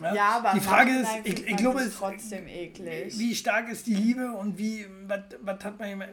Ja, 0.00 0.14
ja 0.14 0.28
aber 0.38 0.52
die 0.54 0.60
Frage 0.60 0.90
ist, 0.92 1.10
ich, 1.24 1.46
ich 1.46 1.56
glaube, 1.56 1.80
es 1.80 1.94
trotzdem 1.94 2.46
eklig. 2.48 3.18
Wie 3.18 3.34
stark 3.34 3.68
ist 3.68 3.86
die 3.86 3.94
Liebe 3.94 4.32
und 4.32 4.58
wie, 4.58 4.86
was 5.06 5.64
hat 5.64 5.78
man 5.78 6.04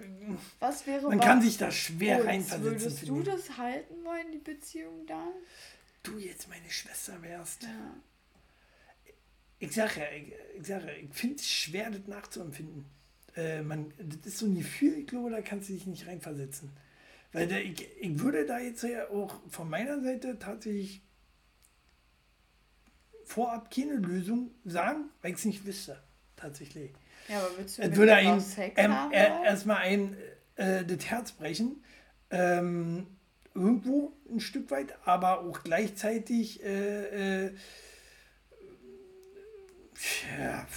Was 0.59 0.86
wäre 0.86 1.07
Man 1.07 1.20
kann 1.20 1.41
sich 1.41 1.57
da 1.57 1.72
schwer 1.72 2.26
reinversetzen. 2.26 2.63
Würdest 2.63 3.07
du 3.07 3.24
das 3.24 3.57
halten 3.57 3.95
wollen, 4.03 4.32
die 4.34 4.39
Beziehung 4.39 5.05
da? 5.07 5.24
Du 6.03 6.18
jetzt 6.18 6.49
meine 6.49 6.70
Schwester 6.70 7.22
wärst. 7.22 7.63
Ja. 7.63 7.70
Ich 9.59 9.72
sage 9.72 9.99
ja, 9.99 10.05
ich, 10.15 10.34
ich, 10.59 10.68
sag 10.68 10.84
ja, 10.84 10.91
ich 10.91 11.09
finde 11.11 11.36
es 11.36 11.49
schwer, 11.49 11.89
das 11.89 12.07
nachzuempfinden. 12.07 12.86
Äh, 13.36 13.61
man, 13.61 13.91
das 13.97 14.34
ist 14.34 14.39
so 14.39 14.45
ein 14.45 14.55
Gefühl, 14.55 14.99
ich 14.99 15.07
glaube, 15.07 15.32
da 15.32 15.41
kannst 15.41 15.70
du 15.70 15.74
dich 15.74 15.88
nicht 15.88 16.07
reinversetzen. 16.07 16.70
Weil 17.34 17.47
der, 17.47 17.63
ich, 17.63 17.88
ich 17.99 18.19
würde 18.19 18.45
da 18.45 18.59
jetzt 18.59 18.84
ja 18.84 19.09
auch 19.09 19.39
von 19.49 19.69
meiner 19.69 20.01
Seite 20.01 20.39
tatsächlich 20.39 21.01
vorab 23.25 23.69
keine 23.69 23.95
Lösung 23.95 24.51
sagen, 24.63 25.09
weil 25.21 25.32
ich 25.32 25.38
es 25.38 25.45
nicht 25.45 25.65
wüsste. 25.65 26.01
Tatsächlich. 26.36 26.91
Ja, 27.28 27.39
aber 27.39 27.57
willst 27.57 27.78
du 27.78 27.82
es 27.82 27.95
würde 27.95 28.21
ihm 28.21 28.43
ähm, 28.75 29.11
erstmal 29.11 29.78
ein 29.78 30.15
äh, 30.55 30.86
das 30.86 31.05
Herz 31.05 31.32
brechen. 31.32 31.84
Ähm, 32.30 33.07
irgendwo 33.53 34.13
ein 34.30 34.39
Stück 34.39 34.69
weit, 34.71 34.95
aber 35.05 35.41
auch 35.41 35.63
gleichzeitig 35.63 36.63
äh, 36.63 37.45
äh, 37.45 37.55
ja, 40.39 40.67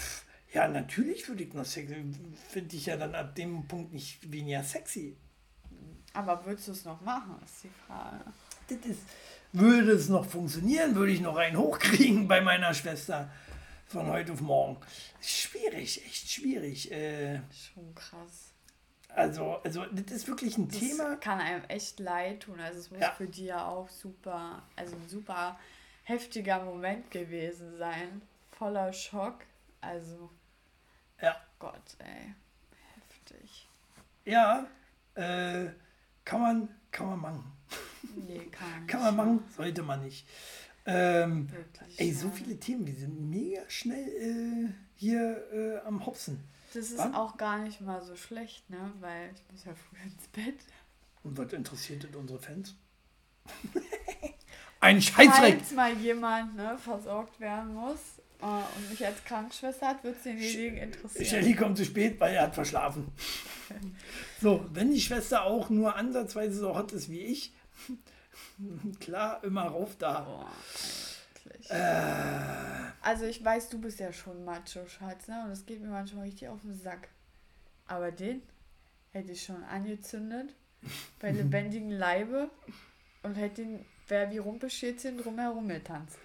ja, 0.53 0.69
natürlich 0.69 1.29
würde 1.29 1.45
ich 1.45 1.53
noch 1.53 1.65
sexy. 1.65 1.95
Finde 2.49 2.77
ich 2.77 2.87
ja 2.87 2.97
dann 2.97 3.15
ab 3.15 3.35
dem 3.35 3.67
Punkt 3.69 3.93
nicht 3.93 4.33
weniger 4.33 4.65
sexy. 4.65 5.17
Aber 6.13 6.45
würdest 6.45 6.69
du 6.69 6.73
es 6.73 6.85
noch 6.85 7.01
machen, 7.01 7.37
ist 7.45 7.65
die 7.65 7.71
Frage. 7.87 8.25
Das 8.69 8.79
ist, 8.79 9.03
würde 9.53 9.93
es 9.93 10.09
noch 10.09 10.25
funktionieren? 10.25 10.95
Würde 10.95 11.13
ich 11.13 11.21
noch 11.21 11.37
einen 11.37 11.57
hochkriegen 11.57 12.29
bei 12.29 12.41
meiner 12.41 12.75
Schwester 12.75 13.31
von 13.87 14.07
heute 14.09 14.33
auf 14.33 14.41
morgen? 14.41 14.79
Schwierig, 15.21 16.05
echt 16.05 16.31
schwierig. 16.31 16.91
Äh, 16.91 17.41
Schon 17.53 17.95
krass. 17.95 18.53
Also, 19.15 19.61
also 19.65 19.85
das 19.87 20.17
ist 20.19 20.29
wirklich 20.29 20.57
ein 20.57 20.69
das 20.69 20.79
Thema. 20.79 21.17
Kann 21.17 21.41
einem 21.41 21.65
echt 21.65 21.99
leid 21.99 22.41
tun. 22.45 22.61
Also 22.61 22.79
es 22.79 22.91
muss 22.91 23.01
ja. 23.01 23.11
für 23.13 23.27
die 23.27 23.47
ja 23.47 23.67
auch 23.67 23.89
super, 23.89 24.63
also 24.77 24.95
ein 24.95 25.09
super 25.09 25.59
heftiger 26.05 26.65
Moment 26.65 27.11
gewesen 27.11 27.77
sein. 27.77 28.23
Voller 28.53 28.93
Schock. 28.93 29.39
Also. 29.81 30.31
Ja. 31.21 31.37
Gott, 31.59 31.97
ey. 31.99 32.35
Heftig. 32.95 33.69
Ja, 34.25 34.67
äh, 35.15 35.67
kann 36.31 36.41
man, 36.43 36.69
kann 36.93 37.07
man 37.09 37.21
machen. 37.21 37.53
Nee, 38.15 38.47
kann, 38.53 38.87
kann 38.87 39.03
man 39.03 39.17
machen, 39.17 39.45
sollte 39.57 39.83
man 39.83 40.05
nicht. 40.05 40.29
Ähm, 40.87 41.51
Wirklich, 41.51 41.99
ey, 42.01 42.13
so 42.13 42.31
viele 42.31 42.57
Themen, 42.57 42.87
wir 42.87 42.95
sind 42.95 43.29
mega 43.29 43.63
schnell 43.69 44.09
äh, 44.09 44.73
hier 44.95 45.53
äh, 45.53 45.79
am 45.87 46.07
Hopsen. 46.07 46.45
Das 46.73 46.93
ist 46.93 46.99
Wann? 46.99 47.17
auch 47.17 47.37
gar 47.37 47.59
nicht 47.59 47.81
mal 47.81 48.01
so 48.03 48.15
schlecht, 48.15 48.71
ne? 48.71 48.93
Weil 49.01 49.33
ich 49.35 49.43
muss 49.51 49.65
ja 49.65 49.75
früh 49.75 49.97
ins 50.05 50.29
Bett. 50.29 50.61
Und 51.25 51.37
was 51.37 51.53
interessiert 51.53 52.05
denn 52.05 52.15
unsere 52.15 52.39
Fans? 52.39 52.77
Ein 54.81 55.03
Scheißreck! 55.03 55.57
Falls 55.59 55.73
mal 55.73 55.93
jemand 55.95 56.55
ne, 56.55 56.79
versorgt 56.79 57.41
werden 57.41 57.75
muss 57.75 58.20
und 58.43 58.91
mich 58.91 59.05
als 59.05 59.23
Krankenschwester 59.25 59.89
hat, 59.89 60.05
wird 60.05 60.17
es 60.17 60.23
den 60.23 60.41
Sch 60.41 60.55
interessieren. 60.57 61.27
Shelly 61.27 61.55
kommt 61.55 61.77
zu 61.77 61.85
spät, 61.85 62.19
weil 62.21 62.35
er 62.35 62.43
hat 62.43 62.55
verschlafen. 62.55 63.09
so, 64.41 64.65
wenn 64.73 64.91
die 64.91 65.01
Schwester 65.01 65.45
auch 65.45 65.71
nur 65.71 65.97
ansatzweise 65.97 66.59
so 66.59 66.75
hot 66.75 66.93
ist 66.93 67.11
wie 67.11 67.21
ich, 67.21 67.53
klar, 69.01 69.43
immer 69.45 69.65
rauf 69.65 69.97
da. 69.99 70.21
Boah, 70.21 70.51
äh. 71.69 72.91
Also 73.03 73.25
ich 73.25 73.45
weiß, 73.45 73.69
du 73.71 73.81
bist 73.81 74.01
ja 74.01 74.13
schon 74.13 74.45
Macho-Schatz, 74.45 75.29
ne? 75.29 75.43
Und 75.45 75.51
es 75.53 75.67
geht 75.67 75.81
mir 75.81 75.89
manchmal 75.89 76.25
richtig 76.25 76.49
auf 76.49 76.61
den 76.63 76.75
Sack. 76.75 77.09
Aber 77.87 78.13
den 78.13 78.43
hätte 79.13 79.33
ich 79.33 79.43
schon 79.43 79.63
angezündet 79.65 80.55
bei 81.19 81.31
lebendigem 81.33 81.91
Leibe 81.91 82.51
und 83.23 83.35
hätte 83.35 83.63
ihn, 83.63 83.85
wäre 84.09 84.31
wie 84.31 84.39
Rumpelstilzchen 84.39 85.19
drumherum 85.19 85.69
getanzt. 85.69 86.19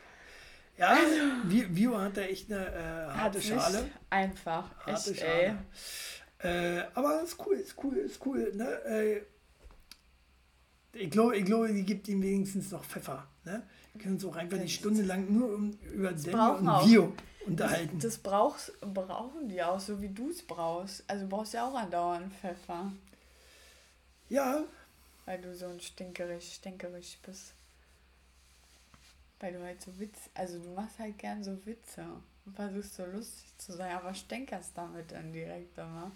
Ja, 0.77 0.89
also, 0.89 1.49
Vio 1.49 1.97
hat 1.97 2.17
da 2.17 2.21
echt 2.21 2.51
eine 2.51 2.65
äh, 2.67 3.17
harte 3.17 3.41
Schale. 3.41 3.89
Einfach, 4.09 4.69
harte 4.85 5.11
echt, 5.11 5.19
Schale. 5.19 5.57
ey. 6.39 6.49
Äh, 6.49 6.83
aber 6.93 7.21
ist 7.23 7.37
cool, 7.45 7.55
ist 7.55 7.75
cool, 7.83 7.95
ist 7.97 8.25
cool. 8.25 8.51
Ne? 8.53 8.67
Äh, 8.85 9.21
ich 10.93 11.09
glaube, 11.09 11.37
ich 11.37 11.45
glaube, 11.45 11.73
die 11.73 11.83
gibt 11.83 12.07
ihm 12.07 12.21
wenigstens 12.21 12.71
noch 12.71 12.83
Pfeffer. 12.83 13.27
Ne? 13.45 13.63
Wir 13.93 14.01
können 14.01 14.15
uns 14.15 14.25
auch 14.25 14.35
einfach 14.35 14.57
die 14.57 14.69
Stunde 14.69 15.03
lang 15.03 15.31
nur 15.31 15.53
um, 15.55 15.77
über 15.93 16.11
Dämme 16.11 16.53
und 16.57 16.85
Bio 16.85 17.13
unterhalten. 17.45 17.99
Das, 17.99 18.15
das 18.15 18.17
brauchst, 18.17 18.79
brauchen 18.81 19.47
die 19.47 19.63
auch, 19.63 19.79
so 19.79 20.01
wie 20.01 20.09
du 20.09 20.29
es 20.29 20.41
brauchst. 20.41 21.03
Also 21.07 21.23
du 21.23 21.29
brauchst 21.29 21.53
ja 21.53 21.67
auch 21.67 21.75
andauernd 21.75 22.33
Pfeffer. 22.33 22.91
Ja. 24.29 24.63
Weil 25.25 25.41
du 25.41 25.55
so 25.55 25.67
ein 25.67 25.79
stinkerig, 25.79 26.53
stinkerig 26.53 27.19
bist. 27.25 27.53
Weil 29.39 29.53
du 29.53 29.63
halt 29.63 29.81
so 29.81 29.97
Witz, 29.99 30.29
also 30.33 30.59
du 30.59 30.69
machst 30.69 30.97
halt 30.99 31.17
gern 31.17 31.43
so 31.43 31.65
Witze 31.65 32.05
und 32.45 32.55
versuchst 32.55 32.95
so 32.95 33.05
lustig 33.05 33.57
zu 33.57 33.73
sein, 33.73 33.95
aber 33.95 34.13
stänkerst 34.13 34.71
damit 34.75 35.11
dann 35.11 35.33
direkt 35.33 35.77
immer. 35.77 36.11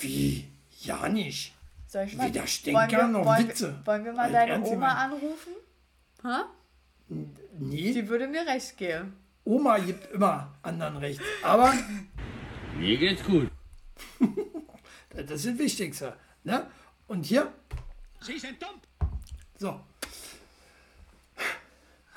Wie? 0.00 0.48
Ja 0.80 1.08
nicht. 1.08 1.54
Soll 1.86 2.04
ich 2.04 2.16
mal, 2.16 2.28
Weder 2.28 2.46
Stinker 2.46 3.08
noch 3.08 3.24
wollen 3.24 3.48
Witze. 3.48 3.68
Wir, 3.68 3.86
wollen 3.86 4.04
wir 4.04 4.12
mal 4.12 4.22
halt 4.24 4.34
deine 4.34 4.64
Oma 4.64 4.76
mein... 4.78 4.96
anrufen? 4.96 5.52
Ha? 6.22 6.50
Nee. 7.08 7.92
Die 7.92 8.08
würde 8.08 8.26
mir 8.26 8.46
recht 8.46 8.76
geben. 8.76 9.16
Oma 9.44 9.78
gibt 9.78 10.10
immer 10.12 10.54
anderen 10.62 10.96
recht. 10.96 11.20
Aber. 11.42 11.72
Mir 12.76 12.96
geht's 12.96 13.22
gut. 13.22 13.48
das 15.10 15.30
ist 15.30 15.46
das 15.46 15.58
Wichtigste. 15.58 16.16
Ne? 16.42 16.66
Und 17.06 17.24
hier? 17.24 17.52
Sie 18.20 18.38
sind 18.38 18.60
dumm. 18.60 18.80
So. 19.56 19.80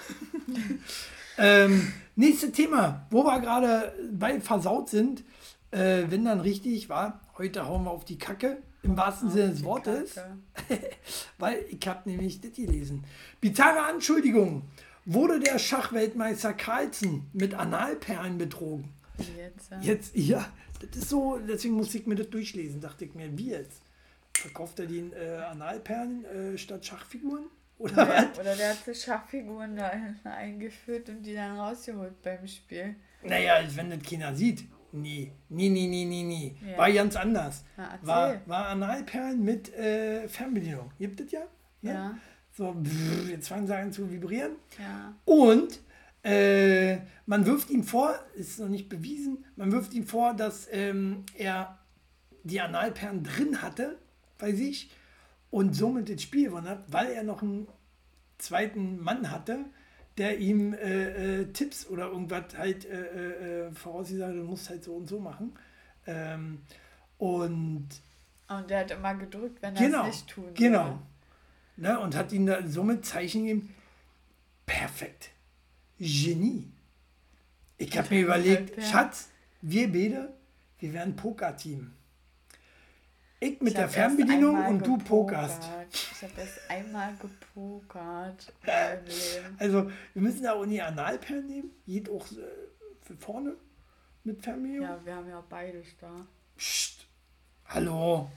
ähm, 1.38 1.94
nächstes 2.16 2.52
Thema, 2.52 3.06
wo 3.10 3.24
wir 3.24 3.40
gerade 3.40 3.94
bei 4.12 4.40
versaut 4.40 4.90
sind, 4.90 5.24
äh, 5.72 6.04
wenn 6.10 6.26
dann 6.26 6.40
richtig 6.40 6.90
war, 6.90 7.22
heute 7.38 7.68
hauen 7.68 7.84
wir 7.84 7.92
auf 7.92 8.06
die 8.06 8.18
Kacke. 8.18 8.62
Im 8.84 8.96
wahrsten 8.96 9.30
Sinne 9.30 9.50
des 9.50 9.64
Wortes. 9.64 10.16
Weil 11.40 11.66
ich 11.70 11.86
habe 11.88 12.10
nämlich 12.10 12.40
das 12.40 12.54
gelesen. 12.54 13.04
Bizarre 13.42 13.82
Anschuldigung. 13.82 14.64
Wurde 15.06 15.40
der 15.40 15.58
Schachweltmeister 15.58 16.54
Carlsen 16.54 17.30
mit 17.34 17.54
Analperlen 17.54 18.38
betrogen? 18.38 18.94
Jetzt, 19.18 19.72
ja. 19.72 19.80
Jetzt, 19.82 20.16
ja. 20.16 20.48
Das 20.80 21.02
ist 21.02 21.10
so, 21.10 21.38
deswegen 21.38 21.74
musste 21.74 21.98
ich 21.98 22.06
mir 22.06 22.16
das 22.16 22.30
durchlesen. 22.30 22.82
Dachte 22.82 23.06
ich 23.06 23.16
mir, 23.16 23.38
wie 23.38 23.50
jetzt? 23.50 23.82
Verkauft 24.34 24.80
er 24.80 24.86
den 24.86 25.12
äh, 25.14 25.38
Analperlen 25.50 26.26
äh, 26.26 26.58
statt 26.58 26.86
Schachfiguren? 26.86 27.46
Oder, 27.80 28.06
der, 28.06 28.40
oder 28.40 28.56
der 28.56 28.70
hat 28.70 28.86
so 28.86 28.94
Schachfiguren 28.94 29.76
da 29.76 29.92
eingeführt 30.24 31.10
und 31.10 31.24
die 31.24 31.36
dann 31.36 31.58
rausgeholt 31.58 32.22
beim 32.22 32.48
Spiel. 32.48 32.96
Naja, 33.24 33.60
wenn 33.76 33.90
das 33.90 34.02
keiner 34.02 34.34
sieht. 34.34 34.66
Nee, 34.92 35.32
nee, 35.50 35.70
nee, 35.70 35.88
nee, 35.88 36.06
nee, 36.06 36.24
nee. 36.24 36.56
Ja. 36.72 36.78
War 36.78 36.92
ganz 36.92 37.16
anders. 37.16 37.64
Na, 37.76 38.00
war, 38.02 38.42
war 38.48 38.68
Analperlen 38.68 39.44
mit 39.44 39.74
äh, 39.76 40.28
Fernbedienung. 40.28 40.92
Gibt 40.98 41.20
es 41.20 41.32
ja? 41.32 41.42
Ne? 41.82 41.92
Ja. 41.92 42.18
So, 42.54 42.76
jetzt 43.30 43.50
fangen 43.50 43.68
sie 43.68 43.76
an 43.76 43.92
zu 43.92 44.10
vibrieren. 44.10 44.54
Ja. 44.80 45.14
Und 45.26 45.82
äh, 46.24 46.98
man 47.26 47.46
wirft 47.46 47.70
ihm 47.70 47.84
vor, 47.84 48.16
ist 48.34 48.60
noch 48.60 48.70
nicht 48.70 48.90
bewiesen, 48.90 49.46
man 49.56 49.72
wirft 49.72 49.94
ihm 49.94 50.08
vor, 50.08 50.34
dass 50.34 50.68
ähm, 50.72 51.24
er 51.36 51.78
die 52.44 52.60
Analperlen 52.60 53.24
drin 53.24 53.62
hatte 53.62 54.00
bei 54.38 54.54
sich 54.54 54.90
und 55.52 55.74
somit 55.74 56.10
das 56.10 56.22
Spiel 56.22 56.46
gewonnen 56.46 56.70
hat, 56.70 56.84
weil 56.88 57.12
er 57.12 57.24
noch 57.24 57.42
einen 57.42 57.68
zweiten 58.38 59.02
Mann 59.02 59.32
hatte, 59.32 59.66
der 60.18 60.40
ihm 60.40 60.74
äh, 60.74 61.42
äh, 61.42 61.54
Tipps 61.54 61.88
oder 61.88 62.08
irgendwas 62.08 62.58
halt 62.58 62.86
äh, 62.86 63.68
äh, 63.68 63.72
vorausgesagt 63.72 64.32
hat, 64.32 64.38
du 64.38 64.44
musst 64.44 64.70
halt 64.70 64.84
so 64.84 64.96
und 64.96 65.08
so 65.08 65.20
machen. 65.20 65.54
Ähm, 66.06 66.62
und, 67.18 67.88
und 68.48 68.70
der 68.70 68.80
hat 68.80 68.92
immer 68.92 69.16
gedrückt, 69.16 69.62
wenn 69.62 69.76
er 69.76 69.82
genau, 69.82 70.02
es 70.02 70.08
nicht 70.08 70.28
tun 70.28 70.54
Genau. 70.54 71.00
Ne, 71.76 72.00
und 72.00 72.16
hat 72.16 72.32
ihn 72.32 72.48
da 72.48 72.68
somit 72.68 73.06
Zeichen 73.06 73.46
gegeben. 73.46 73.76
Perfekt. 74.66 75.30
Genie. 76.00 76.72
Ich 77.78 77.96
habe 77.96 78.14
mir 78.14 78.22
überlegt, 78.22 78.82
Schatz, 78.84 79.30
wir 79.62 79.92
beide, 79.92 80.34
wir 80.80 80.94
wären 80.94 81.16
Poker-Team. 81.16 81.92
Ich 83.40 83.62
mit 83.62 83.70
ich 83.70 83.76
der 83.76 83.88
Fernbedienung 83.88 84.66
und 84.66 84.86
du 84.86 84.98
pokerst. 84.98 85.62
Ich 85.92 86.24
habe 86.24 86.34
erst 86.38 86.60
einmal 86.70 87.14
gepokert. 87.22 88.52
also, 89.60 89.92
wir 90.14 90.22
müssen 90.22 90.44
da 90.44 90.54
auch 90.54 90.66
nie 90.66 90.82
Analperlen 90.82 91.46
nehmen. 91.46 91.72
Geht 91.86 92.10
auch 92.10 92.26
äh, 92.32 92.36
für 93.04 93.16
vorne 93.18 93.56
mit 94.24 94.44
Fernbedienung. 94.44 94.88
Ja, 94.88 95.00
wir 95.06 95.16
haben 95.16 95.30
ja 95.30 95.44
beides 95.48 95.86
da. 96.02 96.26
Psst. 96.58 97.06
Hallo. 97.68 98.32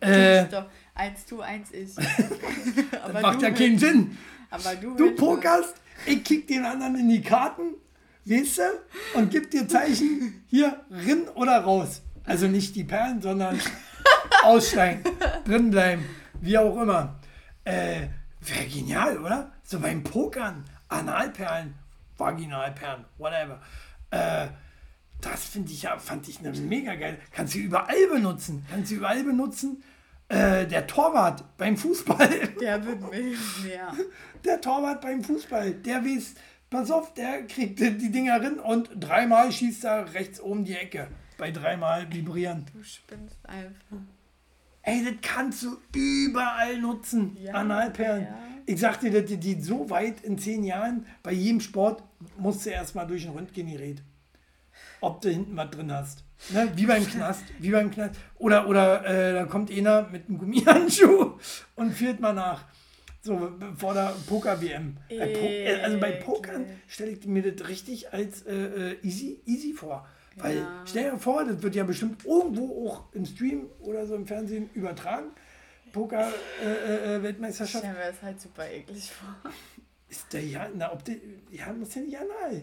Äh, 0.00 0.46
doch. 0.46 0.66
Eins 0.94 1.26
du, 1.26 1.40
eins 1.42 1.72
ich. 1.72 1.94
das 2.90 3.22
macht 3.22 3.42
ja 3.42 3.50
keinen 3.50 3.78
Sinn. 3.78 4.16
Aber 4.48 4.74
du. 4.74 4.96
Du 4.96 5.14
pokerst, 5.14 5.74
ich 6.06 6.24
kick 6.24 6.48
den 6.48 6.64
anderen 6.64 6.96
in 6.96 7.08
die 7.10 7.20
Karten. 7.20 7.74
weißt 8.24 8.58
du, 8.58 9.18
und 9.18 9.30
gibt 9.30 9.52
dir 9.52 9.68
Zeichen, 9.68 10.44
hier, 10.46 10.80
rin 10.90 11.28
oder 11.34 11.58
raus. 11.58 12.00
Also 12.24 12.46
nicht 12.46 12.74
die 12.74 12.84
Perlen, 12.84 13.20
sondern 13.20 13.60
aussteigen, 14.44 15.02
drin 15.44 15.70
bleiben, 15.70 16.04
wie 16.40 16.58
auch 16.58 16.80
immer. 16.80 17.18
Äh, 17.64 18.08
Wäre 18.40 18.66
genial, 18.66 19.18
oder? 19.18 19.52
So 19.64 19.80
beim 19.80 20.04
Pokern, 20.04 20.64
Analperlen, 20.88 21.74
Vaginalperlen, 22.16 23.04
whatever. 23.18 23.60
Äh, 24.10 24.46
das 25.20 25.44
finde 25.44 25.72
ich 25.72 25.82
ja, 25.82 25.98
fand 25.98 26.28
ich 26.28 26.38
eine 26.38 26.52
mega 26.52 26.94
geil. 26.94 27.18
Kannst 27.32 27.54
du 27.54 27.58
überall 27.58 28.06
benutzen. 28.12 28.64
Kannst 28.70 28.90
du 28.90 28.96
überall 28.96 29.24
benutzen. 29.24 29.82
Äh, 30.28 30.66
der 30.66 30.86
Torwart 30.86 31.56
beim 31.56 31.76
Fußball. 31.76 32.28
Der 32.60 32.84
wird 32.84 33.00
mehr. 33.00 33.92
Der 34.44 34.60
Torwart 34.60 35.00
beim 35.00 35.22
Fußball, 35.22 35.72
der 35.72 36.04
weiß, 36.04 36.34
pass 36.70 36.90
auf, 36.90 37.14
der 37.14 37.46
kriegt 37.46 37.80
die 37.80 38.10
Dinger 38.10 38.40
rein 38.40 38.58
und 38.58 38.90
dreimal 38.94 39.50
schießt 39.50 39.84
er 39.84 40.14
rechts 40.14 40.40
oben 40.40 40.64
die 40.64 40.74
Ecke. 40.74 41.08
Bei 41.38 41.50
dreimal 41.50 42.12
vibrieren. 42.12 42.64
Du 42.72 42.82
spinnst 42.82 43.38
einfach. 43.44 43.98
Ey, 44.86 45.04
das 45.04 45.14
kannst 45.20 45.64
du 45.64 45.76
überall 45.96 46.78
nutzen. 46.78 47.36
Ja, 47.42 47.54
Analperlen. 47.54 48.22
Ja. 48.22 48.38
Ich 48.66 48.78
sag 48.78 49.00
dir, 49.00 49.20
die, 49.20 49.36
die 49.36 49.60
so 49.60 49.90
weit 49.90 50.22
in 50.22 50.38
zehn 50.38 50.62
Jahren, 50.62 51.06
bei 51.24 51.32
jedem 51.32 51.60
Sport 51.60 52.04
musst 52.38 52.64
du 52.64 52.70
erstmal 52.70 53.04
durch 53.04 53.26
ein 53.26 53.32
Röntgengerät. 53.32 54.00
Ob 55.00 55.20
du 55.20 55.28
hinten 55.28 55.56
was 55.56 55.70
drin 55.70 55.90
hast. 55.90 56.22
Ne? 56.50 56.70
Wie 56.76 56.86
beim 56.86 57.04
Knast. 57.10 57.42
Wie 57.58 57.70
beim 57.70 57.90
Knast. 57.90 58.14
Oder, 58.38 58.68
oder 58.68 59.04
äh, 59.04 59.34
da 59.34 59.44
kommt 59.46 59.72
einer 59.72 60.08
mit 60.08 60.28
einem 60.28 60.38
Gummihandschuh 60.38 61.32
und 61.74 61.92
führt 61.92 62.20
mal 62.20 62.32
nach. 62.32 62.64
So 63.22 63.50
vor 63.76 63.92
der 63.92 64.14
Poker-WM. 64.28 64.98
Äh, 65.08 65.80
also 65.82 65.98
bei 65.98 66.12
Pokern 66.12 66.64
stelle 66.86 67.10
ich 67.10 67.26
mir 67.26 67.42
das 67.42 67.68
richtig 67.68 68.12
als 68.12 68.42
äh, 68.42 68.54
äh, 68.54 68.98
easy, 69.02 69.40
easy 69.46 69.72
vor. 69.72 70.06
Weil 70.36 70.58
ja. 70.58 70.82
stell 70.84 71.10
dir 71.10 71.18
vor, 71.18 71.44
das 71.44 71.62
wird 71.62 71.74
ja 71.74 71.84
bestimmt 71.84 72.24
irgendwo 72.24 72.88
auch 72.88 73.04
im 73.12 73.24
Stream 73.24 73.66
oder 73.80 74.06
so 74.06 74.14
im 74.14 74.26
Fernsehen 74.26 74.68
übertragen. 74.74 75.30
Poker-Weltmeisterschaft. 75.92 77.84
Äh, 77.84 77.88
äh, 77.88 77.92
Stellen 77.92 78.04
wir 78.04 78.12
das 78.12 78.22
halt 78.22 78.40
super 78.40 78.70
eklig 78.70 79.10
vor. 79.10 79.52
Ist 80.08 80.32
der 80.32 80.44
ja, 80.44 80.68
na, 80.74 80.92
ob 80.92 81.04
der, 81.04 81.16
ja, 81.50 81.72
muss 81.72 81.94
ja 81.94 82.02
nicht 82.02 82.18
anal. 82.18 82.62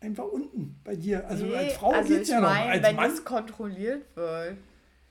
Einfach 0.00 0.24
unten 0.24 0.80
bei 0.82 0.96
dir. 0.96 1.28
Also 1.28 1.44
nee, 1.44 1.54
als 1.54 1.74
Frau 1.74 1.92
also 1.92 2.08
geht 2.08 2.22
es 2.22 2.28
ja 2.30 2.40
mein, 2.40 2.66
noch. 2.66 2.72
Als 2.72 2.82
wenn 2.82 2.96
Mann, 2.96 3.10
es 3.10 3.24
kontrolliert 3.24 4.16
wird. 4.16 4.56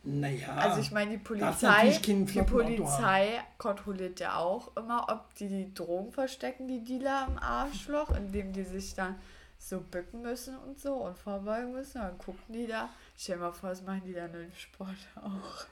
Naja. 0.04 0.56
Also 0.56 0.82
ich 0.82 0.92
meine, 0.92 1.12
die 1.12 1.18
Polizei, 1.18 2.00
die 2.04 2.42
Polizei 2.42 3.42
kontrolliert 3.58 4.20
ja 4.20 4.38
auch 4.38 4.76
immer, 4.76 5.06
ob 5.10 5.36
die 5.36 5.48
die 5.48 5.74
Drogen 5.74 6.12
verstecken, 6.12 6.68
die 6.68 6.84
Dealer 6.84 7.28
im 7.30 7.38
Arschloch, 7.38 8.16
indem 8.16 8.52
die 8.54 8.64
sich 8.64 8.96
dann 8.96 9.16
so 9.60 9.82
bücken 9.82 10.22
müssen 10.22 10.58
und 10.58 10.80
so 10.80 10.94
und 10.94 11.18
vorbeugen 11.18 11.74
müssen. 11.74 12.00
Dann 12.00 12.18
gucken 12.18 12.54
die 12.54 12.66
da. 12.66 12.90
Stell 13.16 13.36
dir 13.36 13.44
mal 13.44 13.52
vor, 13.52 13.70
das 13.70 13.84
machen 13.84 14.02
die 14.06 14.14
dann 14.14 14.34
im 14.34 14.54
Sport 14.54 14.98
auch. 15.16 15.66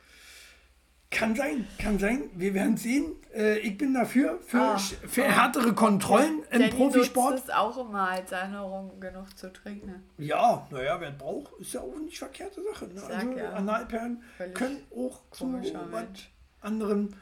Kann 1.09 1.35
sein, 1.35 1.65
kann 1.79 1.97
sein. 1.97 2.29
Wir 2.35 2.53
werden 2.53 2.75
sehen. 2.75 3.15
Äh, 3.33 3.59
ich 3.59 3.77
bin 3.77 3.93
dafür, 3.93 4.39
für, 4.45 4.61
ah, 4.61 4.77
für 4.77 5.23
härtere 5.23 5.73
Kontrollen 5.73 6.43
ja, 6.51 6.59
im 6.59 6.69
Profisport. 6.69 7.33
Das 7.33 7.43
ist 7.43 7.55
auch 7.55 7.77
immer 7.77 8.09
als 8.09 8.31
Erinnerung 8.33 8.99
genug 8.99 9.37
zu 9.37 9.51
trinken. 9.53 10.03
Ja, 10.17 10.67
naja, 10.69 10.99
wer 10.99 11.11
braucht, 11.11 11.53
ist 11.61 11.73
ja 11.73 11.79
auch 11.79 11.97
nicht 11.97 12.19
verkehrte 12.19 12.61
Sache. 12.61 12.87
Ne? 12.87 13.01
Also 13.01 13.31
ja. 13.37 13.53
Analperlen 13.53 14.21
können 14.53 14.83
auch 14.93 15.21
zu 15.31 15.53
was 15.53 16.29
anderem 16.59 17.13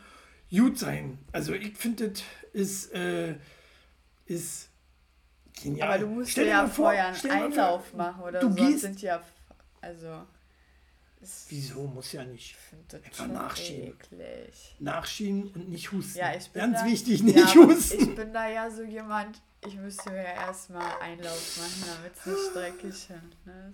gut 0.50 0.80
sein. 0.80 1.20
Also 1.32 1.54
ich 1.54 1.78
finde, 1.78 2.10
das 2.10 2.24
ist, 2.54 2.94
äh, 2.96 3.36
ist 4.26 4.70
Genial. 5.62 5.90
Aber 5.90 6.00
du 6.00 6.08
musst 6.08 6.32
stell 6.32 6.46
dir 6.46 6.52
ja 6.52 6.68
vor, 6.68 6.86
vorher 6.86 7.08
einen 7.08 7.32
Einlauf 7.32 7.88
vor, 7.88 7.98
machen 7.98 8.24
oder 8.24 8.40
du 8.40 8.50
so. 8.50 8.56
Gehst, 8.56 8.82
sind 8.82 9.02
ja, 9.02 9.22
also. 9.82 10.26
Wieso? 11.50 11.88
Muss 11.88 12.12
ja 12.12 12.24
nicht. 12.24 12.56
Einfach 13.04 13.28
nachschieben. 13.28 13.96
Eklig. 13.96 14.76
Nachschieben 14.80 15.52
und 15.54 15.70
nicht 15.70 15.92
husten. 15.92 16.20
Ja, 16.20 16.36
ich 16.36 16.50
bin 16.52 16.62
Ganz 16.62 16.82
da, 16.82 16.86
wichtig, 16.86 17.24
nicht 17.24 17.38
ja, 17.38 17.56
husten. 17.56 18.00
Ich 18.00 18.16
bin 18.16 18.32
da 18.32 18.48
ja 18.48 18.70
so 18.70 18.84
jemand, 18.84 19.42
ich 19.66 19.76
müsste 19.76 20.12
mir 20.12 20.24
erstmal 20.24 21.00
Einlauf 21.02 21.58
machen, 21.58 21.96
damit 21.96 22.16
es 22.16 22.26
nicht 22.28 22.56
dreckig 22.56 22.90
ist. 22.90 23.10
Ne? 23.46 23.74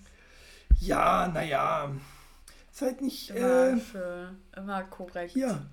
Ja, 0.80 1.28
naja. 1.28 1.92
Ist 2.72 2.82
halt 2.82 3.02
nicht. 3.02 3.30
Immer, 3.32 3.68
äh, 3.68 3.80
schön, 3.82 4.42
immer 4.56 4.84
korrekt. 4.84 5.34
Hier. 5.34 5.66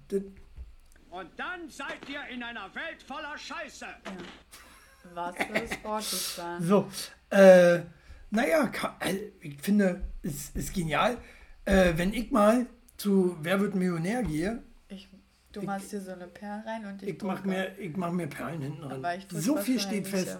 Und 1.11 1.31
dann 1.39 1.71
seid 1.71 2.09
ihr 2.09 2.27
in 2.29 2.43
einer 2.43 2.75
Welt 2.75 3.03
voller 3.07 3.39
Scheiße. 3.39 3.87
Ja. 3.87 4.13
Was 5.15 5.37
für 5.37 5.85
Wort 5.85 6.35
dann? 6.37 6.63
So, 6.63 6.89
äh, 7.31 7.81
naja, 8.31 8.71
äh, 9.01 9.17
ich 9.41 9.61
finde, 9.61 10.03
es 10.23 10.51
ist 10.51 10.75
genial. 10.75 11.17
Äh, 11.65 11.93
wenn 11.97 12.13
ich 12.13 12.31
mal 12.31 12.67
zu 12.97 13.37
Wer 13.43 13.61
wird 13.61 13.75
Millionär 13.75 14.23
gehe, 14.23 14.63
ich, 14.89 15.09
du 15.53 15.63
machst 15.63 15.93
dir 15.93 16.01
so 16.01 16.13
eine 16.13 16.27
Perle 16.27 16.65
rein 16.67 16.87
und 16.87 17.03
ich, 17.03 17.11
ich 17.11 17.23
mach 17.23 17.45
mir 17.45 17.79
Ich 17.79 17.97
mache 17.97 18.13
mir 18.13 18.27
Perlen 18.27 18.63
hinten 18.63 18.85
rein. 18.85 19.23
So 19.31 19.57
viel 19.57 19.81
steht 19.81 20.09
fest. 20.09 20.39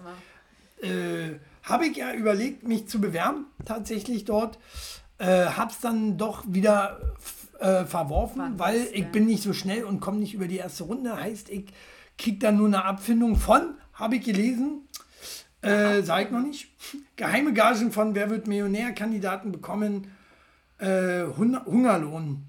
Äh, 0.81 1.39
Habe 1.63 1.87
ich 1.87 1.97
ja 1.97 2.13
überlegt, 2.13 2.67
mich 2.67 2.87
zu 2.87 3.01
bewerben, 3.01 3.47
tatsächlich 3.65 4.25
dort. 4.25 4.59
Äh, 5.17 5.47
hab's 5.47 5.81
dann 5.81 6.17
doch 6.17 6.45
wieder 6.47 7.15
äh, 7.59 7.83
verworfen, 7.85 8.39
Wann 8.41 8.59
weil 8.59 8.87
ich 8.93 9.01
ja. 9.01 9.07
bin 9.09 9.25
nicht 9.25 9.43
so 9.43 9.53
schnell 9.53 9.83
und 9.83 9.99
komme 9.99 10.19
nicht 10.19 10.33
über 10.33 10.47
die 10.47 10.57
erste 10.57 10.85
Runde. 10.85 11.19
Heißt, 11.19 11.49
ich 11.49 11.65
krieg 12.17 12.39
dann 12.39 12.57
nur 12.57 12.67
eine 12.67 12.85
Abfindung 12.85 13.35
von 13.35 13.75
habe 13.99 14.15
ich 14.15 14.23
gelesen. 14.23 14.87
Äh, 15.61 16.01
sag 16.03 16.25
ich 16.25 16.31
noch 16.31 16.41
nicht. 16.41 16.69
Geheime 17.17 17.53
Gagen 17.53 17.91
von 17.91 18.15
Wer 18.15 18.29
wird 18.29 18.47
Millionär-Kandidaten 18.47 19.51
bekommen 19.51 20.11
äh, 20.77 21.23
Hungerlohn. 21.25 22.45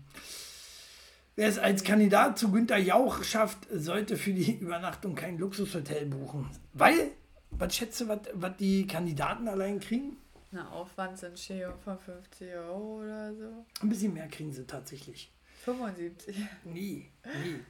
Wer 1.35 1.49
es 1.49 1.59
als 1.59 1.83
Kandidat 1.83 2.39
zu 2.39 2.53
Günter 2.53 2.77
Jauch 2.77 3.25
schafft, 3.25 3.67
sollte 3.73 4.17
für 4.17 4.33
die 4.33 4.59
Übernachtung 4.59 5.15
kein 5.15 5.39
Luxushotel 5.39 6.07
buchen. 6.07 6.49
Weil, 6.75 7.11
was 7.51 7.75
schätze, 7.75 8.09
was, 8.09 8.21
was 8.35 8.57
die 8.59 8.87
Kandidaten 8.87 9.49
allein 9.49 9.81
kriegen? 9.81 10.17
Na, 10.53 10.69
Aufwandsentschädigung 10.71 11.79
von 11.83 11.99
50 11.99 12.55
Euro 12.55 13.01
oder 13.01 13.35
so. 13.35 13.65
Ein 13.83 13.89
bisschen 13.89 14.15
mehr 14.15 14.29
kriegen 14.29 14.53
sie 14.53 14.67
tatsächlich. 14.67 15.33
75? 15.65 16.37
Nie, 16.65 17.11
nie 17.45 17.61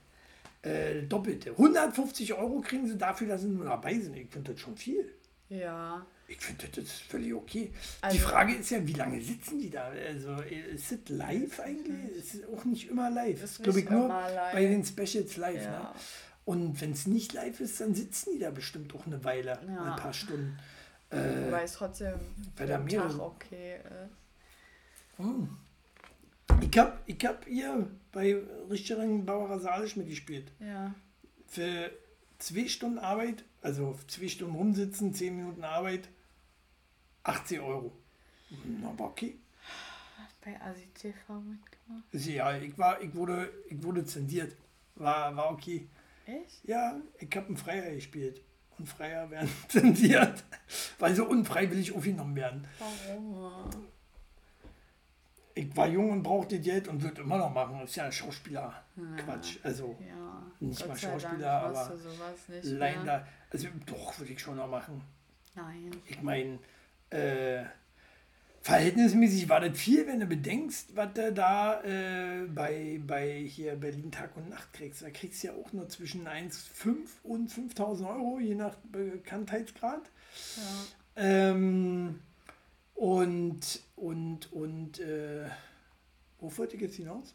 äh, 0.62 1.02
doppelte. 1.02 1.50
150 1.50 2.34
Euro 2.34 2.60
kriegen 2.60 2.86
sie 2.86 2.98
dafür, 2.98 3.28
dass 3.28 3.42
sie 3.42 3.48
nur 3.48 3.64
dabei 3.64 3.98
sind. 3.98 4.16
Ich 4.16 4.30
finde 4.30 4.52
das 4.52 4.60
schon 4.60 4.76
viel. 4.76 5.14
Ja. 5.48 6.06
Ich 6.28 6.40
finde 6.40 6.68
das 6.68 6.84
ist 6.84 7.02
völlig 7.02 7.34
okay. 7.34 7.72
Also, 8.00 8.16
die 8.16 8.22
Frage 8.22 8.54
ist 8.54 8.70
ja, 8.70 8.86
wie 8.86 8.92
lange 8.92 9.20
sitzen 9.20 9.58
die 9.58 9.68
da? 9.68 9.88
Also 9.88 10.36
ist 10.42 10.92
es 10.92 11.08
live 11.08 11.58
eigentlich? 11.58 12.16
Ist 12.16 12.34
es 12.34 12.48
auch 12.48 12.64
nicht 12.64 12.88
immer 12.88 13.10
live. 13.10 13.40
Das 13.40 13.60
glaube 13.60 13.80
ich 13.80 13.90
nur 13.90 14.06
live. 14.06 14.52
bei 14.52 14.64
den 14.64 14.84
Specials 14.84 15.36
live. 15.36 15.64
Ja. 15.64 15.70
Ne? 15.70 15.88
Und 16.44 16.80
wenn 16.80 16.92
es 16.92 17.06
nicht 17.06 17.32
live 17.32 17.58
ist, 17.60 17.80
dann 17.80 17.94
sitzen 17.94 18.30
die 18.34 18.38
da 18.38 18.50
bestimmt 18.50 18.94
auch 18.94 19.06
eine 19.06 19.22
Weile, 19.24 19.58
ja. 19.66 19.92
ein 19.92 19.96
paar 19.96 20.12
Stunden. 20.12 20.56
Äh, 21.10 21.50
Weil 21.50 21.64
es 21.64 21.72
trotzdem 21.72 22.14
der 22.56 22.86
Tag 22.86 23.18
okay 23.18 23.78
ist. 23.78 25.18
Hm. 25.18 25.56
Ich 26.60 26.78
habe 26.78 26.98
ich 27.06 27.26
hab 27.26 27.44
hier 27.46 27.90
bei 28.12 28.36
Richterin 28.68 29.24
Bauer 29.24 29.58
Salisch 29.58 29.96
mitgespielt. 29.96 30.52
Ja. 30.60 30.94
Für 31.46 31.90
zwei 32.38 32.68
Stunden 32.68 32.98
Arbeit, 32.98 33.44
also 33.62 33.98
zwei 34.06 34.28
Stunden 34.28 34.54
rumsitzen, 34.54 35.14
zehn 35.14 35.36
Minuten 35.36 35.64
Arbeit, 35.64 36.08
80 37.24 37.60
Euro. 37.60 37.92
Aber 38.84 39.04
okay. 39.04 39.38
Bei 40.44 40.60
ASI-TV 40.60 41.34
mitgemacht? 41.34 42.04
Ja, 42.12 42.56
ich, 42.56 42.78
war, 42.78 43.00
ich, 43.02 43.14
wurde, 43.14 43.52
ich 43.68 43.82
wurde 43.82 44.04
zensiert. 44.04 44.56
War, 44.94 45.36
war 45.36 45.52
okay. 45.52 45.86
Echt? 46.26 46.64
Ja, 46.64 47.00
ich 47.18 47.34
habe 47.36 47.48
einen 47.48 47.56
Freier 47.56 47.94
gespielt. 47.94 48.40
Und 48.78 48.88
Freier 48.88 49.30
werden 49.30 49.50
zensiert, 49.68 50.42
weil 50.98 51.14
sie 51.14 51.24
unfreiwillig 51.24 51.92
aufgenommen 51.92 52.34
werden. 52.34 52.66
Warum? 52.78 53.86
Ich 55.54 55.76
war 55.76 55.88
jung 55.88 56.10
und 56.10 56.22
brauchte 56.22 56.58
Geld 56.60 56.88
und 56.88 57.02
würde 57.02 57.22
immer 57.22 57.38
noch 57.38 57.52
machen. 57.52 57.78
Das 57.80 57.90
ist 57.90 57.96
ja 57.96 58.10
Schauspieler. 58.10 58.82
Ja. 58.96 59.16
Quatsch. 59.16 59.58
Also 59.62 59.96
ja. 60.06 60.42
nicht 60.60 60.86
mal 60.86 60.96
Schauspieler, 60.96 61.50
aber 61.50 61.92
leider. 62.62 63.26
Also 63.50 63.68
doch, 63.86 64.18
würde 64.18 64.32
ich 64.32 64.40
schon 64.40 64.56
noch 64.56 64.68
machen. 64.68 65.02
Nein. 65.54 65.90
Ich 66.06 66.22
meine, 66.22 66.58
äh, 67.10 67.64
verhältnismäßig 68.62 69.48
war 69.48 69.60
das 69.60 69.78
viel, 69.78 70.06
wenn 70.06 70.20
du 70.20 70.26
bedenkst, 70.26 70.94
was 70.94 71.12
du 71.14 71.32
da 71.32 71.82
äh, 71.82 72.46
bei, 72.46 73.00
bei 73.04 73.40
hier 73.40 73.74
Berlin 73.76 74.12
Tag 74.12 74.36
und 74.36 74.48
Nacht 74.48 74.72
kriegst. 74.72 75.02
Da 75.02 75.10
kriegst 75.10 75.42
du 75.42 75.48
ja 75.48 75.54
auch 75.54 75.72
nur 75.72 75.88
zwischen 75.88 76.28
1,5 76.28 76.96
und 77.24 77.50
5000 77.50 78.08
Euro, 78.08 78.38
je 78.38 78.54
nach 78.54 78.76
Bekanntheitsgrad. 78.92 80.02
Ja. 80.56 80.62
Ähm, 81.16 82.20
und, 82.94 83.80
und, 84.00 84.52
und, 84.52 84.98
äh, 84.98 85.48
wo 86.38 86.56
wollte 86.56 86.76
ich 86.76 86.82
jetzt 86.82 86.96
hinaus? 86.96 87.34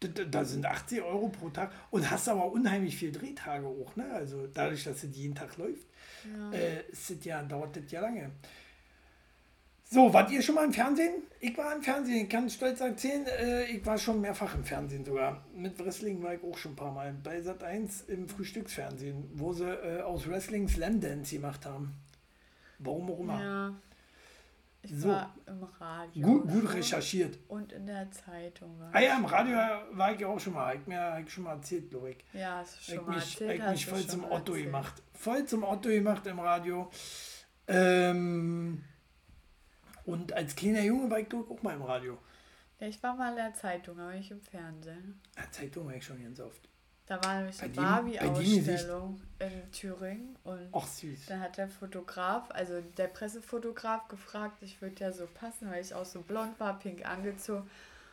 Da, 0.00 0.24
da, 0.24 0.44
sind 0.44 0.64
80 0.64 1.02
Euro 1.02 1.28
pro 1.28 1.50
Tag 1.50 1.72
und 1.90 2.10
hast 2.10 2.26
aber 2.28 2.50
unheimlich 2.50 2.96
viel 2.96 3.12
Drehtage 3.12 3.66
auch, 3.66 3.96
ne? 3.96 4.10
Also 4.12 4.46
dadurch, 4.46 4.84
dass 4.84 5.02
es 5.04 5.14
jeden 5.14 5.34
Tag 5.34 5.58
läuft, 5.58 5.86
ja. 6.24 6.52
äh, 6.52 6.84
das 6.88 7.12
ja, 7.22 7.42
dauert 7.42 7.76
das 7.76 7.90
ja 7.90 8.00
lange. 8.00 8.30
So, 9.84 10.10
wart 10.14 10.30
ihr 10.30 10.40
schon 10.40 10.54
mal 10.54 10.64
im 10.64 10.72
Fernsehen? 10.72 11.24
Ich 11.40 11.58
war 11.58 11.74
im 11.74 11.82
Fernsehen, 11.82 12.22
ich 12.24 12.28
kann 12.30 12.48
stolz 12.48 12.80
erzählen, 12.80 13.26
äh, 13.26 13.64
ich 13.64 13.84
war 13.84 13.98
schon 13.98 14.22
mehrfach 14.22 14.54
im 14.54 14.64
Fernsehen 14.64 15.04
sogar. 15.04 15.44
Mit 15.54 15.78
Wrestling 15.78 16.22
war 16.22 16.32
ich 16.32 16.42
auch 16.44 16.56
schon 16.56 16.72
ein 16.72 16.76
paar 16.76 16.92
Mal. 16.92 17.12
Bei 17.22 17.42
Sat 17.42 17.62
1 17.62 18.02
im 18.02 18.28
Frühstücksfernsehen, 18.28 19.28
wo 19.34 19.52
sie 19.52 19.68
äh, 19.68 20.00
aus 20.00 20.26
Wrestling 20.28 20.68
Slam 20.68 21.00
Dance 21.00 21.34
gemacht 21.34 21.66
haben. 21.66 21.92
Warum 22.78 23.10
auch 23.10 23.18
immer. 23.18 23.42
Ja. 23.42 23.74
Ich 24.82 24.96
so. 24.96 25.08
war 25.08 25.34
im 25.46 25.62
Radio. 25.62 26.26
Gut, 26.26 26.48
gut 26.48 26.72
recherchiert. 26.72 27.38
Und 27.48 27.72
in 27.72 27.86
der 27.86 28.10
Zeitung. 28.10 28.78
War 28.78 28.94
ah 28.94 29.00
ja, 29.00 29.16
im 29.16 29.26
Radio 29.26 29.56
war 29.92 30.12
ich 30.12 30.20
ja 30.20 30.26
auch 30.28 30.40
schon 30.40 30.54
mal. 30.54 30.74
Ich 30.74 30.86
mir 30.86 31.22
ich 31.22 31.30
schon 31.30 31.44
mal 31.44 31.56
erzählt, 31.56 31.90
glaube 31.90 32.12
ich. 32.12 32.24
Ja, 32.32 32.58
hast 32.58 32.78
du 32.78 32.82
schon 32.82 32.94
ich 32.94 33.06
mal 33.06 33.14
mich, 33.16 33.40
erzählt. 33.40 33.60
Ich 33.60 33.70
mich 33.70 33.86
voll 33.86 34.06
zum 34.06 34.24
Otto 34.24 34.52
erzählt. 34.52 34.64
gemacht. 34.66 35.02
Voll 35.12 35.44
zum 35.44 35.64
Otto 35.64 35.90
gemacht 35.90 36.26
im 36.26 36.40
Radio. 36.40 36.90
Ähm, 37.68 38.82
und 40.06 40.32
als 40.32 40.56
kleiner 40.56 40.80
Junge 40.80 41.10
war 41.10 41.18
ich 41.18 41.32
auch 41.32 41.62
mal 41.62 41.74
im 41.74 41.82
Radio. 41.82 42.18
Ja, 42.78 42.86
ich 42.86 43.02
war 43.02 43.14
mal 43.14 43.30
in 43.30 43.36
der 43.36 43.52
Zeitung, 43.52 44.00
aber 44.00 44.14
nicht 44.14 44.30
im 44.30 44.40
Fernsehen. 44.40 45.20
Der 45.36 45.50
Zeitung 45.52 45.86
war 45.86 45.94
ich 45.94 46.04
schon 46.04 46.22
ganz 46.22 46.40
oft. 46.40 46.69
Da 47.10 47.20
war 47.24 47.38
nämlich 47.38 47.60
eine 47.60 47.72
Barbie-Ausstellung 47.72 49.20
in 49.40 49.72
Thüringen 49.72 50.36
und 50.44 50.68
Ach, 50.70 50.86
süß. 50.86 51.26
dann 51.26 51.40
hat 51.40 51.56
der 51.56 51.68
Fotograf, 51.68 52.44
also 52.50 52.80
der 52.96 53.08
Pressefotograf 53.08 54.06
gefragt, 54.06 54.58
ich 54.60 54.80
würde 54.80 54.94
ja 55.00 55.10
so 55.10 55.26
passen, 55.26 55.68
weil 55.68 55.82
ich 55.82 55.92
auch 55.92 56.04
so 56.04 56.20
blond 56.20 56.60
war, 56.60 56.78
pink 56.78 57.04
angezogen, 57.04 57.68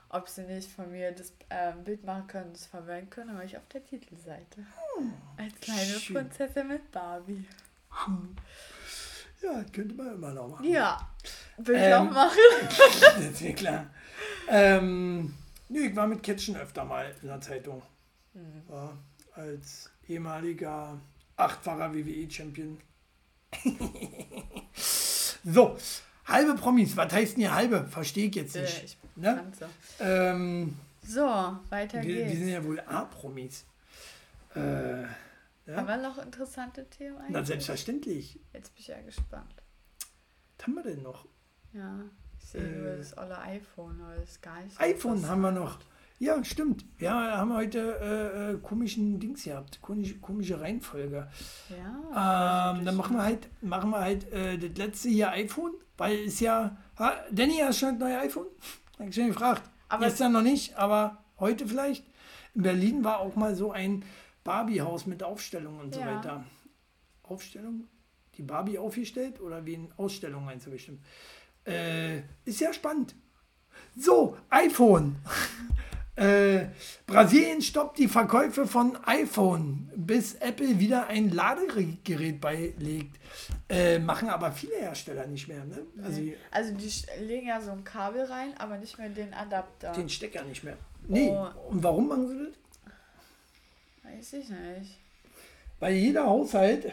ob 0.09 0.27
sie 0.27 0.45
nicht 0.45 0.71
von 0.71 0.91
mir 0.91 1.11
das 1.11 1.31
äh, 1.49 1.73
Bild 1.85 2.05
machen 2.05 2.25
können, 2.25 2.53
das 2.53 2.65
verwenden 2.65 3.11
können, 3.11 3.29
aber 3.29 3.43
ich 3.43 3.55
auf 3.55 3.67
der 3.71 3.85
Titelseite. 3.85 4.65
Hm, 4.97 5.13
Als 5.37 5.53
kleine 5.61 5.99
schön. 5.99 6.15
Prinzessin 6.15 6.67
mit 6.67 6.91
Barbie. 6.91 7.45
Hm. 7.91 8.35
Ja, 9.43 9.63
könnte 9.71 9.93
man 9.93 10.15
immer 10.15 10.31
noch 10.31 10.47
machen. 10.47 10.65
Ja, 10.65 11.07
will 11.57 11.75
ich 11.75 11.83
ähm, 11.83 12.07
auch 12.07 12.11
machen. 12.11 12.39
das 12.99 13.19
ist 13.19 13.41
mir 13.43 13.53
klar. 13.53 13.91
Ähm, 14.47 15.35
nö, 15.69 15.81
ich 15.81 15.95
war 15.95 16.07
mit 16.07 16.23
Kitchen 16.23 16.55
öfter 16.57 16.83
mal 16.83 17.13
in 17.21 17.27
der 17.27 17.39
Zeitung. 17.41 17.83
Mhm. 18.38 18.63
Ja, 18.69 18.97
als 19.33 19.89
ehemaliger 20.07 20.99
achtfacher 21.35 21.93
WWE-Champion. 21.93 22.79
so, 25.43 25.77
halbe 26.25 26.55
Promis. 26.55 26.95
Was 26.95 27.11
heißt 27.11 27.33
denn 27.33 27.43
hier 27.43 27.55
halbe? 27.55 27.85
Verstehe 27.88 28.27
ich 28.27 28.35
jetzt 28.35 28.55
äh, 28.55 28.61
nicht. 28.61 28.81
Äh, 28.81 28.85
ich 28.85 28.97
ne? 29.15 29.51
ähm, 29.99 30.75
so, 31.05 31.57
weiter 31.69 32.03
wir, 32.03 32.15
geht's. 32.15 32.31
Wir 32.31 32.38
sind 32.38 32.49
ja 32.49 32.63
wohl 32.63 32.79
A-Promis. 32.81 33.65
Äh, 34.55 35.01
ja? 35.01 35.07
Haben 35.75 35.88
wir 35.88 35.97
noch 35.97 36.17
interessante 36.19 36.88
Themen 36.89 37.17
eigentlich? 37.17 37.31
Na, 37.31 37.43
selbstverständlich. 37.43 38.39
Jetzt 38.53 38.73
bin 38.73 38.81
ich 38.81 38.88
ja 38.88 39.01
gespannt. 39.01 39.63
Was 40.57 40.67
haben 40.67 40.75
wir 40.75 40.83
denn 40.83 41.01
noch? 41.01 41.25
Ja, 41.73 42.01
ich 42.39 42.45
sehe 42.45 42.61
äh, 42.61 42.77
nur 42.77 42.97
das 42.97 43.17
olle 43.17 43.38
iPhone, 43.39 44.01
aber 44.01 44.15
das 44.15 44.39
gar 44.41 44.61
nicht. 44.61 44.79
iPhone 44.79 45.27
haben 45.27 45.41
wir 45.41 45.51
noch. 45.51 45.79
Ja, 46.20 46.43
stimmt. 46.43 46.84
Ja, 46.99 47.38
haben 47.38 47.49
wir 47.49 47.57
heute 47.57 47.99
äh, 48.01 48.51
äh, 48.53 48.57
komischen 48.57 49.20
Dings 49.20 49.43
gehabt, 49.43 49.82
komische, 49.82 50.18
komische 50.18 50.59
Reihenfolge. 50.59 51.28
Ja. 51.70 52.72
Ähm, 52.74 52.86
dann 52.86 52.95
machen 52.95 53.18
wir 53.18 53.24
halt, 53.24 53.49
machen 53.61 53.91
wir 53.91 53.99
halt 53.99 54.32
äh, 54.32 54.57
das 54.57 54.78
letzte 54.78 55.09
hier 55.09 55.30
iPhone, 55.32 55.74
weil 55.95 56.26
es 56.26 56.39
ja. 56.39 56.76
Ha, 56.97 57.13
Danny, 57.32 57.59
hast 57.61 57.82
du 57.82 57.86
schon 57.86 57.95
ein 57.95 57.99
neues 57.99 58.18
iPhone? 58.24 58.47
Hab 58.97 59.07
ich 59.09 59.15
schon 59.15 59.28
gefragt. 59.28 59.61
Aber 59.89 60.05
Gestern 60.05 60.32
noch 60.32 60.41
nicht, 60.41 60.76
aber 60.76 61.24
heute 61.39 61.68
vielleicht. 61.68 62.03
In 62.55 62.63
Berlin 62.63 63.03
war 63.03 63.20
auch 63.20 63.36
mal 63.36 63.55
so 63.55 63.72
ein 63.72 64.03
Barbie-Haus 64.43 65.05
mit 65.05 65.22
Aufstellung 65.22 65.80
und 65.80 65.93
so 65.93 65.99
ja. 65.99 66.15
weiter. 66.15 66.43
Aufstellung? 67.22 67.88
Die 68.38 68.43
Barbie 68.43 68.80
aufgestellt 68.80 69.39
oder 69.39 69.65
wie 69.68 69.76
in 69.76 69.91
Ausstellung 69.97 70.45
meinst 70.45 70.65
du 70.65 70.72
bestimmt? 70.72 71.01
Äh, 71.63 72.20
ist 72.45 72.59
ja 72.59 72.74
spannend. 72.74 73.13
So, 73.95 74.36
iPhone. 74.49 75.18
äh, 76.18 76.70
Brasilien 77.05 77.61
stoppt 77.61 77.99
die 77.99 78.07
Verkäufe 78.07 78.65
von 78.65 78.97
iPhone, 79.05 79.88
bis 79.95 80.34
Apple 80.36 80.80
wieder 80.80 81.07
ein 81.07 81.30
Ladegerät 81.30 82.41
beilegt. 82.41 83.20
Äh, 83.70 83.99
machen 83.99 84.30
aber 84.30 84.51
viele 84.51 84.78
Hersteller 84.78 85.28
nicht 85.28 85.47
mehr. 85.47 85.63
Ne? 85.63 85.86
Also, 86.03 86.22
also 86.49 86.74
die 86.74 87.24
legen 87.24 87.47
ja 87.47 87.61
so 87.61 87.70
ein 87.70 87.84
Kabel 87.84 88.24
rein, 88.24 88.55
aber 88.57 88.78
nicht 88.78 88.97
mehr 88.97 89.09
den 89.09 89.32
Adapter. 89.32 89.91
Den 89.91 90.09
Stecker 90.09 90.43
nicht 90.43 90.63
mehr. 90.63 90.78
Nee. 91.07 91.30
Oh. 91.30 91.49
Und 91.70 91.84
warum 91.84 92.07
machen 92.07 92.28
sie 92.30 92.45
das? 92.45 94.11
Weiß 94.11 94.34
ich 94.34 94.49
nicht. 94.49 94.97
Weil 95.80 95.93
jeder 95.93 96.26
Haushalt 96.26 96.91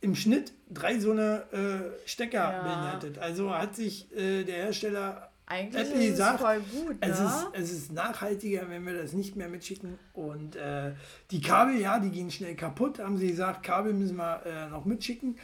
im 0.00 0.14
Schnitt 0.14 0.52
drei 0.70 1.00
so 1.00 1.10
eine 1.10 1.42
äh, 1.52 2.08
Stecker 2.08 2.52
ja. 2.52 2.62
beinhaltet. 2.62 3.18
Also 3.18 3.52
hat 3.52 3.74
sich 3.74 4.14
äh, 4.16 4.44
der 4.44 4.56
Hersteller 4.56 5.29
eigentlich 5.50 5.88
Apple 5.88 6.04
ist 6.04 6.10
gesagt, 6.10 6.34
es 6.36 6.46
voll 6.46 6.60
gut. 6.60 6.96
Es, 7.00 7.18
ne? 7.18 7.26
ist, 7.26 7.46
es 7.52 7.72
ist 7.72 7.92
nachhaltiger, 7.92 8.70
wenn 8.70 8.86
wir 8.86 8.94
das 8.94 9.12
nicht 9.12 9.34
mehr 9.34 9.48
mitschicken. 9.48 9.98
Und 10.12 10.54
äh, 10.54 10.92
die 11.32 11.40
Kabel, 11.40 11.80
ja, 11.80 11.98
die 11.98 12.10
gehen 12.10 12.30
schnell 12.30 12.54
kaputt. 12.54 13.00
Haben 13.00 13.18
sie 13.18 13.26
gesagt, 13.26 13.64
Kabel 13.64 13.92
müssen 13.92 14.16
wir 14.16 14.46
äh, 14.46 14.68
noch 14.68 14.84
mitschicken. 14.84 15.38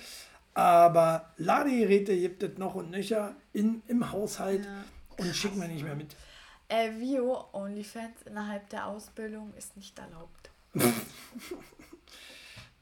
Aber 0.54 1.34
Ladegeräte 1.38 2.16
gibt 2.16 2.42
es 2.44 2.57
noch 2.57 2.76
und 2.76 2.90
nöcher 2.90 3.34
in, 3.52 3.82
im 3.88 4.11
Haushalt 4.12 4.64
ja. 4.64 4.84
und 5.24 5.34
schicken 5.34 5.61
wir 5.61 5.68
nicht 5.68 5.82
mehr 5.82 5.96
mit. 5.96 6.14
Äh, 6.68 6.92
Vio 6.92 7.48
OnlyFans 7.52 8.22
innerhalb 8.26 8.68
der 8.70 8.86
Ausbildung 8.86 9.52
ist 9.59 9.76
nicht 9.76 9.98
erlaubt. 9.98 10.50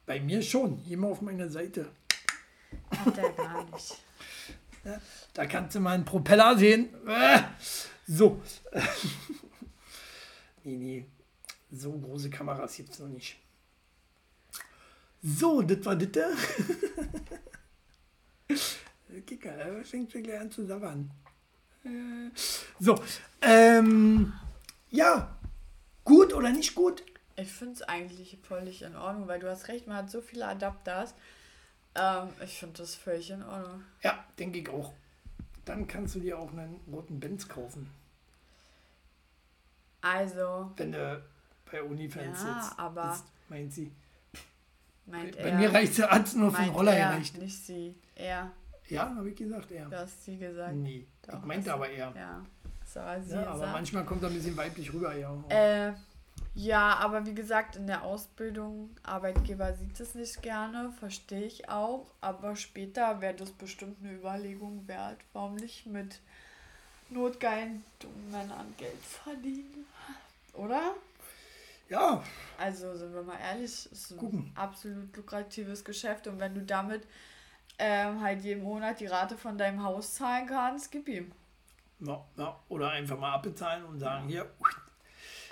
Bei 0.07 0.21
mir 0.21 0.43
schon. 0.43 0.85
Immer 0.89 1.09
auf 1.09 1.23
meiner 1.23 1.49
Seite. 1.49 1.89
Hat 2.91 3.17
er 3.17 3.31
gar 3.31 3.65
nicht. 3.65 3.97
Da 5.33 5.47
kannst 5.47 5.75
du 5.75 5.81
mal 5.81 5.95
einen 5.95 6.05
Propeller 6.05 6.57
sehen. 6.59 6.89
Äh, 7.07 7.43
so. 8.07 8.43
nee, 10.65 10.77
nee. 10.77 11.07
So 11.71 11.93
große 11.93 12.31
Kameras 12.31 12.77
gibt 12.77 12.91
es 12.91 12.99
noch 12.99 13.09
nicht. 13.09 13.37
So, 15.23 15.63
das 15.63 15.85
war 15.85 15.97
das. 15.97 16.37
Kicker, 19.27 19.53
er 19.53 19.85
fängt 19.85 20.13
schon 20.13 20.23
gleich 20.23 20.41
an 20.41 20.51
zu 20.51 20.67
sabbern. 20.67 21.11
Äh, 21.85 22.31
so, 22.79 23.01
ähm, 23.41 24.33
ja, 24.91 25.37
gut 26.05 26.33
oder 26.35 26.51
nicht 26.51 26.75
gut? 26.75 27.03
Ich 27.37 27.51
finde 27.53 27.75
es 27.75 27.83
eigentlich 27.83 28.39
völlig 28.43 28.83
in 28.83 28.97
Ordnung, 28.97 29.27
weil 29.27 29.41
du 29.41 29.51
hast 29.51 29.69
recht, 29.69 29.87
man 29.87 29.97
hat 29.97 30.11
so 30.11 30.21
viele 30.21 30.47
Adapters. 30.47 31.15
Ähm, 31.95 32.29
ich 32.43 32.59
finde 32.59 32.79
das 32.79 32.95
völlig 32.95 33.31
in 33.31 33.43
Ordnung. 33.43 33.83
Ja, 34.03 34.25
denke 34.39 34.59
ich 34.59 34.69
auch. 34.69 34.93
Dann 35.65 35.87
kannst 35.87 36.15
du 36.15 36.21
dir 36.21 36.39
auch 36.39 36.51
einen 36.51 36.81
roten 36.91 37.21
Benz 37.21 37.49
kaufen. 37.49 37.91
Also. 40.01 40.71
Wenn 40.77 40.93
du 40.93 41.23
bei 41.71 41.83
Unifans 41.83 42.43
ja, 42.43 42.63
sitzt. 42.63 42.79
aber. 42.79 43.13
Ist, 43.13 43.25
meint 43.49 43.73
sie. 43.73 43.91
Meint 45.07 45.37
bei, 45.37 45.43
er, 45.43 45.51
bei 45.51 45.57
mir 45.59 45.73
reicht 45.73 45.99
der 45.99 46.13
Arzt 46.13 46.37
nur 46.37 46.53
vom 46.53 46.69
Roller 46.71 46.95
er, 46.95 47.11
gereicht. 47.11 47.39
Nicht 47.39 47.65
sie. 47.65 47.95
Er. 48.15 48.51
Ja, 48.89 49.15
habe 49.15 49.31
ich 49.31 49.37
gesagt, 49.37 49.71
er. 49.71 49.89
Du 49.89 49.99
hast 49.99 50.25
sie 50.25 50.37
gesagt. 50.37 50.75
Nee. 50.75 51.07
Doch, 51.27 51.39
ich 51.39 51.45
meinte 51.45 51.73
aber 51.73 51.89
er. 51.89 52.13
Ja. 52.15 52.45
Sie. 52.87 52.99
Ja, 53.35 53.47
aber 53.47 53.67
manchmal 53.69 54.05
kommt 54.05 54.23
er 54.23 54.29
ein 54.29 54.35
bisschen 54.35 54.57
weiblich 54.57 54.93
rüber, 54.93 55.17
ja. 55.17 55.33
Äh. 55.49 55.95
Ja, 56.57 56.97
aber 56.99 57.27
wie 57.27 57.35
gesagt, 57.35 57.75
in 57.75 57.89
der 57.89 58.05
Ausbildung, 58.05 58.91
Arbeitgeber 59.03 59.75
sieht 59.75 59.99
es 59.99 60.15
nicht 60.15 60.41
gerne, 60.41 60.93
verstehe 61.01 61.45
ich 61.45 61.69
auch. 61.69 62.07
Aber 62.21 62.55
später 62.55 63.21
wäre 63.21 63.35
das 63.35 63.51
bestimmt 63.51 63.97
eine 64.01 64.13
Überlegung 64.15 64.87
wert. 64.87 65.19
Warum 65.33 65.57
nicht 65.57 65.87
mit 65.87 66.21
notgeilen 67.11 67.85
Männern 68.31 68.73
Geld 68.79 69.03
verdienen? 69.03 69.87
Oder? 70.53 70.95
Ja. 71.89 72.23
Also, 72.57 72.95
sind 72.97 73.13
wir 73.13 73.23
mal 73.23 73.39
ehrlich, 73.41 73.91
ist 73.91 74.13
ein 74.13 74.19
Gucken. 74.19 74.53
absolut 74.55 75.17
lukratives 75.17 75.85
Geschäft. 75.85 76.29
Und 76.29 76.39
wenn 76.39 76.55
du 76.55 76.63
damit 76.63 77.05
ähm, 77.79 78.21
halt 78.21 78.43
jeden 78.43 78.63
Monat 78.63 79.01
die 79.01 79.07
Rate 79.07 79.37
von 79.37 79.59
deinem 79.59 79.83
Haus 79.83 80.15
zahlen 80.15 80.47
kannst, 80.47 80.93
gib 80.93 81.09
ihm. 81.09 81.33
Ja, 81.99 82.25
ja. 82.37 82.61
Oder 82.69 82.91
einfach 82.91 83.19
mal 83.19 83.33
abbezahlen 83.33 83.85
und 83.85 83.99
sagen, 83.99 84.29
hier, 84.29 84.49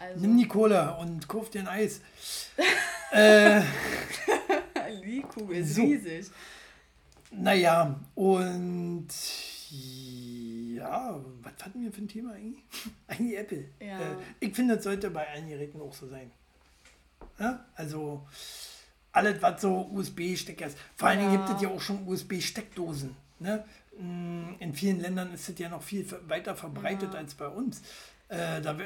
also. 0.00 0.20
Nimm 0.20 0.38
die 0.38 0.48
Cola 0.48 0.92
und 0.96 1.28
kauf 1.28 1.50
dir 1.50 1.60
ein 1.60 1.68
Eis. 1.68 2.00
äh, 3.12 3.62
Liku 5.02 5.50
ist 5.50 5.74
so. 5.74 5.82
riesig. 5.82 6.30
Naja, 7.30 7.98
und 8.14 9.08
ja, 9.70 11.18
was 11.42 11.64
hatten 11.64 11.82
wir 11.82 11.92
für 11.92 12.02
ein 12.02 12.08
Thema 12.08 12.32
eigentlich? 12.32 12.62
eigentlich 13.06 13.38
Apple. 13.38 13.64
Ja. 13.80 13.98
Äh, 13.98 14.16
ich 14.40 14.54
finde, 14.54 14.76
das 14.76 14.84
sollte 14.84 15.10
bei 15.10 15.26
allen 15.28 15.48
Geräten 15.48 15.80
auch 15.80 15.94
so 15.94 16.08
sein. 16.08 16.30
Ja? 17.38 17.64
Also 17.74 18.26
alles, 19.12 19.40
was 19.40 19.62
so 19.62 19.88
USB-Stecker 19.92 20.66
ist. 20.66 20.78
Vor 20.96 21.08
allen 21.08 21.20
Dingen 21.20 21.32
gibt 21.32 21.56
es 21.56 21.62
ja 21.62 21.68
auch 21.68 21.80
schon 21.80 22.06
USB-Steckdosen. 22.06 23.16
Ne? 23.38 23.64
Mm, 23.98 24.54
in 24.58 24.74
vielen 24.74 25.00
Ländern 25.00 25.32
ist 25.32 25.48
es 25.48 25.58
ja 25.58 25.68
noch 25.68 25.82
viel 25.82 26.06
weiter 26.28 26.54
verbreitet 26.54 27.14
ja. 27.14 27.20
als 27.20 27.34
bei 27.34 27.48
uns. 27.48 27.82
Äh, 28.32 28.62
da, 28.62 28.76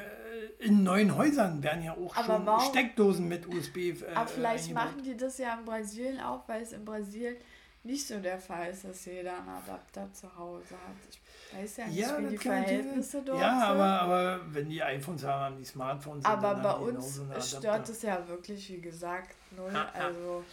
in 0.58 0.82
neuen 0.82 1.16
Häusern 1.16 1.62
werden 1.62 1.84
ja 1.84 1.92
auch 1.92 2.16
aber 2.16 2.26
schon 2.26 2.46
warum, 2.46 2.70
Steckdosen 2.70 3.28
mit 3.28 3.46
USB. 3.46 3.76
Äh, 3.76 3.94
aber 4.14 4.26
vielleicht 4.26 4.72
machen 4.72 5.02
die 5.04 5.16
das 5.16 5.38
ja 5.38 5.54
in 5.54 5.64
Brasilien 5.64 6.20
auch, 6.20 6.48
weil 6.48 6.62
es 6.62 6.72
in 6.72 6.84
Brasilien 6.84 7.36
nicht 7.84 8.06
so 8.06 8.18
der 8.18 8.40
Fall 8.40 8.70
ist, 8.70 8.84
dass 8.84 9.04
jeder 9.04 9.38
einen 9.38 9.48
Adapter 9.48 10.12
zu 10.12 10.36
Hause 10.36 10.74
hat. 10.74 10.96
Ich 11.08 11.58
weiß 11.58 11.76
ja 11.76 11.86
nicht, 11.86 11.98
ja, 11.98 12.18
wie 12.18 12.26
die 12.26 12.38
Verhältnisse 12.38 13.22
dort 13.22 13.40
ja, 13.40 13.50
sind. 13.50 13.60
Ja, 13.60 13.66
aber, 13.68 14.00
aber 14.00 14.40
wenn 14.48 14.68
die 14.68 14.82
iPhones 14.82 15.22
haben, 15.22 15.40
haben 15.40 15.58
die 15.58 15.64
Smartphones. 15.64 16.24
Aber 16.24 16.54
bei 16.56 16.72
uns 16.72 17.20
stört 17.40 17.88
es 17.88 18.02
ja 18.02 18.26
wirklich, 18.26 18.68
wie 18.68 18.80
gesagt, 18.80 19.36
null. 19.56 19.70
also 19.94 20.44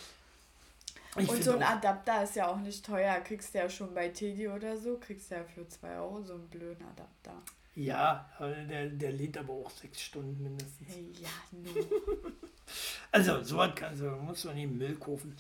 ich 1.17 1.29
und 1.29 1.43
so 1.43 1.53
ein 1.53 1.63
Adapter 1.63 2.23
ist 2.23 2.35
ja 2.35 2.47
auch 2.47 2.57
nicht 2.57 2.85
teuer. 2.85 3.15
Kriegst 3.21 3.53
du 3.53 3.59
ja 3.59 3.69
schon 3.69 3.93
bei 3.93 4.09
Teddy 4.09 4.47
oder 4.47 4.77
so, 4.77 4.97
kriegst 4.97 5.31
du 5.31 5.35
ja 5.35 5.43
für 5.43 5.67
2 5.67 5.95
Euro 5.97 6.21
so 6.21 6.33
einen 6.33 6.47
blöden 6.47 6.85
Adapter. 6.85 7.33
Ja, 7.75 8.29
der, 8.39 8.87
der 8.87 9.11
lädt 9.11 9.37
aber 9.37 9.53
auch 9.53 9.71
sechs 9.71 10.01
Stunden 10.01 10.43
mindestens. 10.43 10.89
Ja, 11.19 11.29
nur. 11.51 11.73
also, 13.11 13.41
so 13.41 13.57
was 13.57 13.73
kannst 13.75 14.01
du, 14.01 14.09
musst 14.11 14.43
du 14.43 14.51
nicht 14.51 14.63
im 14.63 14.77
Müll 14.77 14.95
kaufen. 14.95 15.35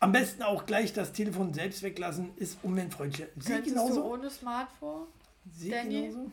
Am 0.00 0.12
besten 0.12 0.42
auch 0.42 0.64
gleich 0.64 0.92
das 0.92 1.12
Telefon 1.12 1.52
selbst 1.52 1.82
weglassen, 1.82 2.30
ist 2.36 2.58
umweltfreundlicher. 2.62 3.28
Sie 3.36 3.52
Könntest 3.52 3.74
genauso? 3.74 3.94
du 4.02 4.04
ohne 4.04 4.30
Smartphone? 4.30 5.06
Sie 5.50 5.70
Danny? 5.70 6.08
genauso? 6.08 6.30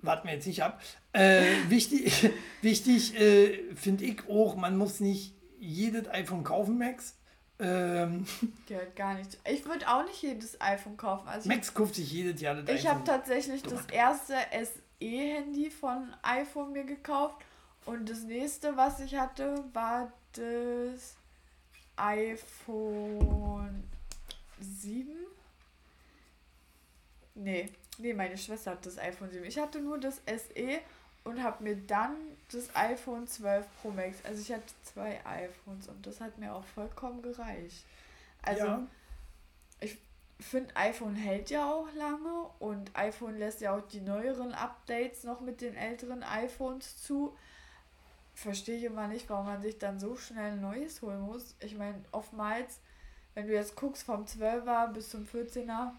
Warten 0.00 0.28
wir 0.28 0.34
jetzt 0.34 0.46
nicht 0.46 0.62
ab. 0.62 0.80
Äh, 1.12 1.44
wichtig 1.68 2.30
wichtig 2.62 3.18
äh, 3.18 3.74
finde 3.74 4.04
ich 4.04 4.28
auch, 4.28 4.56
man 4.56 4.76
muss 4.76 5.00
nicht 5.00 5.34
jedes 5.58 6.08
iPhone 6.08 6.44
kaufen, 6.44 6.78
Max. 6.78 7.16
Ähm, 7.60 8.24
Gehört 8.66 8.94
gar 8.94 9.14
nicht. 9.14 9.36
Ich 9.50 9.64
würde 9.64 9.88
auch 9.88 10.04
nicht 10.04 10.22
jedes 10.22 10.60
iPhone 10.60 10.96
kaufen. 10.96 11.26
Also 11.28 11.48
Max 11.48 11.74
kauft 11.74 11.96
sich 11.96 12.10
jedes 12.12 12.40
Jahr 12.40 12.54
das 12.54 12.68
Ich 12.74 12.86
habe 12.86 13.02
tatsächlich 13.04 13.62
das 13.62 13.84
erste 13.86 14.34
SE-Handy 14.52 15.70
von 15.70 16.14
iPhone 16.22 16.72
mir 16.72 16.84
gekauft. 16.84 17.36
Und 17.84 18.08
das 18.08 18.22
nächste, 18.22 18.76
was 18.76 19.00
ich 19.00 19.14
hatte, 19.16 19.64
war 19.72 20.12
das 20.34 21.16
iPhone 21.96 23.82
7. 24.60 25.08
Nee, 27.34 27.72
nee, 27.98 28.14
meine 28.14 28.36
Schwester 28.36 28.72
hat 28.72 28.86
das 28.86 28.98
iPhone 28.98 29.30
7. 29.30 29.44
Ich 29.44 29.58
hatte 29.58 29.80
nur 29.80 29.98
das 29.98 30.20
SE 30.26 30.80
und 31.28 31.42
habe 31.42 31.62
mir 31.62 31.76
dann 31.76 32.16
das 32.50 32.74
iPhone 32.74 33.26
12 33.26 33.66
Pro 33.80 33.90
Max, 33.90 34.24
also 34.24 34.40
ich 34.40 34.52
hatte 34.52 34.72
zwei 34.82 35.20
iPhones 35.24 35.88
und 35.88 36.06
das 36.06 36.20
hat 36.20 36.38
mir 36.38 36.54
auch 36.54 36.64
vollkommen 36.64 37.20
gereicht. 37.22 37.84
Also 38.42 38.64
ja. 38.64 38.86
ich 39.80 39.98
finde, 40.40 40.74
iPhone 40.76 41.14
hält 41.14 41.50
ja 41.50 41.70
auch 41.70 41.88
lange 41.94 42.46
und 42.58 42.96
iPhone 42.96 43.38
lässt 43.38 43.60
ja 43.60 43.76
auch 43.76 43.86
die 43.88 44.00
neueren 44.00 44.54
Updates 44.54 45.24
noch 45.24 45.40
mit 45.40 45.60
den 45.60 45.74
älteren 45.74 46.22
iPhones 46.22 47.02
zu. 47.02 47.36
Verstehe 48.34 48.78
ich 48.78 48.84
immer 48.84 49.08
nicht, 49.08 49.28
warum 49.28 49.46
man 49.46 49.60
sich 49.60 49.78
dann 49.78 50.00
so 50.00 50.16
schnell 50.16 50.52
ein 50.52 50.60
neues 50.60 51.02
holen 51.02 51.20
muss. 51.20 51.56
Ich 51.60 51.76
meine, 51.76 52.02
oftmals, 52.12 52.80
wenn 53.34 53.48
du 53.48 53.52
jetzt 53.52 53.76
guckst 53.76 54.04
vom 54.04 54.24
12er 54.24 54.92
bis 54.92 55.10
zum 55.10 55.26
14er, 55.26 55.90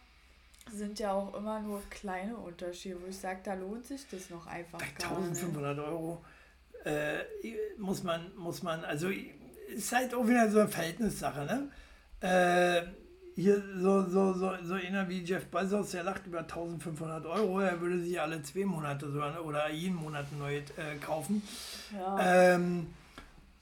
sind 0.73 0.99
ja 0.99 1.13
auch 1.13 1.33
immer 1.33 1.59
nur 1.59 1.81
kleine 1.89 2.35
Unterschiede, 2.35 2.97
wo 3.01 3.07
ich 3.07 3.17
sage, 3.17 3.39
da 3.43 3.53
lohnt 3.53 3.85
sich 3.85 4.07
das 4.09 4.29
noch 4.29 4.47
einfach. 4.47 4.79
Bei 4.79 5.05
1500 5.05 5.79
Euro 5.79 6.23
äh, 6.83 7.19
muss 7.77 8.03
man, 8.03 8.31
muss 8.35 8.63
man, 8.63 8.83
also 8.85 9.09
ist 9.09 9.91
halt 9.91 10.13
auch 10.13 10.27
wieder 10.27 10.49
so 10.49 10.59
eine 10.59 10.69
Verhältnissache, 10.69 11.45
ne? 11.45 11.69
Äh, 12.21 12.83
hier 13.35 13.63
so, 13.77 14.03
so, 14.03 14.33
so, 14.33 14.51
so 14.63 14.73
einer 14.73 15.07
wie 15.07 15.23
Jeff 15.23 15.45
Bezos, 15.45 15.91
der 15.91 16.03
lacht 16.03 16.27
über 16.27 16.39
1500 16.39 17.25
Euro, 17.25 17.61
er 17.61 17.79
würde 17.79 17.99
sich 17.99 18.19
alle 18.19 18.41
zwei 18.43 18.65
Monate 18.65 19.09
so, 19.09 19.21
oder 19.41 19.69
jeden 19.69 19.95
Monat 19.95 20.25
neu 20.37 20.57
äh, 20.57 20.97
kaufen. 20.99 21.41
Ja. 21.93 22.55
Ähm, 22.55 22.87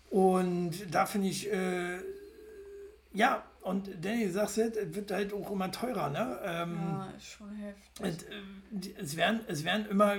und 0.10 0.74
da 0.90 1.06
finde 1.06 1.28
ich, 1.28 1.52
äh, 1.52 1.98
ja, 3.14 3.44
und 3.68 3.90
Danny 4.02 4.30
sagt 4.30 4.58
es, 4.58 4.58
es 4.58 4.96
wird 4.96 5.12
halt 5.12 5.34
auch 5.34 5.52
immer 5.52 5.70
teurer. 5.72 6.10
Ne? 6.10 6.40
Ähm, 6.44 6.80
ja, 6.82 7.10
ist 7.18 7.26
schon 7.26 7.56
heftig. 7.56 8.02
Und, 8.72 8.88
äh, 8.88 9.02
es, 9.02 9.18
werden, 9.18 9.42
es 9.48 9.64
werden 9.66 9.88
immer 9.90 10.16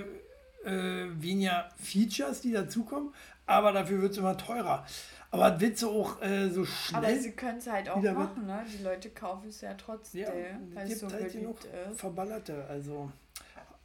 äh, 0.65 1.07
weniger 1.19 1.71
Features, 1.83 2.43
die 2.43 2.53
dazukommen, 2.53 3.15
aber 3.47 3.73
dafür 3.73 4.03
wird 4.03 4.13
es 4.13 4.19
immer 4.19 4.37
teurer. 4.37 4.87
Aber 5.31 5.55
es 5.55 5.61
wird 5.61 5.79
so 5.79 5.91
auch 5.91 6.23
äh, 6.23 6.51
so 6.51 6.65
schnell. 6.65 7.05
Aber 7.05 7.17
sie 7.17 7.33
können 7.33 7.59
es 7.59 7.67
halt 7.67 7.89
auch 7.89 8.03
machen, 8.03 8.47
ne? 8.47 8.65
Die 8.71 8.83
Leute 8.83 9.11
kaufen 9.11 9.49
es 9.49 9.61
ja 9.61 9.75
trotzdem, 9.75 10.23
ja, 10.23 10.31
weil 10.75 10.91
es 10.91 11.01
so 11.01 11.11
halt 11.11 11.33
beliebt 11.33 11.65
ist. 11.65 12.01
Verballerte, 12.01 12.65
also. 12.69 13.11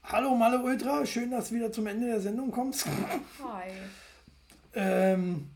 Hallo 0.04 0.36
Malle 0.36 0.62
Ultra, 0.62 1.06
schön, 1.06 1.32
dass 1.32 1.50
du 1.50 1.56
wieder 1.56 1.72
zum 1.72 1.88
Ende 1.88 2.08
der 2.08 2.20
Sendung 2.20 2.52
kommst. 2.52 2.86
Hi. 2.86 3.72
ähm, 4.74 5.50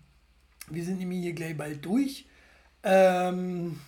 wir 0.70 0.84
sind 0.84 1.00
nämlich 1.00 1.22
hier 1.22 1.34
gleich 1.34 1.58
bald 1.58 1.84
durch. 1.84 2.26
Ähm, 2.84 3.80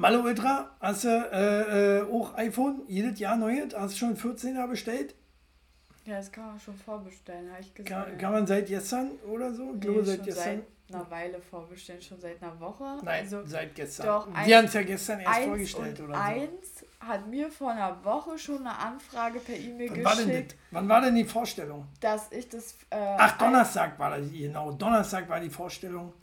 Malle 0.00 0.18
Ultra, 0.18 0.70
hast 0.80 1.04
du 1.04 1.08
äh, 1.08 1.98
äh, 1.98 2.10
auch 2.10 2.34
iPhone, 2.38 2.84
jedes 2.88 3.20
Jahr 3.20 3.36
neues? 3.36 3.74
Hast 3.76 3.94
du 3.94 3.98
schon 3.98 4.16
14er 4.16 4.66
bestellt? 4.66 5.14
Ja, 6.06 6.16
das 6.16 6.32
kann 6.32 6.46
man 6.46 6.58
schon 6.58 6.74
vorbestellen, 6.74 7.50
habe 7.50 7.60
ich 7.60 7.74
gesehen. 7.74 7.94
Kann, 7.94 8.16
kann, 8.16 8.32
man 8.32 8.46
seit 8.46 8.66
gestern 8.66 9.10
oder 9.30 9.52
so? 9.52 9.74
Ich 9.74 9.80
glaube, 9.80 10.02
seit 10.06 10.24
gestern. 10.24 10.62
Seit 10.88 10.96
einer 10.96 11.10
Weile 11.10 11.40
vorbestellen, 11.42 12.00
schon 12.00 12.18
seit 12.18 12.42
einer 12.42 12.58
Woche. 12.58 12.96
Nein, 13.04 13.24
also, 13.24 13.44
seit 13.44 13.74
gestern. 13.74 14.06
Doch, 14.06 14.28
Wir 14.46 14.56
haben 14.56 14.64
es 14.64 14.72
ja 14.72 14.82
gestern 14.84 15.20
erst 15.20 15.40
vorgestellt, 15.40 16.00
oder 16.00 16.14
so. 16.14 16.20
Eins 16.20 16.84
hat 17.00 17.26
mir 17.28 17.50
vor 17.50 17.72
einer 17.72 18.02
Woche 18.02 18.38
schon 18.38 18.66
eine 18.66 18.78
Anfrage 18.78 19.38
per 19.38 19.54
E-Mail 19.54 19.90
geschickt. 19.90 20.04
War 20.06 20.16
denn 20.16 20.48
Wann 20.70 20.88
war 20.88 21.00
denn 21.02 21.14
die 21.14 21.24
Vorstellung? 21.26 21.86
Dass 22.00 22.32
ich 22.32 22.48
das. 22.48 22.72
Äh, 22.88 22.96
Ach, 23.18 23.36
Donnerstag 23.36 23.98
war 23.98 24.16
das, 24.16 24.32
genau. 24.32 24.72
Donnerstag 24.72 25.28
war 25.28 25.40
die 25.40 25.50
Vorstellung. 25.50 26.14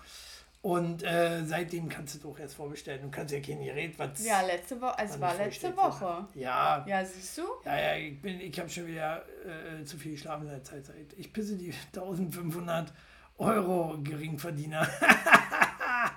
Und 0.67 1.01
äh, 1.01 1.45
seitdem 1.45 1.87
kannst 1.87 2.15
du 2.15 2.27
doch 2.27 2.37
erst 2.37 2.55
vorbestellen. 2.55 3.01
Du 3.01 3.09
kannst 3.09 3.33
ja 3.33 3.39
kein 3.39 3.63
Gerät, 3.63 3.97
was. 3.97 4.25
Ja, 4.25 4.41
letzte 4.41 4.81
Woche. 4.81 4.97
Es 5.01 5.17
war 5.17 5.33
letzte 5.37 5.77
Woche. 5.77 6.27
Ja. 6.35 6.85
Ja, 6.85 7.05
siehst 7.05 7.37
du? 7.37 7.43
Ja, 7.63 7.79
ja, 7.79 7.95
ich, 7.95 8.21
ich 8.21 8.59
habe 8.59 8.69
schon 8.69 8.85
wieder 8.85 9.23
äh, 9.45 9.85
zu 9.85 9.97
viel 9.97 10.11
geschlafen 10.11 10.43
in 10.43 10.49
der 10.49 10.65
Zeit. 10.65 10.83
Ich 11.15 11.31
pisse 11.31 11.55
die 11.55 11.73
1500 11.95 12.91
Euro 13.37 13.97
Geringverdiener. 14.03 14.85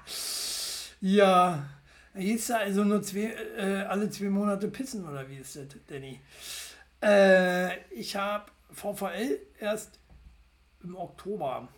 ja. 1.01 1.69
Jetzt 2.17 2.51
also 2.51 2.83
nur 2.83 3.05
zwei, 3.05 3.33
äh, 3.57 3.83
alle 3.83 4.11
zwei 4.11 4.31
Monate 4.31 4.67
pissen, 4.67 5.09
oder 5.09 5.29
wie 5.29 5.37
ist 5.37 5.55
das, 5.55 5.67
Danny? 5.87 6.21
Äh, 7.01 7.85
ich 7.93 8.17
habe 8.17 8.51
VVL 8.73 9.39
erst 9.61 10.01
im 10.83 10.97
Oktober. 10.97 11.69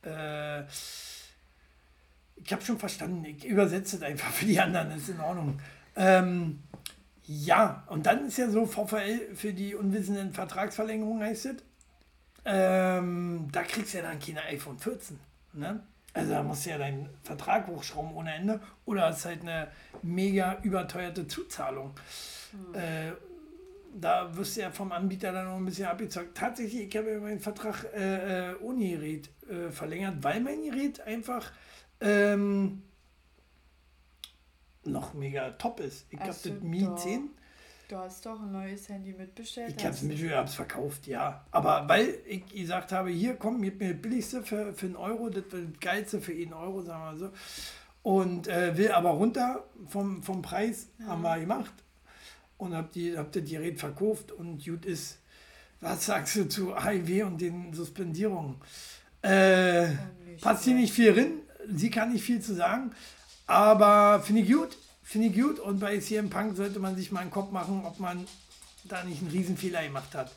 Äh, 0.00 0.62
ich 2.36 2.52
habe 2.52 2.62
schon 2.62 2.78
verstanden, 2.78 3.24
ich 3.24 3.44
übersetze 3.44 3.96
es 3.96 4.02
einfach 4.02 4.30
für 4.30 4.44
die 4.44 4.60
anderen, 4.60 4.90
das 4.90 4.98
ist 4.98 5.08
in 5.10 5.20
Ordnung. 5.20 5.58
Ähm, 5.96 6.62
ja, 7.26 7.84
und 7.88 8.06
dann 8.06 8.26
ist 8.26 8.36
ja 8.36 8.50
so 8.50 8.66
VVL 8.66 9.34
für 9.34 9.52
die 9.52 9.74
unwissenden 9.74 10.32
Vertragsverlängerungen 10.32 11.22
heißt 11.22 11.46
es. 11.46 11.56
Ähm, 12.44 13.48
da 13.50 13.62
kriegst 13.62 13.94
du 13.94 13.98
ja 13.98 14.04
dann 14.04 14.18
keine 14.18 14.42
iPhone 14.44 14.78
14. 14.78 15.18
Ne? 15.54 15.80
Also 16.12 16.32
da 16.32 16.42
musst 16.42 16.66
du 16.66 16.70
ja 16.70 16.78
deinen 16.78 17.08
Vertrag 17.22 17.66
hochschrauben 17.66 18.14
ohne 18.14 18.34
Ende 18.34 18.60
oder 18.84 19.06
hast 19.06 19.24
halt 19.24 19.40
eine 19.40 19.68
mega 20.02 20.58
überteuerte 20.62 21.26
Zuzahlung. 21.26 21.94
Hm. 22.52 22.74
Äh, 22.74 23.12
da 23.94 24.36
wirst 24.36 24.56
du 24.56 24.60
ja 24.60 24.70
vom 24.70 24.92
Anbieter 24.92 25.32
dann 25.32 25.46
noch 25.46 25.56
ein 25.56 25.64
bisschen 25.64 25.86
abgezockt. 25.86 26.36
Tatsächlich, 26.36 26.88
ich 26.88 26.96
habe 26.96 27.12
ja 27.12 27.20
meinen 27.20 27.40
Vertrag 27.40 27.86
äh, 27.94 28.50
äh 28.50 28.54
ohne 28.60 28.86
Gerät 28.86 29.30
äh, 29.48 29.70
verlängert, 29.70 30.16
weil 30.22 30.40
mein 30.40 30.62
Gerät 30.62 31.00
einfach 31.00 31.52
ähm, 32.00 32.82
noch 34.84 35.14
mega 35.14 35.50
top 35.50 35.80
ist. 35.80 36.06
Ich 36.10 36.18
habe 36.18 36.30
das 36.30 36.44
Mi 36.62 36.88
10. 36.96 37.30
Du 37.88 37.96
hast 37.96 38.24
doch 38.24 38.40
ein 38.40 38.50
neues 38.50 38.88
Handy 38.88 39.12
mitbestellt. 39.12 39.74
Ich 39.76 39.84
habe 39.84 39.94
es 39.94 40.02
mit, 40.02 40.18
hab's 40.32 40.54
verkauft, 40.54 41.06
ja. 41.06 41.44
Aber 41.50 41.86
weil 41.86 42.18
ich 42.26 42.46
gesagt 42.46 42.92
habe, 42.92 43.10
hier 43.10 43.36
komm, 43.36 43.60
gib 43.60 43.78
mir 43.78 43.92
das 43.92 44.00
billigste 44.00 44.42
für, 44.42 44.72
für 44.72 44.86
einen 44.86 44.96
Euro, 44.96 45.28
das 45.28 45.44
das 45.50 45.60
geilste 45.80 46.20
für 46.20 46.32
einen 46.32 46.54
Euro, 46.54 46.80
sagen 46.82 47.02
wir 47.02 47.12
mal 47.12 47.18
so. 47.18 47.30
Und 48.02 48.48
äh, 48.48 48.76
will 48.76 48.90
aber 48.90 49.10
runter 49.10 49.64
vom, 49.86 50.22
vom 50.22 50.40
Preis, 50.40 50.88
ja. 50.98 51.06
haben 51.08 51.22
wir 51.22 51.38
gemacht. 51.38 51.72
Und 52.56 52.74
hab, 52.74 52.90
die, 52.92 53.16
hab 53.18 53.32
das 53.32 53.44
Gerät 53.44 53.78
verkauft 53.78 54.32
und 54.32 54.64
gut 54.64 54.86
ist. 54.86 55.18
Was 55.80 56.06
sagst 56.06 56.36
du 56.36 56.48
zu 56.48 56.74
AIW 56.74 57.24
und 57.24 57.40
den 57.40 57.74
Suspendierungen? 57.74 58.56
Äh, 59.20 59.88
passt 60.40 60.64
hier 60.64 60.74
nicht 60.74 60.92
viel 60.92 61.12
drin, 61.12 61.40
sie 61.74 61.90
kann 61.90 62.12
nicht 62.12 62.24
viel 62.24 62.40
zu 62.40 62.54
sagen, 62.54 62.92
aber 63.46 64.22
finde 64.22 64.42
ich 64.42 64.52
gut. 64.52 64.76
Finde 65.02 65.28
ich 65.28 65.34
gut. 65.34 65.58
Und 65.58 65.80
bei 65.80 65.98
CM 65.98 66.30
Punk 66.30 66.56
sollte 66.56 66.78
man 66.78 66.96
sich 66.96 67.12
mal 67.12 67.20
einen 67.20 67.30
Kopf 67.30 67.50
machen, 67.50 67.82
ob 67.84 68.00
man 68.00 68.26
da 68.84 69.04
nicht 69.04 69.20
einen 69.20 69.30
Riesenfehler 69.30 69.82
gemacht 69.82 70.14
hat. 70.14 70.32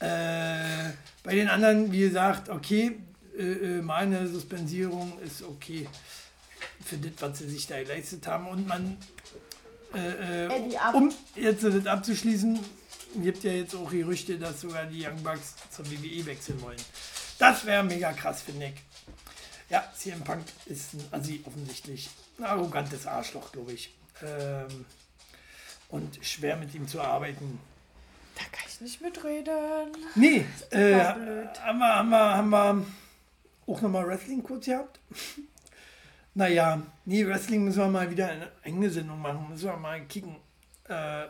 Äh, 0.00 0.92
bei 1.22 1.34
den 1.34 1.48
anderen, 1.48 1.92
wie 1.92 2.00
gesagt, 2.00 2.48
okay, 2.48 2.98
äh, 3.38 3.42
äh 3.42 3.82
meine 3.82 4.28
Suspensierung 4.28 5.18
ist 5.20 5.42
okay 5.42 5.88
für 6.84 6.96
das, 6.96 7.12
was 7.20 7.38
sie 7.38 7.48
sich 7.48 7.66
da 7.66 7.82
geleistet 7.82 8.26
haben. 8.26 8.48
Und 8.48 8.66
man, 8.66 8.96
äh, 9.94 10.46
äh 10.46 10.70
um 10.92 11.12
jetzt 11.34 11.64
das 11.64 11.86
abzuschließen, 11.86 12.58
gibt 13.22 13.44
ja 13.44 13.52
jetzt 13.52 13.74
auch 13.74 13.90
Gerüchte, 13.90 14.38
dass 14.38 14.60
sogar 14.60 14.86
die 14.86 15.06
Young 15.06 15.22
Bucks 15.22 15.54
zur 15.70 15.86
WWE 15.90 16.26
wechseln 16.26 16.60
wollen. 16.60 16.80
Das 17.38 17.64
wäre 17.66 17.84
mega 17.84 18.12
krass, 18.12 18.42
finde 18.42 18.66
ich. 18.66 18.85
Ja, 19.68 19.84
CM 19.96 20.22
Punk 20.22 20.44
ist 20.66 20.94
ein 20.94 21.04
Assi 21.10 21.42
offensichtlich. 21.44 22.08
Ein 22.38 22.44
arrogantes 22.44 23.06
Arschloch, 23.06 23.50
glaube 23.50 23.72
ich. 23.72 23.92
Ähm, 24.22 24.84
und 25.88 26.24
schwer 26.24 26.56
mit 26.56 26.74
ihm 26.74 26.86
zu 26.86 27.00
arbeiten. 27.00 27.58
Da 28.36 28.42
kann 28.52 28.66
ich 28.68 28.80
nicht 28.80 29.00
mitreden. 29.00 29.92
Nee, 30.14 30.44
äh, 30.70 30.94
haben, 30.94 31.78
wir, 31.78 31.96
haben, 31.96 32.08
wir, 32.10 32.18
haben 32.18 32.50
wir 32.50 32.86
auch 33.66 33.80
nochmal 33.80 34.06
Wrestling 34.06 34.42
kurz 34.42 34.66
gehabt. 34.66 35.00
naja, 36.34 36.82
nee, 37.04 37.26
Wrestling 37.26 37.64
müssen 37.64 37.78
wir 37.78 37.88
mal 37.88 38.10
wieder 38.10 38.28
eine 38.28 38.50
eigene 38.62 38.90
Sendung 38.90 39.20
machen. 39.20 39.48
Müssen 39.48 39.66
wir 39.66 39.76
mal 39.76 40.04
kicken, 40.06 40.36
äh, 40.88 41.24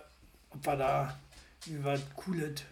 ob 0.50 0.66
wir 0.66 0.76
da, 0.76 1.18
wie 1.64 1.82
wir 1.82 1.98
coolet. 2.16 2.64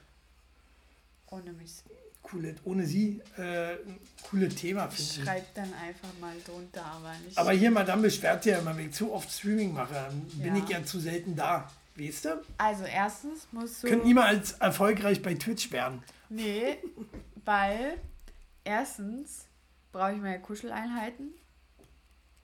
Ohne 1.30 1.52
mich. 1.52 1.82
Coolet, 2.24 2.56
ohne 2.64 2.84
sie, 2.84 3.20
äh, 3.38 3.74
ein 3.74 4.00
cooles 4.28 4.54
Thema 4.56 4.88
finden. 4.88 5.24
Schreibt 5.24 5.56
dann 5.56 5.72
einfach 5.74 6.08
mal 6.20 6.34
drunter, 6.44 6.84
aber 6.84 7.12
nicht. 7.24 7.38
Aber 7.38 7.52
hier, 7.52 7.70
Madame 7.70 8.02
beschwert 8.02 8.44
ja 8.46 8.58
immer, 8.58 8.76
wenn 8.76 8.88
ich 8.88 8.94
zu 8.94 9.12
oft 9.12 9.30
Streaming 9.30 9.72
mache, 9.72 10.10
bin 10.32 10.56
ja. 10.56 10.62
ich 10.62 10.68
ja 10.68 10.84
zu 10.84 10.98
selten 10.98 11.36
da. 11.36 11.70
Weißt 11.96 12.24
du? 12.24 12.42
Also 12.58 12.84
erstens 12.84 13.46
musst 13.52 13.84
du... 13.84 13.88
Können 13.88 14.04
niemals 14.04 14.52
erfolgreich 14.52 15.22
bei 15.22 15.34
Twitch 15.34 15.70
werden. 15.70 16.02
Nee, 16.28 16.78
weil 17.44 17.98
erstens 18.64 19.46
brauche 19.92 20.12
ich 20.12 20.20
meine 20.20 20.40
Kuscheleinheiten, 20.40 21.34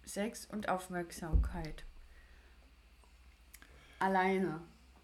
Sex 0.05 0.47
und 0.47 0.69
Aufmerksamkeit. 0.69 1.85
Alleine. 3.99 4.61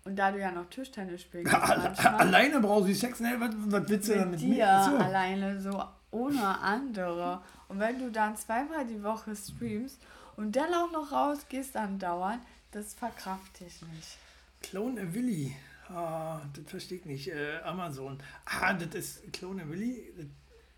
Und 0.07 0.15
da 0.15 0.31
du 0.31 0.39
ja 0.39 0.53
noch 0.53 0.71
Tischtennis 0.71 1.23
spielst. 1.23 1.53
alleine 1.53 2.61
brauchst 2.61 2.89
du 2.89 2.95
Sex? 2.95 3.19
Ne? 3.19 3.35
Was, 3.39 3.51
was 3.57 3.89
willst 3.89 4.09
du 4.09 4.13
mit 4.13 4.23
damit? 4.23 4.41
dir 4.41 4.85
so. 4.89 4.97
alleine, 4.97 5.61
so 5.61 5.85
ohne 6.13 6.61
andere. 6.61 7.43
Und 7.67 7.81
wenn 7.81 7.99
du 7.99 8.13
dann 8.13 8.37
zweimal 8.37 8.87
die 8.87 9.03
Woche 9.03 9.35
streamst 9.35 10.01
und 10.37 10.55
dann 10.55 10.73
auch 10.73 10.93
noch 10.93 11.11
rausgehst 11.11 11.75
dann 11.75 11.99
dauernd, 11.99 12.41
das 12.71 12.95
verkraft 12.95 13.61
ich 13.61 13.83
nicht. 13.83 14.17
Clone 14.63 15.13
Willy. 15.13 15.57
Ah, 15.89 16.41
das 16.55 16.71
verstehe 16.71 16.99
ich 16.99 17.05
nicht. 17.05 17.29
Äh, 17.29 17.59
Amazon. 17.65 18.23
Ah, 18.45 18.75
das 18.75 18.95
ist 18.95 19.33
Clone 19.33 19.69
Willy. 19.69 20.13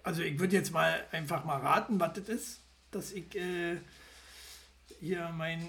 Also 0.04 0.22
ich 0.22 0.38
würde 0.38 0.56
jetzt 0.56 0.72
mal 0.72 1.04
einfach 1.12 1.44
mal 1.44 1.58
raten, 1.58 2.00
was 2.00 2.14
das 2.14 2.28
ist, 2.30 2.60
dass 2.90 3.12
ich 3.12 3.34
äh, 3.36 3.76
hier 5.00 5.28
mein 5.36 5.68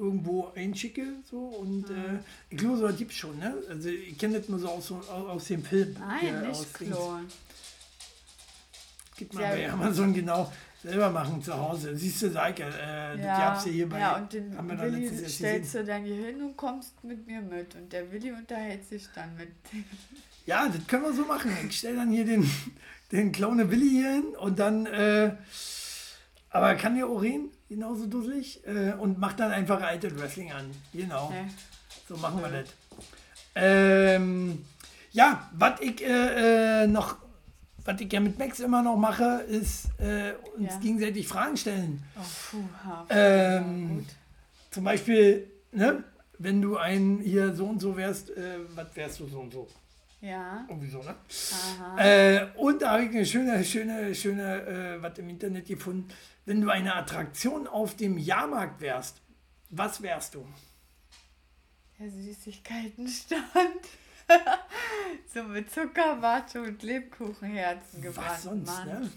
irgendwo 0.00 0.50
einschicke 0.56 1.04
so 1.30 1.38
und 1.38 1.88
mhm. 1.90 1.96
äh, 1.96 2.18
ich 2.48 2.58
glaube, 2.58 2.78
so 2.78 2.96
gibt 2.96 3.12
es 3.12 3.16
schon, 3.18 3.38
ne? 3.38 3.54
Also 3.68 3.88
ich 3.88 4.16
kenne 4.18 4.38
das 4.38 4.48
nur 4.48 4.58
so 4.58 4.68
aus, 4.68 4.90
aus 4.90 5.44
dem 5.44 5.62
Film. 5.62 5.94
Nein, 5.98 6.48
nicht 6.48 6.74
Klon. 6.74 7.26
Gibt 9.16 9.34
man 9.34 9.42
bei 9.42 9.70
Amazon 9.70 10.14
genau 10.14 10.50
selber 10.82 11.10
machen 11.10 11.42
zu 11.42 11.54
Hause. 11.54 11.94
Siehst 11.94 12.22
du, 12.22 12.30
sag 12.30 12.58
äh, 12.58 13.16
das 13.16 13.26
gab's 13.26 13.64
ja 13.66 13.72
hier 13.72 13.88
bei. 13.88 14.00
Ja, 14.00 14.16
und 14.16 14.32
den 14.32 14.80
Willi 14.80 15.28
stellst 15.28 15.74
du 15.74 15.84
dann 15.84 16.04
hier 16.04 16.26
hin 16.26 16.42
und 16.42 16.56
kommst 16.56 17.04
mit 17.04 17.26
mir 17.26 17.42
mit. 17.42 17.74
Und 17.74 17.92
der 17.92 18.10
Willi 18.10 18.32
unterhält 18.32 18.88
sich 18.88 19.06
dann 19.14 19.36
mit. 19.36 19.50
Ja, 20.46 20.68
das 20.68 20.86
können 20.86 21.02
wir 21.02 21.12
so 21.12 21.24
machen. 21.26 21.50
Ich 21.68 21.78
stelle 21.78 21.96
dann 21.96 22.10
hier 22.10 22.24
den, 22.24 22.50
den 23.12 23.30
Clone 23.32 23.70
Willi 23.70 23.90
hier 23.90 24.12
hin 24.12 24.36
und 24.38 24.58
dann, 24.58 24.86
äh, 24.86 25.34
aber 26.48 26.74
kann 26.76 26.96
der 26.96 27.06
auch 27.06 27.20
reden, 27.20 27.50
genauso 27.70 28.06
dusselig, 28.06 28.60
äh, 28.66 28.92
und 28.94 29.18
macht 29.18 29.38
dann 29.38 29.52
einfach 29.52 29.80
alte 29.80 30.10
Wrestling 30.18 30.50
an. 30.52 30.70
Genau. 30.92 31.32
Ja. 31.32 31.44
So 32.08 32.16
machen 32.16 32.42
wir 32.42 32.50
das. 32.50 32.68
Ähm, 33.54 34.64
ja, 35.12 35.48
was 35.52 35.80
ich 35.80 36.04
äh, 36.04 36.82
äh 36.82 36.86
noch 36.86 37.16
was 37.84 38.00
ich 38.00 38.12
ja 38.12 38.20
mit 38.20 38.38
Max 38.38 38.60
immer 38.60 38.82
noch 38.82 38.96
mache, 38.96 39.44
ist 39.48 39.86
äh, 39.98 40.32
uns 40.56 40.74
ja. 40.74 40.80
gegenseitig 40.80 41.26
Fragen 41.26 41.56
stellen. 41.56 42.02
Oh, 42.14 42.20
puh, 42.50 42.64
ähm, 43.08 44.04
zum 44.70 44.84
Beispiel, 44.84 45.50
ne, 45.72 46.04
wenn 46.38 46.60
du 46.60 46.76
ein 46.76 47.20
hier 47.22 47.54
so 47.54 47.66
und 47.66 47.80
so 47.80 47.96
wärst, 47.96 48.30
äh, 48.30 48.58
was 48.74 48.94
wärst 48.94 49.20
du 49.20 49.26
so 49.28 49.40
und 49.40 49.52
so? 49.52 49.66
Ja. 50.20 50.66
Irgendwie 50.68 50.90
so, 50.90 51.02
ne? 51.02 51.14
Äh, 51.96 52.46
und 52.58 52.82
da 52.82 52.92
habe 52.92 53.04
ich 53.04 53.10
eine 53.10 53.24
schöne, 53.24 53.64
schöne, 53.64 54.14
schöne, 54.14 54.98
was 55.00 55.18
im 55.18 55.30
Internet 55.30 55.66
gefunden. 55.66 56.06
Wenn 56.44 56.60
du 56.60 56.70
eine 56.70 56.94
Attraktion 56.94 57.66
auf 57.66 57.96
dem 57.96 58.18
Jahrmarkt 58.18 58.80
wärst, 58.80 59.20
was 59.68 60.02
wärst 60.02 60.34
du? 60.34 60.46
Der 61.98 62.10
Süßigkeitenstand. 62.10 63.46
so 65.34 65.42
mit 65.44 65.70
Zuckerwatte 65.70 66.62
und 66.62 66.82
Lebkuchenherzen 66.82 68.02
gebrannt. 68.02 68.28
Was 68.30 68.42
sonst, 68.42 68.84
ne? 68.86 69.10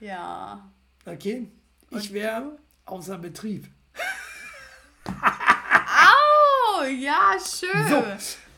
Ja. 0.00 0.70
Okay. 1.06 1.48
Ich 1.90 2.12
wäre 2.12 2.58
außer 2.84 3.18
Betrieb. 3.18 3.66
Au! 5.06 6.84
Ja, 6.84 7.36
schön. 7.38 7.88
So, 7.88 8.04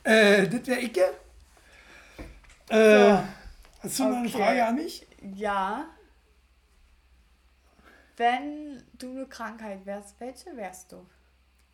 äh, 0.03 0.49
das 0.49 0.67
wäre 0.67 0.81
Icke. 0.83 1.15
Äh, 2.69 2.99
so. 2.99 3.25
Hast 3.83 3.99
du 3.99 4.03
okay. 4.03 4.11
noch 4.11 4.19
eine 4.19 4.29
Frage 4.29 4.65
an 4.67 4.75
mich? 4.75 5.07
Ja. 5.35 5.89
Wenn 8.21 8.83
du 8.99 9.13
eine 9.13 9.25
Krankheit 9.25 9.87
wärst, 9.87 10.21
welche 10.21 10.55
wärst 10.55 10.93
du? 10.93 11.07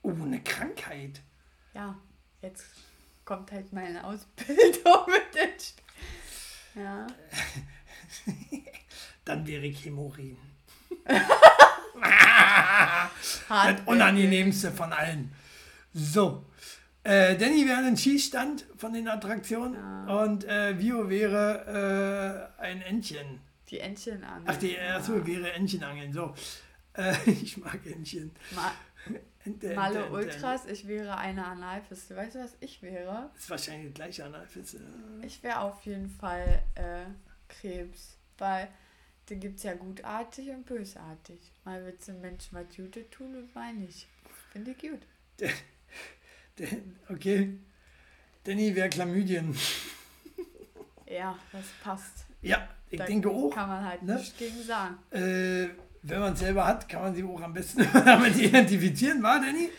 Oh, 0.02 0.10
eine 0.10 0.40
Krankheit? 0.44 1.20
Ja, 1.74 1.98
jetzt 2.40 2.66
kommt 3.24 3.50
halt 3.50 3.72
meine 3.72 4.04
Ausbildung 4.04 5.06
mit 5.08 5.34
den 5.34 5.58
St 5.58 5.82
Ja. 6.76 7.08
Dann 9.24 9.44
wäre 9.44 9.66
ich 9.66 9.84
Hämorin. 9.84 10.36
das 13.48 13.80
unangenehmste 13.84 14.70
von 14.70 14.92
allen. 14.92 15.32
So. 15.94 16.44
Äh, 17.02 17.36
Danny 17.36 17.66
wäre 17.66 17.78
ein 17.78 17.96
Schießstand 17.96 18.66
von 18.76 18.92
den 18.92 19.08
Attraktionen 19.08 19.74
ja. 19.74 20.22
und 20.22 20.44
äh, 20.44 20.78
Vio 20.78 21.10
wäre 21.10 22.52
äh, 22.60 22.62
ein 22.62 22.82
Entchen. 22.82 23.40
Die 23.68 23.80
Entchenangeln. 23.80 24.44
Ach, 24.46 24.56
die, 24.56 24.74
ja. 24.74 24.96
achso, 24.96 25.26
wäre 25.26 25.52
Entchenangeln. 25.52 26.12
So. 26.12 26.34
Äh, 26.94 27.14
ich 27.30 27.56
mag 27.56 27.84
Entchen. 27.86 28.30
Ma 28.54 28.72
Malle 29.76 30.10
Ultras, 30.10 30.66
ich 30.66 30.88
wäre 30.88 31.16
eine 31.18 31.46
Analfiste. 31.46 32.16
Weißt 32.16 32.34
du, 32.34 32.40
was 32.40 32.56
ich 32.60 32.82
wäre? 32.82 33.30
Das 33.32 33.44
ist 33.44 33.50
wahrscheinlich 33.50 33.94
gleich 33.94 34.20
Analfiste. 34.20 34.80
Ich 35.22 35.40
wäre 35.42 35.60
auf 35.60 35.84
jeden 35.86 36.10
Fall 36.10 36.62
äh, 36.74 37.04
Krebs, 37.48 38.16
weil 38.38 38.68
da 39.26 39.34
gibt 39.36 39.58
es 39.58 39.62
ja 39.62 39.74
gutartig 39.74 40.50
und 40.50 40.66
bösartig. 40.66 41.38
Mal 41.64 41.84
wird 41.84 42.00
es 42.00 42.06
den 42.06 42.20
Menschen 42.20 42.58
was 42.58 42.74
Gutes 42.74 43.08
tun 43.10 43.36
und 43.36 43.54
mal 43.54 43.72
nicht. 43.72 44.08
Finde 44.50 44.72
ich 44.72 44.78
gut. 44.78 45.00
Der, 45.38 45.50
der, 46.58 46.68
okay. 47.08 47.56
Danny 48.44 48.74
wäre 48.74 48.88
Chlamydien. 48.88 49.56
Ja, 51.08 51.38
das 51.52 51.66
passt. 51.84 52.26
Ja, 52.42 52.68
ich 52.96 53.00
da 53.00 53.06
denke 53.06 53.30
auch. 53.30 53.50
Kann 53.50 53.68
man 53.68 53.84
halt 53.84 54.02
ne? 54.02 54.16
nicht 54.16 54.38
gegen 54.38 54.62
sagen. 54.62 54.98
Äh, 55.10 55.68
wenn 56.02 56.20
man 56.20 56.32
es 56.34 56.38
selber 56.38 56.66
hat, 56.66 56.88
kann 56.88 57.02
man 57.02 57.14
sie 57.14 57.24
auch 57.24 57.40
am 57.40 57.52
besten 57.52 57.86
damit 58.04 58.36
identifizieren, 58.36 59.22
war 59.22 59.40
Danny? 59.40 59.70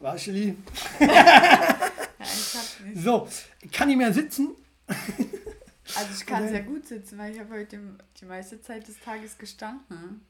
War 0.00 0.16
ja, 0.16 0.32
ich 0.32 0.54
hab 1.00 2.86
nicht. 2.86 3.02
So, 3.02 3.28
ich 3.60 3.72
kann 3.72 3.88
nicht 3.88 3.96
mehr 3.96 4.12
sitzen. 4.12 4.54
also 4.86 6.08
ich 6.16 6.24
kann 6.24 6.48
sehr 6.48 6.62
gut 6.62 6.86
sitzen, 6.86 7.18
weil 7.18 7.32
ich 7.32 7.40
habe 7.40 7.52
heute 7.54 7.80
die 8.20 8.24
meiste 8.24 8.60
Zeit 8.62 8.86
des 8.86 9.00
Tages 9.00 9.36
gestanden. 9.36 10.20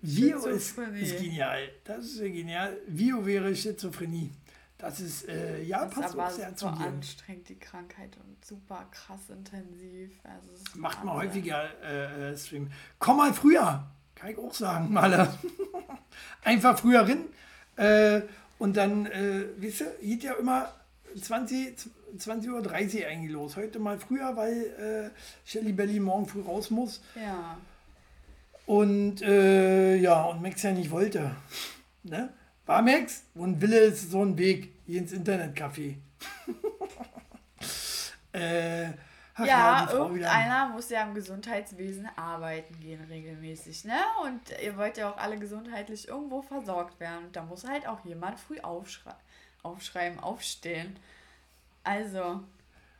Vio 0.00 0.46
ist, 0.46 0.76
ist, 0.78 1.18
genial. 1.18 1.68
Das 1.84 2.04
ist 2.06 2.20
genial. 2.20 2.76
Vio 2.88 3.24
wäre 3.24 3.54
Schizophrenie. 3.54 4.30
Das 4.82 4.98
ist, 4.98 5.28
äh, 5.28 5.62
ja, 5.62 5.84
das 5.84 5.94
passt 5.94 6.18
auch 6.18 6.30
sehr 6.30 6.56
zu 6.56 6.66
dir. 6.66 6.86
anstrengend, 6.86 7.48
die 7.48 7.58
Krankheit 7.58 8.16
und 8.16 8.44
super 8.44 8.84
krass 8.90 9.20
intensiv. 9.28 10.10
Also 10.24 10.48
Macht 10.74 11.04
mal 11.04 11.14
häufiger 11.14 11.68
äh, 11.84 12.32
äh, 12.32 12.36
Stream. 12.36 12.68
Komm 12.98 13.18
mal 13.18 13.32
früher, 13.32 13.86
kann 14.16 14.30
ich 14.30 14.38
auch 14.38 14.52
sagen, 14.52 14.92
Maler. 14.92 15.32
Einfach 16.42 16.76
früher 16.76 17.08
rein. 17.08 17.26
Äh, 17.76 18.22
und 18.58 18.76
dann, 18.76 19.06
äh, 19.06 19.44
wisst 19.58 19.82
ihr, 19.82 19.94
geht 20.02 20.24
ja 20.24 20.32
immer 20.32 20.74
20, 21.20 21.76
20.30 22.18 22.48
Uhr 22.50 23.06
eigentlich 23.06 23.30
los. 23.30 23.54
Heute 23.54 23.78
mal 23.78 24.00
früher, 24.00 24.34
weil 24.34 25.12
äh, 25.14 25.48
Shelly 25.48 25.72
Belly 25.72 26.00
morgen 26.00 26.26
früh 26.26 26.40
raus 26.42 26.70
muss. 26.70 27.00
Ja. 27.14 27.56
Und 28.66 29.22
äh, 29.22 29.94
ja, 29.94 30.24
und 30.24 30.42
Max 30.42 30.60
ja 30.64 30.72
nicht 30.72 30.90
wollte. 30.90 31.36
ne? 32.02 32.30
War 32.72 32.80
Max? 32.80 33.24
Und 33.34 33.60
Wille 33.60 33.80
ist 33.80 34.10
so 34.10 34.24
ein 34.24 34.38
Weg 34.38 34.72
hier 34.86 35.00
ins 35.00 35.12
Internetcafé. 35.12 35.96
äh, 38.32 38.84
ja, 38.84 38.94
ja 39.44 39.92
irgendeiner 39.92 40.68
muss 40.68 40.88
ja 40.88 41.02
im 41.02 41.12
Gesundheitswesen 41.12 42.08
arbeiten 42.16 42.80
gehen 42.80 43.04
regelmäßig, 43.04 43.84
ne? 43.84 43.98
Und 44.24 44.40
ihr 44.64 44.74
wollt 44.78 44.96
ja 44.96 45.12
auch 45.12 45.18
alle 45.18 45.38
gesundheitlich 45.38 46.08
irgendwo 46.08 46.40
versorgt 46.40 46.98
werden. 46.98 47.26
Und 47.26 47.36
da 47.36 47.42
muss 47.42 47.68
halt 47.68 47.86
auch 47.86 48.02
jemand 48.06 48.40
früh 48.40 48.58
aufschrei 48.60 49.12
aufschreiben, 49.62 50.18
aufstehen. 50.18 50.96
Also, 51.84 52.40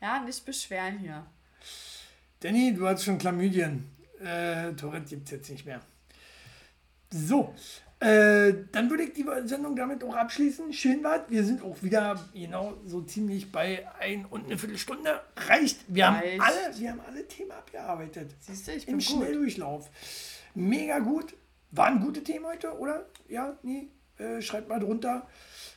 ja, 0.03 0.21
nicht 0.21 0.45
beschweren 0.45 0.99
hier. 0.99 1.25
Danny, 2.41 2.75
du 2.75 2.87
hast 2.87 3.05
schon 3.05 3.17
Chlamydien. 3.17 3.91
Äh, 4.23 4.75
Tourette 4.75 5.07
gibt 5.07 5.25
es 5.25 5.31
jetzt 5.31 5.51
nicht 5.51 5.65
mehr. 5.65 5.81
So, 7.11 7.55
äh, 8.03 8.65
dann 8.73 8.91
würde 8.91 9.05
ich 9.05 9.13
die 9.13 9.25
Sendung 9.45 9.77
damit 9.77 10.03
auch 10.03 10.17
abschließen. 10.17 10.73
Schön 10.73 11.05
war 11.05 11.25
Wir 11.31 11.45
sind 11.45 11.63
auch 11.63 11.81
wieder 11.85 12.19
genau 12.35 12.75
so 12.85 13.03
ziemlich 13.03 13.53
bei 13.53 13.87
ein 14.01 14.27
und 14.27 14.47
eine 14.47 14.59
Viertelstunde. 14.59 15.21
Reicht. 15.37 15.79
Wir, 15.87 16.07
Reicht. 16.07 16.41
Haben, 16.41 16.41
alle, 16.41 16.79
wir 16.79 16.91
haben 16.91 17.01
alle 17.07 17.29
Themen 17.29 17.53
abgearbeitet. 17.53 18.35
Siehst 18.41 18.67
du, 18.67 18.73
ich 18.73 18.87
bin 18.87 18.95
Im 18.97 19.01
Schnelldurchlauf. 19.01 19.89
Mega 20.57 20.99
gut. 20.99 21.35
Waren 21.71 22.01
gute 22.01 22.25
Themen 22.25 22.45
heute, 22.45 22.77
oder? 22.77 23.07
Ja, 23.29 23.57
nee. 23.63 23.87
Äh, 24.19 24.43
schreibt 24.43 24.69
mal 24.69 24.81
drunter. 24.81 25.29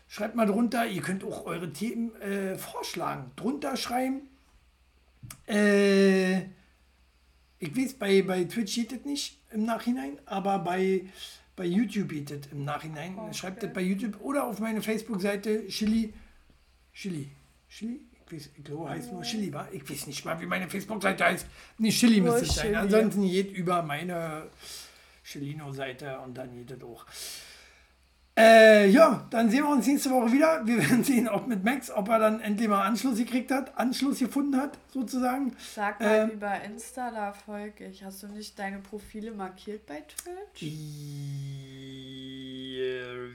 Schreibt 0.07 0.33
mal 0.33 0.47
drunter. 0.47 0.87
Ihr 0.87 1.03
könnt 1.03 1.23
auch 1.23 1.45
eure 1.45 1.71
Themen 1.71 2.19
äh, 2.21 2.57
vorschlagen. 2.57 3.31
Drunter 3.35 3.77
schreiben. 3.77 4.21
Äh, 5.47 6.37
ich 7.59 7.77
weiß, 7.77 7.93
bei, 7.93 8.23
bei 8.23 8.45
Twitch 8.45 8.73
geht 8.73 8.91
das 8.91 9.05
nicht 9.05 9.39
im 9.51 9.65
Nachhinein, 9.65 10.17
aber 10.25 10.57
bei, 10.59 11.05
bei 11.55 11.65
YouTube 11.65 12.11
das 12.25 12.51
im 12.51 12.65
Nachhinein. 12.65 13.17
Okay. 13.17 13.33
Schreibt 13.33 13.63
das 13.63 13.73
bei 13.73 13.81
YouTube 13.81 14.19
oder 14.21 14.45
auf 14.45 14.59
meine 14.59 14.81
Facebook-Seite 14.81 15.67
Chili. 15.67 16.13
Chili. 16.93 17.31
Chili? 17.69 18.01
Ich, 18.25 18.33
weiß, 18.33 18.49
ich 18.57 18.63
glaube, 18.63 18.89
heißt 18.89 19.11
nur 19.11 19.21
Chili, 19.21 19.53
war. 19.53 19.71
Ich 19.71 19.89
weiß 19.89 20.07
nicht 20.07 20.25
mal, 20.25 20.39
wie 20.41 20.45
meine 20.45 20.69
Facebook-Seite 20.69 21.25
heißt. 21.25 21.45
Nicht 21.77 21.99
Chili 21.99 22.21
müsste 22.21 22.45
es 22.45 22.55
sein. 22.55 22.75
Ansonsten 22.75 23.27
geht 23.29 23.51
über 23.51 23.83
meine 23.83 24.49
Chilino-Seite 25.23 26.19
und 26.19 26.35
dann 26.35 26.53
geht 26.55 26.71
das 26.71 26.83
auch. 26.83 27.05
Äh, 28.37 28.89
ja, 28.89 29.25
dann 29.29 29.49
sehen 29.49 29.63
wir 29.63 29.69
uns 29.69 29.87
nächste 29.87 30.11
Woche 30.11 30.29
wieder. 30.31 30.65
Wir 30.65 30.77
werden 30.89 31.05
sehen, 31.05 31.29
ob 31.29 31.47
mit 31.47 31.63
Max, 31.63 31.89
ob 31.89 32.09
er 32.09 32.19
dann 32.19 32.41
endlich 32.41 32.67
mal 32.67 32.83
Anschluss 32.83 33.17
gekriegt 33.17 33.49
hat, 33.49 33.77
Anschluss 33.77 34.19
gefunden 34.19 34.57
hat, 34.57 34.77
sozusagen. 34.93 35.55
Sag 35.73 36.01
mal, 36.01 36.29
wie 36.31 36.35
bei 36.35 36.59
Insta, 36.65 37.11
da 37.11 37.31
folge 37.31 37.85
ich. 37.85 38.03
Hast 38.03 38.23
du 38.23 38.27
nicht 38.27 38.59
deine 38.59 38.79
Profile 38.79 39.31
markiert 39.31 39.85
bei 39.85 40.01
Twitch? 40.01 40.63
Äh, 40.63 40.67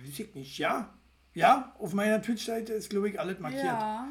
weiß 0.07 0.19
ich 0.19 0.35
nicht, 0.35 0.59
ja. 0.59 0.91
Ja, 1.33 1.75
auf 1.79 1.95
meiner 1.95 2.21
Twitch-Seite 2.21 2.75
ist, 2.75 2.91
glaube 2.91 3.09
ich, 3.09 3.19
alles 3.19 3.39
markiert. 3.39 3.65
Ja. 3.65 4.09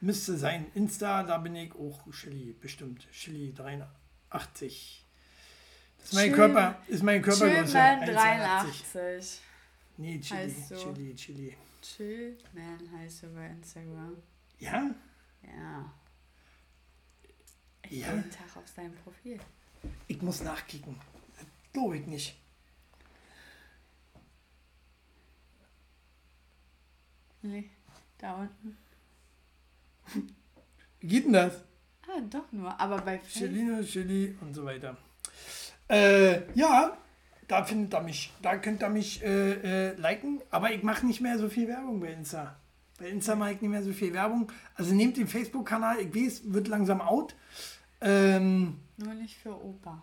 Müsste 0.00 0.38
sein. 0.38 0.66
Insta, 0.74 1.22
da 1.22 1.36
bin 1.36 1.54
ich 1.54 1.74
auch 1.74 2.10
Chili, 2.12 2.56
bestimmt. 2.58 3.06
Chili 3.12 3.52
83. 3.52 5.04
Das 5.98 6.08
ist 6.08 6.14
mein 6.14 6.32
Körper, 6.32 6.78
ist 6.86 7.02
mein 7.02 7.20
Körpergröße. 7.20 7.72
83. 7.74 9.42
Nee, 10.00 10.18
Chili, 10.18 10.40
heißt 10.40 10.68
so. 10.68 10.76
Chili, 10.76 11.14
Chili. 11.14 11.56
Chillman 11.82 12.90
heißt 12.90 13.22
du 13.22 13.34
bei 13.34 13.48
Instagram. 13.48 14.16
Ja? 14.58 14.94
Ja. 15.42 15.92
Ich 17.82 18.00
ja. 18.00 18.14
jeden 18.14 18.30
Tag 18.30 18.56
auf 18.56 18.66
seinem 18.66 18.94
Profil. 18.94 19.38
Ich 20.08 20.22
muss 20.22 20.42
nachkicken. 20.42 20.96
Glaube 21.74 21.98
ich 21.98 22.06
nicht. 22.06 22.40
Nee, 27.42 27.68
da 28.16 28.36
unten. 28.36 28.78
Wie 31.00 31.06
geht 31.06 31.26
denn 31.26 31.34
das? 31.34 31.62
Ah, 32.08 32.20
doch 32.22 32.50
nur, 32.52 32.80
aber 32.80 33.02
bei 33.02 33.18
Chilino, 33.18 33.82
Chili 33.82 34.34
und 34.40 34.54
so 34.54 34.64
weiter. 34.64 34.96
Äh, 35.88 36.50
ja, 36.54 36.96
da 37.50 37.64
findet 37.64 37.92
er 37.94 38.02
mich. 38.02 38.32
Da 38.42 38.56
könnt 38.56 38.82
ihr 38.82 38.88
mich 38.88 39.22
äh, 39.24 39.88
äh, 39.88 39.94
liken. 39.96 40.40
Aber 40.50 40.70
ich 40.72 40.82
mache 40.82 41.04
nicht 41.04 41.20
mehr 41.20 41.38
so 41.38 41.48
viel 41.48 41.66
Werbung 41.66 42.00
bei 42.00 42.12
Insta. 42.12 42.56
Bei 42.98 43.08
Insta 43.08 43.34
mache 43.34 43.52
ich 43.52 43.60
nicht 43.60 43.70
mehr 43.70 43.82
so 43.82 43.92
viel 43.92 44.12
Werbung. 44.12 44.52
Also 44.76 44.94
nehmt 44.94 45.16
den 45.16 45.26
Facebook-Kanal, 45.26 45.98
ich 46.00 46.14
weiß, 46.14 46.52
wird 46.52 46.68
langsam 46.68 47.00
out. 47.00 47.34
Ähm, 48.00 48.78
Nur 48.98 49.14
nicht 49.14 49.36
für 49.36 49.52
Opa. 49.52 50.02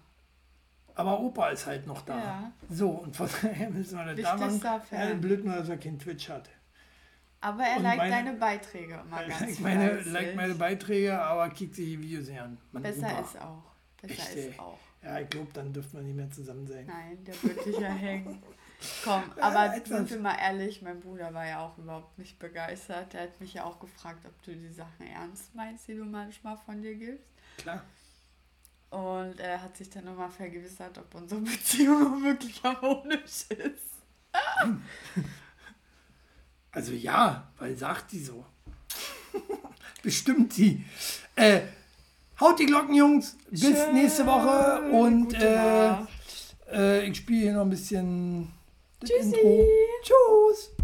Aber 0.96 1.20
Opa 1.20 1.50
ist 1.50 1.66
halt 1.68 1.88
noch 1.88 2.02
da. 2.02 2.18
Ja. 2.18 2.52
So, 2.70 2.90
und 2.90 3.16
von 3.16 3.30
daher 3.42 3.70
müssen 3.70 3.98
wir 3.98 4.14
das 4.14 4.24
da 4.24 4.36
machen. 4.36 4.62
Ja, 4.92 5.14
blöd 5.14 5.46
nur, 5.46 5.56
dass 5.56 5.70
er 5.70 5.78
kein 5.78 5.98
Twitch 6.00 6.28
hat. 6.28 6.50
Aber 7.40 7.64
er 7.64 7.80
liked 7.80 7.98
meine, 7.98 8.12
deine 8.12 8.34
Beiträge 8.34 9.00
immer 9.06 9.24
ganz 9.24 9.40
like 9.40 9.60
meine, 9.62 10.02
like 10.02 10.36
meine 10.36 10.56
Beiträge, 10.56 11.18
aber 11.20 11.50
kickt 11.50 11.76
sich 11.76 11.86
die 11.86 12.02
Videos 12.02 12.30
an. 12.30 12.58
Besser 12.74 13.08
Opa. 13.08 13.20
ist 13.22 13.42
auch. 13.42 13.64
Besser 14.02 14.14
Echt, 14.14 14.36
ist 14.36 14.60
auch. 14.60 14.80
Ja, 15.08 15.22
ich 15.22 15.30
glaube, 15.30 15.48
dann 15.54 15.72
dürfte 15.72 15.96
man 15.96 16.06
nicht 16.06 16.18
mehr 16.18 16.30
zusammen 16.30 16.68
sein. 16.68 16.86
Nein, 16.86 17.24
der 17.24 17.42
wird 17.44 17.66
dich 17.66 17.80
ja 17.80 17.88
hängen. 17.94 18.44
Komm, 19.06 19.24
aber 19.40 19.74
ja, 19.74 19.86
sind 19.86 20.10
wir 20.10 20.20
mal 20.20 20.36
ehrlich, 20.38 20.82
mein 20.82 21.00
Bruder 21.00 21.34
war 21.34 21.48
ja 21.48 21.66
auch 21.66 21.78
überhaupt 21.78 22.18
nicht 22.20 22.38
begeistert. 22.38 23.14
Der 23.14 23.22
hat 23.22 23.40
mich 23.40 23.54
ja 23.54 23.64
auch 23.64 23.80
gefragt, 23.80 24.26
ob 24.26 24.44
du 24.44 24.54
die 24.54 24.68
Sachen 24.68 25.08
ernst 25.08 25.56
meinst, 25.56 25.88
die 25.88 25.96
du 25.96 26.04
manchmal 26.04 26.58
von 26.58 26.82
dir 26.82 26.94
gibst. 26.96 27.26
Klar. 27.58 27.82
Und 28.90 29.40
er 29.40 29.62
hat 29.62 29.78
sich 29.78 29.90
dann 29.90 30.04
nochmal 30.04 30.30
vergewissert, 30.30 30.98
ob 30.98 31.16
unsere 31.16 31.40
Beziehung 31.40 32.22
wirklich 32.24 32.62
harmonisch 32.64 33.46
ist. 33.50 33.94
Also 36.70 36.92
ja, 36.92 37.52
weil 37.58 37.76
sagt 37.76 38.12
die 38.12 38.24
so. 38.24 38.46
Bestimmt 40.04 40.56
die. 40.58 40.86
Äh, 41.34 41.62
Haut 42.40 42.60
die 42.60 42.66
Glocken, 42.66 42.94
Jungs. 42.94 43.36
Bis 43.50 43.62
Schön. 43.62 43.94
nächste 43.94 44.26
Woche. 44.26 44.82
Und 44.92 45.34
äh, 45.34 45.94
äh, 46.72 47.08
ich 47.08 47.18
spiele 47.18 47.42
hier 47.42 47.54
noch 47.54 47.62
ein 47.62 47.70
bisschen 47.70 48.52
das 49.00 49.10
Tschüssi. 49.10 49.36
Intro. 49.36 49.66
Tschüss. 50.04 50.77